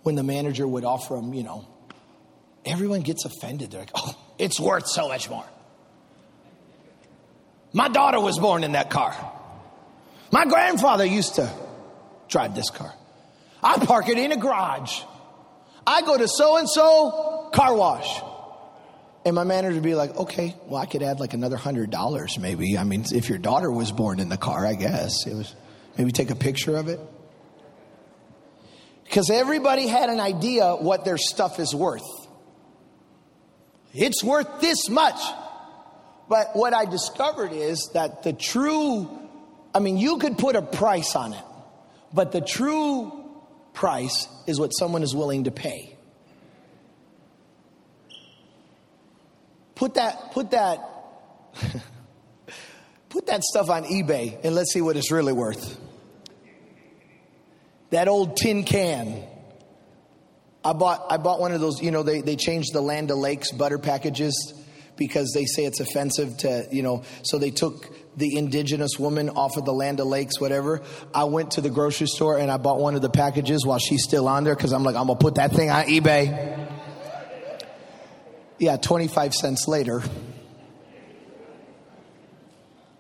when 0.03 0.17
the 0.17 0.25
manager 0.25 0.67
would 0.67 0.85
offer 0.85 1.15
them, 1.15 1.33
you 1.33 1.45
know, 1.45 1.67
everyone 2.65 3.01
gets 3.01 3.25
offended. 3.25 3.71
They're 3.71 3.81
like, 3.81 3.91
oh, 3.95 4.15
it's 4.39 4.61
worth 4.61 4.87
so 4.89 5.09
much 5.09 5.31
more. 5.31 5.45
My 7.73 7.89
daughter 7.89 8.21
was 8.21 8.39
born 8.39 8.65
in 8.65 8.73
that 8.73 8.91
car. 8.91 9.15
My 10.33 10.45
grandfather 10.45 11.05
used 11.05 11.37
to 11.37 11.53
drive 12.29 12.55
this 12.55 12.71
car. 12.71 12.93
I 13.63 13.79
park 13.85 14.09
it 14.09 14.19
in 14.19 14.33
a 14.33 14.37
garage. 14.37 15.01
I 15.87 16.03
go 16.03 16.17
to 16.17 16.29
so 16.29 16.57
and 16.57 16.69
so 16.69 17.51
car 17.53 17.75
wash. 17.75 18.21
And 19.25 19.35
my 19.35 19.45
manager 19.45 19.75
would 19.75 19.83
be 19.83 19.95
like, 19.95 20.17
okay, 20.17 20.55
well, 20.67 20.81
I 20.81 20.87
could 20.87 21.03
add 21.03 21.19
like 21.19 21.35
another 21.35 21.57
hundred 21.57 21.91
dollars 21.91 22.39
maybe. 22.39 22.79
I 22.79 22.85
mean, 22.85 23.05
if 23.13 23.29
your 23.29 23.39
daughter 23.39 23.71
was 23.71 23.91
born 23.91 24.21
in 24.21 24.29
the 24.29 24.37
car, 24.37 24.65
I 24.65 24.75
guess. 24.75 25.27
It 25.27 25.35
was 25.35 25.55
maybe 25.99 26.13
take 26.13 26.31
a 26.31 26.37
picture 26.37 26.77
of 26.77 26.89
it. 26.89 27.01
Because 29.05 29.31
everybody 29.31 29.87
had 29.87 30.11
an 30.11 30.21
idea 30.21 30.75
what 30.75 31.05
their 31.05 31.19
stuff 31.19 31.59
is 31.61 31.75
worth. 31.75 32.07
It's 33.95 34.23
worth 34.23 34.61
this 34.61 34.89
much. 34.89 35.21
But 36.29 36.55
what 36.55 36.75
I 36.75 36.85
discovered 36.85 37.53
is 37.53 37.91
that 37.95 38.25
the 38.25 38.33
true, 38.33 39.09
I 39.75 39.79
mean, 39.79 39.97
you 39.97 40.19
could 40.19 40.39
put 40.39 40.57
a 40.57 40.63
price 40.63 41.15
on 41.15 41.33
it. 41.33 41.45
But 42.13 42.33
the 42.33 42.41
true 42.41 43.13
price 43.73 44.29
is 44.47 44.59
what 44.59 44.71
someone 44.71 45.03
is 45.03 45.15
willing 45.15 45.45
to 45.45 45.51
pay. 45.51 45.97
Put 49.75 49.95
that, 49.95 50.33
put 50.33 50.53
that, 50.53 50.81
put 53.11 53.27
that 53.27 53.43
stuff 53.45 53.69
on 53.69 53.85
eBay 53.85 54.43
and 54.43 54.55
let's 54.55 54.73
see 54.73 54.81
what 54.81 54.97
it's 54.97 55.13
really 55.13 55.35
worth. 55.35 55.79
That 57.91 58.09
old 58.09 58.37
tin 58.37 58.65
can. 58.65 59.23
I 60.65 60.73
bought, 60.73 61.07
I 61.11 61.19
bought 61.19 61.39
one 61.39 61.53
of 61.53 61.61
those, 61.61 61.81
you 61.81 61.91
know, 61.91 62.03
they, 62.03 62.23
they 62.23 62.35
changed 62.35 62.73
the 62.73 62.81
Land 62.81 63.11
O'Lakes 63.11 63.53
butter 63.53 63.79
packages 63.79 64.55
because 64.97 65.31
they 65.35 65.45
say 65.45 65.65
it's 65.65 65.81
offensive 65.81 66.39
to, 66.39 66.67
you 66.73 66.83
know, 66.83 67.05
so 67.23 67.39
they 67.39 67.51
took 67.51 67.87
the 68.17 68.37
indigenous 68.37 68.99
woman 68.99 69.29
off 69.31 69.57
of 69.57 69.65
the 69.65 69.73
Land 69.73 70.01
O'Lakes, 70.01 70.41
whatever. 70.41 70.83
I 71.15 71.25
went 71.25 71.53
to 71.53 71.61
the 71.61 71.71
grocery 71.71 72.07
store 72.07 72.39
and 72.39 72.51
I 72.51 72.57
bought 72.57 72.79
one 72.79 72.95
of 72.95 73.03
the 73.03 73.11
packages 73.11 73.65
while 73.67 73.79
she's 73.79 74.03
still 74.03 74.27
on 74.27 74.45
there 74.45 74.57
because 74.57 74.73
I'm 74.73 74.85
like, 74.85 74.97
I'm 74.97 75.07
gonna 75.07 75.19
put 75.19 75.35
that 75.37 75.53
thing 75.53 75.71
on 75.71 75.85
eBay. 75.85 76.69
Yeah, 78.59 78.77
25 78.79 79.35
cents 79.35 79.69
later. 79.69 80.03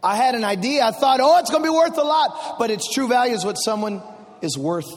I 0.02 0.16
had 0.16 0.34
an 0.34 0.44
idea. 0.44 0.84
I 0.84 0.92
thought, 0.92 1.20
oh, 1.20 1.38
it's 1.38 1.50
gonna 1.50 1.64
be 1.64 1.70
worth 1.70 1.96
a 1.96 2.02
lot. 2.02 2.58
But 2.58 2.70
its 2.70 2.92
true 2.92 3.08
value 3.08 3.34
is 3.34 3.44
what 3.44 3.54
someone 3.54 4.02
is 4.42 4.58
worth, 4.58 4.88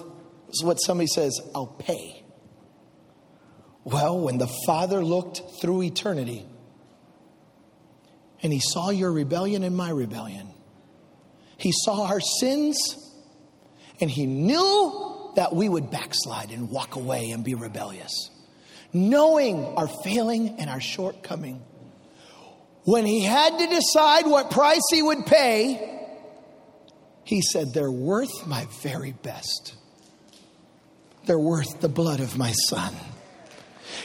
is 0.49 0.63
what 0.63 0.75
somebody 0.75 1.07
says, 1.07 1.39
I'll 1.55 1.67
pay. 1.67 2.23
Well, 3.85 4.19
when 4.19 4.37
the 4.37 4.49
Father 4.65 5.03
looked 5.03 5.41
through 5.61 5.83
eternity, 5.83 6.45
and 8.41 8.53
he 8.53 8.59
saw 8.59 8.89
your 8.89 9.11
rebellion 9.11 9.63
and 9.63 9.75
my 9.75 9.89
rebellion. 9.89 10.53
He 11.57 11.71
saw 11.73 12.07
our 12.07 12.21
sins 12.21 12.77
and 13.99 14.09
he 14.09 14.25
knew 14.25 15.31
that 15.35 15.53
we 15.53 15.67
would 15.67 15.91
backslide 15.91 16.51
and 16.51 16.69
walk 16.69 16.95
away 16.95 17.31
and 17.31 17.43
be 17.43 17.55
rebellious. 17.55 18.29
Knowing 18.93 19.65
our 19.77 19.87
failing 20.03 20.55
and 20.59 20.69
our 20.69 20.81
shortcoming. 20.81 21.61
When 22.83 23.05
he 23.05 23.21
had 23.21 23.59
to 23.59 23.67
decide 23.67 24.25
what 24.25 24.51
price 24.51 24.81
he 24.91 25.01
would 25.01 25.25
pay, 25.25 26.07
he 27.23 27.41
said, 27.41 27.73
They're 27.73 27.91
worth 27.91 28.47
my 28.47 28.65
very 28.81 29.11
best. 29.11 29.75
They're 31.25 31.37
worth 31.37 31.81
the 31.81 31.89
blood 31.89 32.21
of 32.21 32.37
my 32.37 32.51
son. 32.51 32.95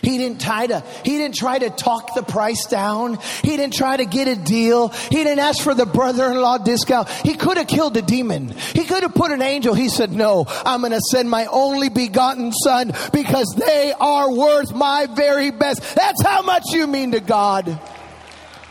He 0.03 0.18
didn't 0.18 0.40
try 0.40 0.66
to, 0.66 0.84
he 1.05 1.18
didn't 1.18 1.36
try 1.36 1.59
to 1.59 1.70
talk 1.70 2.14
the 2.14 2.22
price 2.22 2.66
down. 2.66 3.18
He 3.42 3.57
didn't 3.57 3.74
try 3.74 3.97
to 3.97 4.05
get 4.05 4.28
a 4.28 4.36
deal. 4.36 4.88
He 4.88 5.16
didn't 5.24 5.40
ask 5.40 5.62
for 5.62 5.74
the 5.74 5.86
brother-in-law 5.86 6.59
discount. 6.59 7.09
He 7.09 7.34
could 7.34 7.57
have 7.57 7.66
killed 7.66 7.97
a 7.97 8.03
demon. 8.03 8.49
He 8.49 8.84
could 8.84 9.03
have 9.03 9.14
put 9.14 9.30
an 9.30 9.42
angel. 9.42 9.74
He 9.74 9.88
said, 9.88 10.12
no, 10.12 10.47
I'm 10.49 10.80
going 10.80 10.92
to 10.92 11.01
send 11.11 11.30
my 11.30 11.47
only 11.47 11.88
begotten 11.88 12.53
son 12.53 12.92
because 13.12 13.55
they 13.57 13.92
are 13.99 14.32
worth 14.32 14.74
my 14.74 15.07
very 15.07 15.51
best. 15.51 15.95
That's 15.95 16.22
how 16.22 16.42
much 16.42 16.64
you 16.72 16.86
mean 16.86 17.12
to 17.12 17.20
God. 17.20 17.78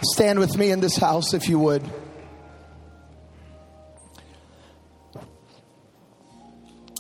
Stand 0.02 0.40
with 0.40 0.58
me 0.58 0.72
in 0.72 0.80
this 0.80 0.98
house 0.98 1.34
if 1.34 1.48
you 1.48 1.60
would. 1.60 1.84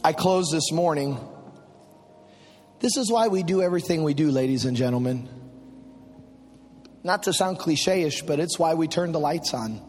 I 0.06 0.12
close 0.12 0.50
this 0.52 0.72
morning 0.72 1.18
this 2.84 2.98
is 2.98 3.10
why 3.10 3.30
we 3.30 3.44
do 3.44 3.62
everything 3.62 4.04
we 4.04 4.14
do, 4.14 4.30
ladies 4.30 4.66
and 4.66 4.76
gentlemen. 4.76 5.30
Not 7.02 7.24
to 7.24 7.34
sound 7.34 7.58
cliche 7.58 8.02
ish, 8.04 8.24
but 8.24 8.42
it's 8.42 8.60
why 8.60 8.74
we 8.74 8.90
turn 8.90 9.14
the 9.14 9.22
lights 9.22 9.54
on. 9.54 9.82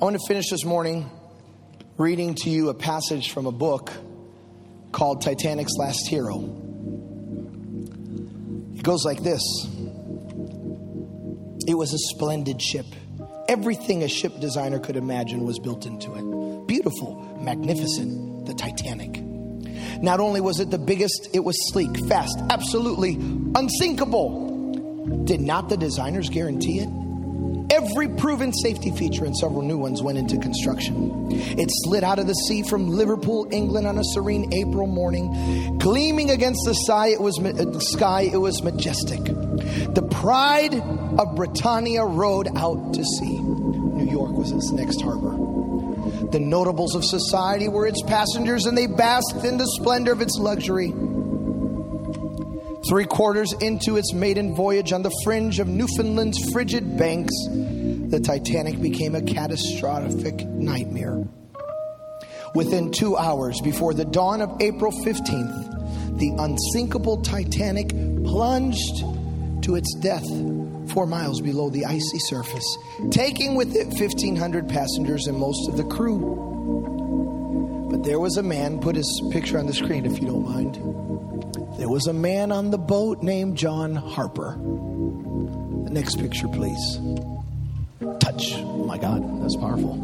I 0.00 0.04
want 0.04 0.16
to 0.16 0.26
finish 0.26 0.48
this 0.50 0.64
morning 0.64 1.10
reading 1.98 2.34
to 2.34 2.50
you 2.50 2.70
a 2.70 2.74
passage 2.74 3.30
from 3.30 3.44
a 3.44 3.52
book 3.52 3.92
called 4.90 5.20
Titanic's 5.20 5.76
Last 5.78 6.08
Hero. 6.08 6.40
It 8.74 8.82
goes 8.82 9.04
like 9.04 9.22
this 9.22 9.42
It 11.68 11.74
was 11.74 11.92
a 11.92 11.98
splendid 12.14 12.62
ship. 12.62 12.86
Everything 13.50 14.02
a 14.02 14.08
ship 14.08 14.40
designer 14.40 14.78
could 14.78 14.96
imagine 14.96 15.44
was 15.44 15.58
built 15.58 15.84
into 15.84 16.14
it. 16.14 16.66
Beautiful, 16.66 17.38
magnificent 17.42 18.33
the 18.46 18.54
Titanic. 18.54 19.20
Not 20.02 20.20
only 20.20 20.40
was 20.40 20.60
it 20.60 20.70
the 20.70 20.78
biggest, 20.78 21.28
it 21.32 21.40
was 21.40 21.56
sleek, 21.72 22.06
fast, 22.08 22.38
absolutely 22.50 23.14
unsinkable. 23.54 25.24
Did 25.24 25.40
not 25.40 25.68
the 25.68 25.76
designers 25.76 26.28
guarantee 26.28 26.80
it? 26.80 26.88
Every 27.70 28.08
proven 28.08 28.52
safety 28.52 28.90
feature 28.90 29.24
and 29.24 29.36
several 29.36 29.62
new 29.62 29.78
ones 29.78 30.02
went 30.02 30.18
into 30.18 30.38
construction. 30.38 31.28
It 31.30 31.68
slid 31.70 32.04
out 32.04 32.18
of 32.18 32.26
the 32.26 32.34
sea 32.34 32.62
from 32.62 32.88
Liverpool, 32.88 33.48
England 33.50 33.86
on 33.86 33.98
a 33.98 34.04
serene 34.04 34.52
April 34.52 34.86
morning. 34.86 35.78
Gleaming 35.78 36.30
against 36.30 36.60
the 36.66 36.74
sky, 36.74 37.08
it 37.08 37.20
was, 37.20 37.38
uh, 37.38 37.80
sky, 37.80 38.22
it 38.32 38.36
was 38.36 38.62
majestic. 38.62 39.24
The 39.24 40.06
pride 40.10 40.74
of 40.74 41.34
Britannia 41.36 42.04
rode 42.04 42.48
out 42.56 42.94
to 42.94 43.04
sea. 43.04 43.38
New 43.38 44.10
York 44.10 44.32
was 44.32 44.52
its 44.52 44.70
next 44.70 45.00
harbor. 45.00 45.53
The 46.30 46.40
notables 46.40 46.94
of 46.94 47.04
society 47.04 47.68
were 47.68 47.86
its 47.86 48.02
passengers, 48.02 48.66
and 48.66 48.76
they 48.76 48.86
basked 48.86 49.44
in 49.44 49.58
the 49.58 49.66
splendor 49.78 50.12
of 50.12 50.20
its 50.20 50.38
luxury. 50.38 50.92
Three 52.88 53.06
quarters 53.06 53.52
into 53.60 53.96
its 53.96 54.12
maiden 54.12 54.54
voyage 54.54 54.92
on 54.92 55.02
the 55.02 55.12
fringe 55.24 55.58
of 55.58 55.68
Newfoundland's 55.68 56.38
frigid 56.52 56.98
banks, 56.98 57.32
the 57.48 58.20
Titanic 58.22 58.80
became 58.80 59.14
a 59.14 59.22
catastrophic 59.22 60.44
nightmare. 60.46 61.24
Within 62.54 62.92
two 62.92 63.16
hours 63.16 63.60
before 63.62 63.94
the 63.94 64.04
dawn 64.04 64.40
of 64.40 64.60
April 64.60 64.92
15th, 64.92 66.18
the 66.18 66.30
unsinkable 66.38 67.22
Titanic 67.22 67.88
plunged 67.88 69.04
to 69.62 69.74
its 69.74 69.94
death 69.94 70.28
four 70.94 71.06
miles 71.06 71.40
below 71.40 71.68
the 71.68 71.84
icy 71.84 72.20
surface, 72.20 72.78
taking 73.10 73.56
with 73.56 73.74
it 73.74 73.88
1,500 73.88 74.68
passengers 74.68 75.26
and 75.26 75.36
most 75.36 75.68
of 75.68 75.76
the 75.76 75.84
crew. 75.84 77.88
But 77.90 78.04
there 78.04 78.20
was 78.20 78.36
a 78.36 78.42
man, 78.42 78.80
put 78.80 78.94
his 78.94 79.22
picture 79.32 79.58
on 79.58 79.66
the 79.66 79.74
screen 79.74 80.06
if 80.06 80.20
you 80.20 80.28
don't 80.28 80.44
mind. 80.44 80.76
There 81.78 81.88
was 81.88 82.06
a 82.06 82.12
man 82.12 82.52
on 82.52 82.70
the 82.70 82.78
boat 82.78 83.22
named 83.22 83.58
John 83.58 83.96
Harper. 83.96 84.54
The 84.54 85.90
next 85.90 86.20
picture, 86.20 86.46
please. 86.46 87.00
Touch. 88.20 88.54
Oh 88.54 88.84
my 88.84 88.96
God, 88.96 89.42
that's 89.42 89.56
powerful. 89.56 89.96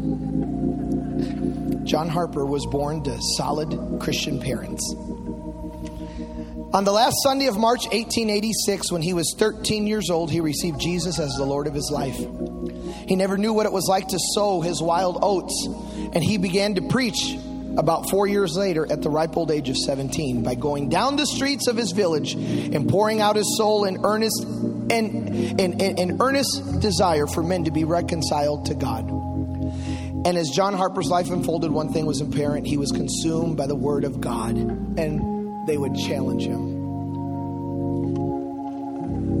John 1.85 2.09
Harper 2.09 2.45
was 2.45 2.65
born 2.65 3.01
to 3.03 3.17
solid 3.37 3.99
Christian 3.99 4.41
parents. 4.41 4.93
On 6.73 6.85
the 6.85 6.91
last 6.93 7.17
Sunday 7.23 7.47
of 7.47 7.57
March 7.57 7.83
1886, 7.83 8.93
when 8.93 9.01
he 9.01 9.13
was 9.13 9.35
13 9.37 9.87
years 9.87 10.09
old, 10.09 10.31
he 10.31 10.39
received 10.39 10.79
Jesus 10.79 11.19
as 11.19 11.33
the 11.33 11.43
Lord 11.43 11.67
of 11.67 11.73
his 11.73 11.91
life. 11.91 12.17
He 13.07 13.17
never 13.17 13.37
knew 13.37 13.51
what 13.51 13.65
it 13.65 13.73
was 13.73 13.87
like 13.89 14.07
to 14.07 14.17
sow 14.35 14.61
his 14.61 14.81
wild 14.81 15.19
oats, 15.21 15.67
and 16.13 16.23
he 16.23 16.37
began 16.37 16.75
to 16.75 16.81
preach 16.81 17.35
about 17.77 18.09
four 18.09 18.25
years 18.25 18.55
later 18.55 18.89
at 18.89 19.01
the 19.01 19.09
ripe 19.09 19.35
old 19.35 19.51
age 19.51 19.67
of 19.67 19.75
17 19.75 20.43
by 20.43 20.55
going 20.55 20.87
down 20.87 21.17
the 21.17 21.25
streets 21.25 21.67
of 21.67 21.75
his 21.75 21.91
village 21.91 22.35
and 22.35 22.89
pouring 22.89 23.19
out 23.19 23.35
his 23.35 23.57
soul 23.57 23.83
in 23.83 24.05
earnest 24.05 24.41
and 24.43 25.59
in, 25.59 26.21
earnest 26.21 26.79
desire 26.79 27.27
for 27.27 27.43
men 27.43 27.65
to 27.65 27.71
be 27.71 27.83
reconciled 27.83 28.67
to 28.67 28.75
God. 28.75 29.09
And 29.09 30.37
as 30.37 30.49
John 30.49 30.73
Harper's 30.73 31.07
life 31.07 31.29
unfolded, 31.31 31.71
one 31.71 31.91
thing 31.91 32.05
was 32.05 32.21
apparent. 32.21 32.65
He 32.65 32.77
was 32.77 32.91
consumed 32.91 33.57
by 33.57 33.67
the 33.67 33.75
word 33.75 34.05
of 34.05 34.21
God. 34.21 34.55
And 34.55 35.40
they 35.65 35.77
would 35.77 35.95
challenge 35.95 36.45
him. 36.45 36.81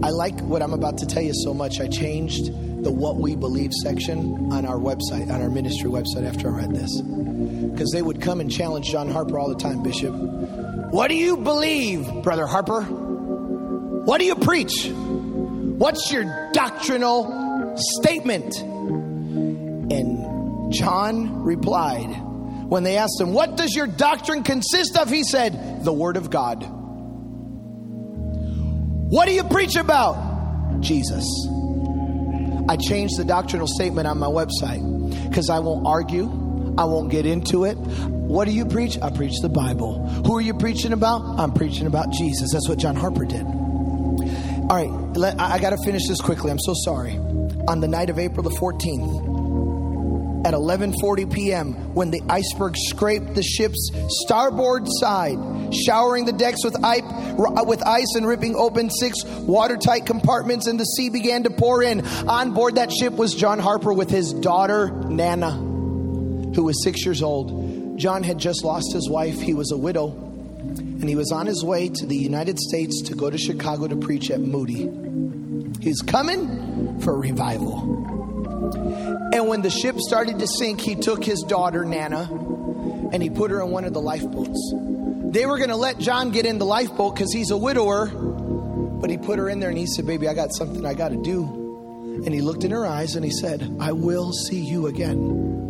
I 0.03 0.09
like 0.09 0.39
what 0.41 0.61
I'm 0.61 0.73
about 0.73 0.97
to 0.99 1.05
tell 1.05 1.21
you 1.21 1.33
so 1.33 1.53
much. 1.53 1.79
I 1.79 1.87
changed 1.87 2.47
the 2.83 2.91
what 2.91 3.17
we 3.17 3.35
believe 3.35 3.71
section 3.83 4.51
on 4.51 4.65
our 4.65 4.77
website, 4.77 5.31
on 5.31 5.41
our 5.41 5.49
ministry 5.49 5.89
website 5.89 6.27
after 6.27 6.49
I 6.49 6.57
read 6.57 6.73
this. 6.73 6.99
Because 7.01 7.91
they 7.91 8.01
would 8.01 8.19
come 8.21 8.41
and 8.41 8.51
challenge 8.51 8.87
John 8.89 9.09
Harper 9.09 9.37
all 9.37 9.49
the 9.49 9.55
time, 9.55 9.83
Bishop. 9.83 10.13
What 10.13 11.09
do 11.09 11.15
you 11.15 11.37
believe, 11.37 12.23
Brother 12.23 12.47
Harper? 12.47 12.81
What 12.81 14.17
do 14.19 14.25
you 14.25 14.35
preach? 14.35 14.89
What's 14.89 16.11
your 16.11 16.51
doctrinal 16.53 17.75
statement? 17.77 18.59
And 19.91 20.73
John 20.73 21.43
replied, 21.43 22.09
when 22.71 22.83
they 22.83 22.97
asked 22.97 23.19
him, 23.19 23.33
What 23.33 23.57
does 23.57 23.75
your 23.75 23.85
doctrine 23.85 24.43
consist 24.43 24.97
of? 24.97 25.09
He 25.09 25.23
said, 25.23 25.53
The 25.83 25.93
Word 25.93 26.17
of 26.17 26.29
God. 26.29 26.65
What 29.11 29.27
do 29.27 29.33
you 29.33 29.43
preach 29.43 29.75
about? 29.75 30.79
Jesus. 30.81 31.25
I 32.69 32.77
changed 32.77 33.17
the 33.17 33.25
doctrinal 33.25 33.67
statement 33.67 34.07
on 34.07 34.17
my 34.17 34.27
website 34.27 35.29
because 35.29 35.49
I 35.49 35.59
won't 35.59 35.85
argue. 35.85 36.25
I 36.77 36.85
won't 36.85 37.11
get 37.11 37.25
into 37.25 37.65
it. 37.65 37.75
What 37.75 38.45
do 38.45 38.53
you 38.53 38.65
preach? 38.65 38.97
I 39.01 39.09
preach 39.09 39.41
the 39.41 39.49
Bible. 39.49 40.07
Who 40.25 40.37
are 40.37 40.41
you 40.41 40.53
preaching 40.53 40.93
about? 40.93 41.21
I'm 41.37 41.51
preaching 41.51 41.87
about 41.87 42.13
Jesus. 42.13 42.53
That's 42.53 42.69
what 42.69 42.77
John 42.79 42.95
Harper 42.95 43.25
did. 43.25 43.43
All 43.43 44.77
right, 44.77 44.89
let, 45.17 45.37
I, 45.39 45.55
I 45.55 45.59
got 45.59 45.71
to 45.71 45.77
finish 45.83 46.07
this 46.07 46.21
quickly. 46.21 46.49
I'm 46.49 46.59
so 46.59 46.73
sorry. 46.85 47.17
On 47.67 47.81
the 47.81 47.89
night 47.89 48.09
of 48.09 48.17
April 48.17 48.43
the 48.43 48.55
14th, 48.55 49.30
at 50.45 50.53
11:40 50.53 51.31
p.m. 51.31 51.73
when 51.93 52.11
the 52.11 52.21
iceberg 52.29 52.75
scraped 52.75 53.35
the 53.35 53.43
ship's 53.43 53.91
starboard 54.23 54.85
side, 54.99 55.37
showering 55.85 56.25
the 56.25 56.33
decks 56.33 56.63
with 56.63 56.75
ice, 56.83 57.03
with 57.65 57.85
ice 57.85 58.15
and 58.15 58.27
ripping 58.27 58.55
open 58.55 58.89
six 58.89 59.23
watertight 59.23 60.05
compartments, 60.05 60.67
and 60.67 60.79
the 60.79 60.85
sea 60.85 61.09
began 61.09 61.43
to 61.43 61.49
pour 61.49 61.83
in. 61.83 62.05
On 62.27 62.53
board 62.53 62.75
that 62.75 62.91
ship 62.91 63.13
was 63.13 63.35
John 63.35 63.59
Harper 63.59 63.93
with 63.93 64.09
his 64.09 64.33
daughter 64.33 64.91
Nana, 64.91 65.51
who 65.51 66.63
was 66.63 66.83
six 66.83 67.05
years 67.05 67.21
old. 67.21 67.99
John 67.99 68.23
had 68.23 68.37
just 68.37 68.63
lost 68.63 68.93
his 68.93 69.09
wife; 69.09 69.39
he 69.39 69.53
was 69.53 69.71
a 69.71 69.77
widow, 69.77 70.09
and 70.09 71.07
he 71.07 71.15
was 71.15 71.31
on 71.31 71.45
his 71.45 71.63
way 71.63 71.89
to 71.89 72.05
the 72.05 72.17
United 72.17 72.59
States 72.59 73.01
to 73.03 73.15
go 73.15 73.29
to 73.29 73.37
Chicago 73.37 73.87
to 73.87 73.95
preach 73.95 74.31
at 74.31 74.39
Moody. 74.39 74.89
He's 75.81 76.01
coming 76.01 76.99
for 77.01 77.17
revival. 77.17 78.20
And 79.33 79.47
when 79.47 79.61
the 79.61 79.69
ship 79.69 79.97
started 79.99 80.39
to 80.39 80.47
sink, 80.47 80.81
he 80.81 80.95
took 80.95 81.23
his 81.23 81.41
daughter, 81.41 81.85
Nana, 81.85 82.29
and 83.13 83.23
he 83.23 83.29
put 83.29 83.51
her 83.51 83.61
in 83.61 83.69
one 83.69 83.85
of 83.85 83.93
the 83.93 84.01
lifeboats. 84.01 84.73
They 85.31 85.45
were 85.45 85.57
going 85.57 85.69
to 85.69 85.77
let 85.77 85.97
John 85.99 86.31
get 86.31 86.45
in 86.45 86.57
the 86.57 86.65
lifeboat 86.65 87.15
because 87.15 87.31
he's 87.31 87.51
a 87.51 87.57
widower, 87.57 88.07
but 88.07 89.09
he 89.09 89.17
put 89.17 89.39
her 89.39 89.47
in 89.47 89.61
there 89.61 89.69
and 89.69 89.77
he 89.77 89.85
said, 89.85 90.05
Baby, 90.05 90.27
I 90.27 90.33
got 90.33 90.53
something 90.53 90.85
I 90.85 90.93
got 90.93 91.09
to 91.09 91.21
do. 91.21 92.23
And 92.25 92.33
he 92.33 92.41
looked 92.41 92.65
in 92.65 92.71
her 92.71 92.85
eyes 92.85 93.15
and 93.15 93.23
he 93.23 93.31
said, 93.31 93.77
I 93.79 93.93
will 93.93 94.33
see 94.33 94.59
you 94.59 94.87
again. 94.87 95.61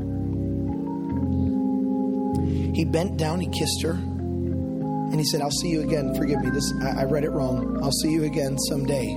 He 2.74 2.84
bent 2.86 3.18
down, 3.18 3.40
he 3.40 3.48
kissed 3.48 3.84
her, 3.84 3.92
and 3.92 5.20
he 5.20 5.26
said, 5.26 5.42
I'll 5.42 5.52
see 5.52 5.70
you 5.70 5.82
again. 5.82 6.16
Forgive 6.16 6.42
me, 6.42 6.50
this 6.50 6.74
I, 6.82 7.02
I 7.02 7.04
read 7.04 7.24
it 7.24 7.30
wrong. 7.30 7.80
I'll 7.84 7.92
see 7.92 8.12
you 8.12 8.24
again 8.24 8.58
someday. 8.58 9.12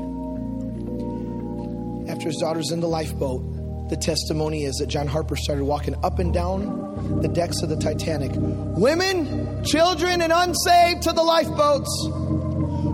After 2.13 2.29
his 2.29 2.37
daughter's 2.37 2.71
in 2.73 2.81
the 2.81 2.89
lifeboat, 2.89 3.54
the 3.89 3.97
testimony 3.97 4.65
is 4.65 4.77
that 4.77 4.87
John 4.87 5.07
Harper 5.07 5.37
started 5.37 5.65
walking 5.65 5.95
up 6.03 6.19
and 6.19 6.33
down 6.33 7.21
the 7.21 7.29
decks 7.29 7.63
of 7.63 7.69
the 7.69 7.77
Titanic. 7.77 8.33
Women, 8.35 9.63
children, 9.65 10.23
and 10.23 10.33
unsaved 10.33 11.03
to 11.03 11.13
the 11.13 11.23
lifeboats. 11.23 11.91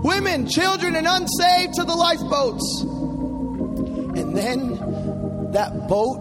Women, 0.03 0.49
children, 0.49 0.95
and 0.97 1.07
unsaved 1.07 1.75
to 1.75 1.83
the 1.85 1.95
lifeboats. 1.95 2.81
And 2.83 4.35
then 4.35 5.51
that 5.53 5.87
boat 5.87 6.19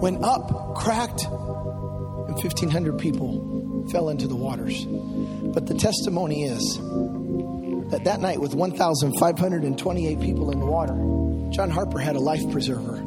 went 0.00 0.22
up, 0.22 0.74
cracked, 0.74 1.24
and 1.24 2.34
1,500 2.34 2.98
people 2.98 3.86
fell 3.90 4.10
into 4.10 4.26
the 4.26 4.36
waters. 4.36 4.84
But 4.84 5.66
the 5.66 5.74
testimony 5.74 6.44
is 6.44 6.78
that 7.90 8.02
that 8.04 8.20
night, 8.20 8.38
with 8.38 8.54
1,528 8.54 10.20
people 10.20 10.50
in 10.50 10.60
the 10.60 10.66
water, 10.66 10.92
John 11.52 11.70
Harper 11.70 11.98
had 11.98 12.16
a 12.16 12.20
life 12.20 12.48
preserver 12.50 13.02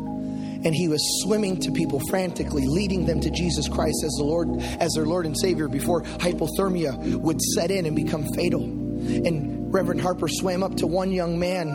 and 0.63 0.75
he 0.75 0.87
was 0.87 1.01
swimming 1.23 1.59
to 1.59 1.71
people 1.71 1.99
frantically 2.09 2.67
leading 2.67 3.05
them 3.05 3.19
to 3.21 3.29
Jesus 3.31 3.67
Christ 3.67 4.03
as 4.05 4.11
the 4.17 4.23
Lord 4.23 4.61
as 4.79 4.91
their 4.93 5.05
Lord 5.05 5.25
and 5.25 5.37
Savior 5.37 5.67
before 5.67 6.03
hypothermia 6.03 7.15
would 7.21 7.41
set 7.41 7.71
in 7.71 7.85
and 7.85 7.95
become 7.95 8.25
fatal. 8.33 8.63
And 8.63 9.73
Reverend 9.73 10.01
Harper 10.01 10.27
swam 10.27 10.63
up 10.63 10.75
to 10.77 10.87
one 10.87 11.11
young 11.11 11.39
man 11.39 11.67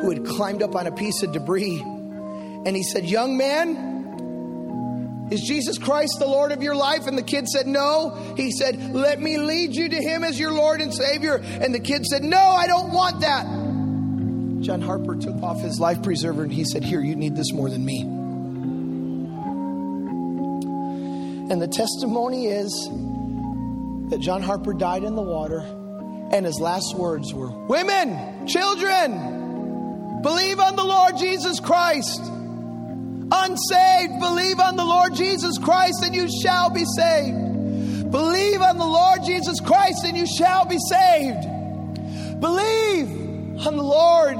who 0.00 0.10
had 0.10 0.24
climbed 0.24 0.62
up 0.62 0.74
on 0.74 0.86
a 0.86 0.92
piece 0.92 1.22
of 1.22 1.32
debris 1.32 1.80
and 1.80 2.74
he 2.74 2.82
said, 2.82 3.04
"Young 3.04 3.36
man, 3.36 5.28
is 5.30 5.42
Jesus 5.42 5.76
Christ 5.78 6.16
the 6.18 6.26
Lord 6.26 6.52
of 6.52 6.62
your 6.62 6.74
life?" 6.74 7.06
And 7.06 7.18
the 7.18 7.22
kid 7.22 7.48
said, 7.48 7.66
"No." 7.66 8.16
He 8.36 8.50
said, 8.50 8.94
"Let 8.94 9.20
me 9.20 9.36
lead 9.36 9.76
you 9.76 9.88
to 9.90 9.96
him 10.00 10.24
as 10.24 10.40
your 10.40 10.52
Lord 10.52 10.80
and 10.80 10.94
Savior." 10.94 11.42
And 11.60 11.74
the 11.74 11.80
kid 11.80 12.06
said, 12.06 12.24
"No, 12.24 12.38
I 12.38 12.66
don't 12.66 12.92
want 12.92 13.20
that." 13.20 13.46
John 14.60 14.80
Harper 14.80 15.16
took 15.16 15.42
off 15.42 15.60
his 15.60 15.78
life 15.78 16.02
preserver 16.02 16.42
and 16.42 16.52
he 16.52 16.64
said, 16.64 16.84
Here, 16.84 17.00
you 17.00 17.16
need 17.16 17.36
this 17.36 17.52
more 17.52 17.70
than 17.70 17.84
me. 17.84 18.00
And 21.50 21.62
the 21.62 21.68
testimony 21.68 22.46
is 22.46 22.70
that 24.10 24.20
John 24.20 24.42
Harper 24.42 24.74
died 24.74 25.04
in 25.04 25.14
the 25.14 25.22
water, 25.22 25.60
and 26.32 26.44
his 26.44 26.60
last 26.60 26.94
words 26.94 27.32
were 27.32 27.50
Women, 27.50 28.46
children, 28.46 30.22
believe 30.22 30.60
on 30.60 30.76
the 30.76 30.84
Lord 30.84 31.16
Jesus 31.16 31.60
Christ. 31.60 32.20
Unsaved, 33.30 34.20
believe 34.20 34.58
on 34.58 34.76
the 34.76 34.84
Lord 34.84 35.14
Jesus 35.14 35.56
Christ, 35.58 36.02
and 36.02 36.14
you 36.14 36.28
shall 36.42 36.70
be 36.70 36.84
saved. 36.96 38.10
Believe 38.10 38.60
on 38.60 38.78
the 38.78 38.86
Lord 38.86 39.20
Jesus 39.24 39.60
Christ, 39.60 40.04
and 40.04 40.16
you 40.16 40.26
shall 40.26 40.64
be 40.64 40.78
saved. 40.88 41.42
Believe 42.40 43.66
on 43.66 43.76
the 43.76 43.82
Lord 43.82 44.38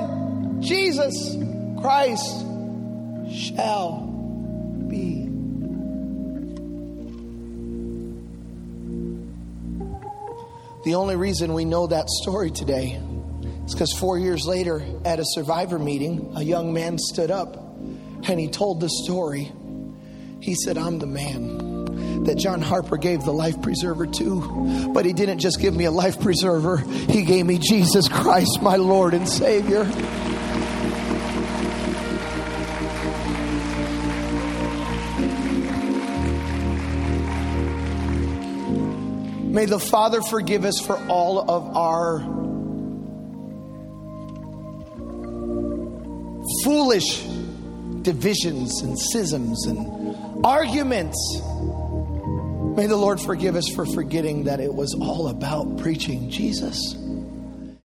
Jesus 0.60 1.36
Christ 1.80 2.26
shall 3.30 4.00
be. 4.88 5.28
The 10.84 10.94
only 10.94 11.16
reason 11.16 11.52
we 11.52 11.64
know 11.64 11.86
that 11.86 12.08
story 12.08 12.50
today 12.50 13.00
is 13.66 13.74
because 13.74 13.92
four 13.92 14.18
years 14.18 14.46
later, 14.46 14.82
at 15.04 15.20
a 15.20 15.24
survivor 15.26 15.78
meeting, 15.78 16.32
a 16.34 16.42
young 16.42 16.72
man 16.72 16.98
stood 16.98 17.30
up 17.30 17.56
and 17.56 18.40
he 18.40 18.48
told 18.48 18.80
the 18.80 18.88
story. 18.88 19.52
He 20.40 20.54
said, 20.54 20.78
I'm 20.78 20.98
the 20.98 21.06
man 21.06 22.24
that 22.24 22.36
John 22.36 22.60
Harper 22.60 22.96
gave 22.96 23.24
the 23.24 23.32
life 23.32 23.60
preserver 23.62 24.06
to. 24.06 24.90
But 24.92 25.04
he 25.04 25.12
didn't 25.12 25.38
just 25.38 25.60
give 25.60 25.74
me 25.74 25.84
a 25.84 25.90
life 25.90 26.20
preserver, 26.20 26.78
he 26.78 27.22
gave 27.22 27.46
me 27.46 27.58
Jesus 27.58 28.08
Christ, 28.08 28.60
my 28.62 28.76
Lord 28.76 29.14
and 29.14 29.28
Savior. 29.28 29.84
May 39.58 39.66
the 39.66 39.80
Father 39.80 40.22
forgive 40.22 40.64
us 40.64 40.78
for 40.78 40.96
all 41.08 41.50
of 41.50 41.76
our 41.76 42.20
foolish 46.62 47.24
divisions 48.02 48.82
and 48.82 48.96
schisms 48.96 49.66
and 49.66 50.46
arguments. 50.46 51.16
May 52.76 52.86
the 52.86 52.96
Lord 52.96 53.20
forgive 53.20 53.56
us 53.56 53.68
for 53.74 53.84
forgetting 53.84 54.44
that 54.44 54.60
it 54.60 54.72
was 54.72 54.94
all 54.94 55.26
about 55.26 55.78
preaching 55.78 56.30
Jesus. 56.30 56.94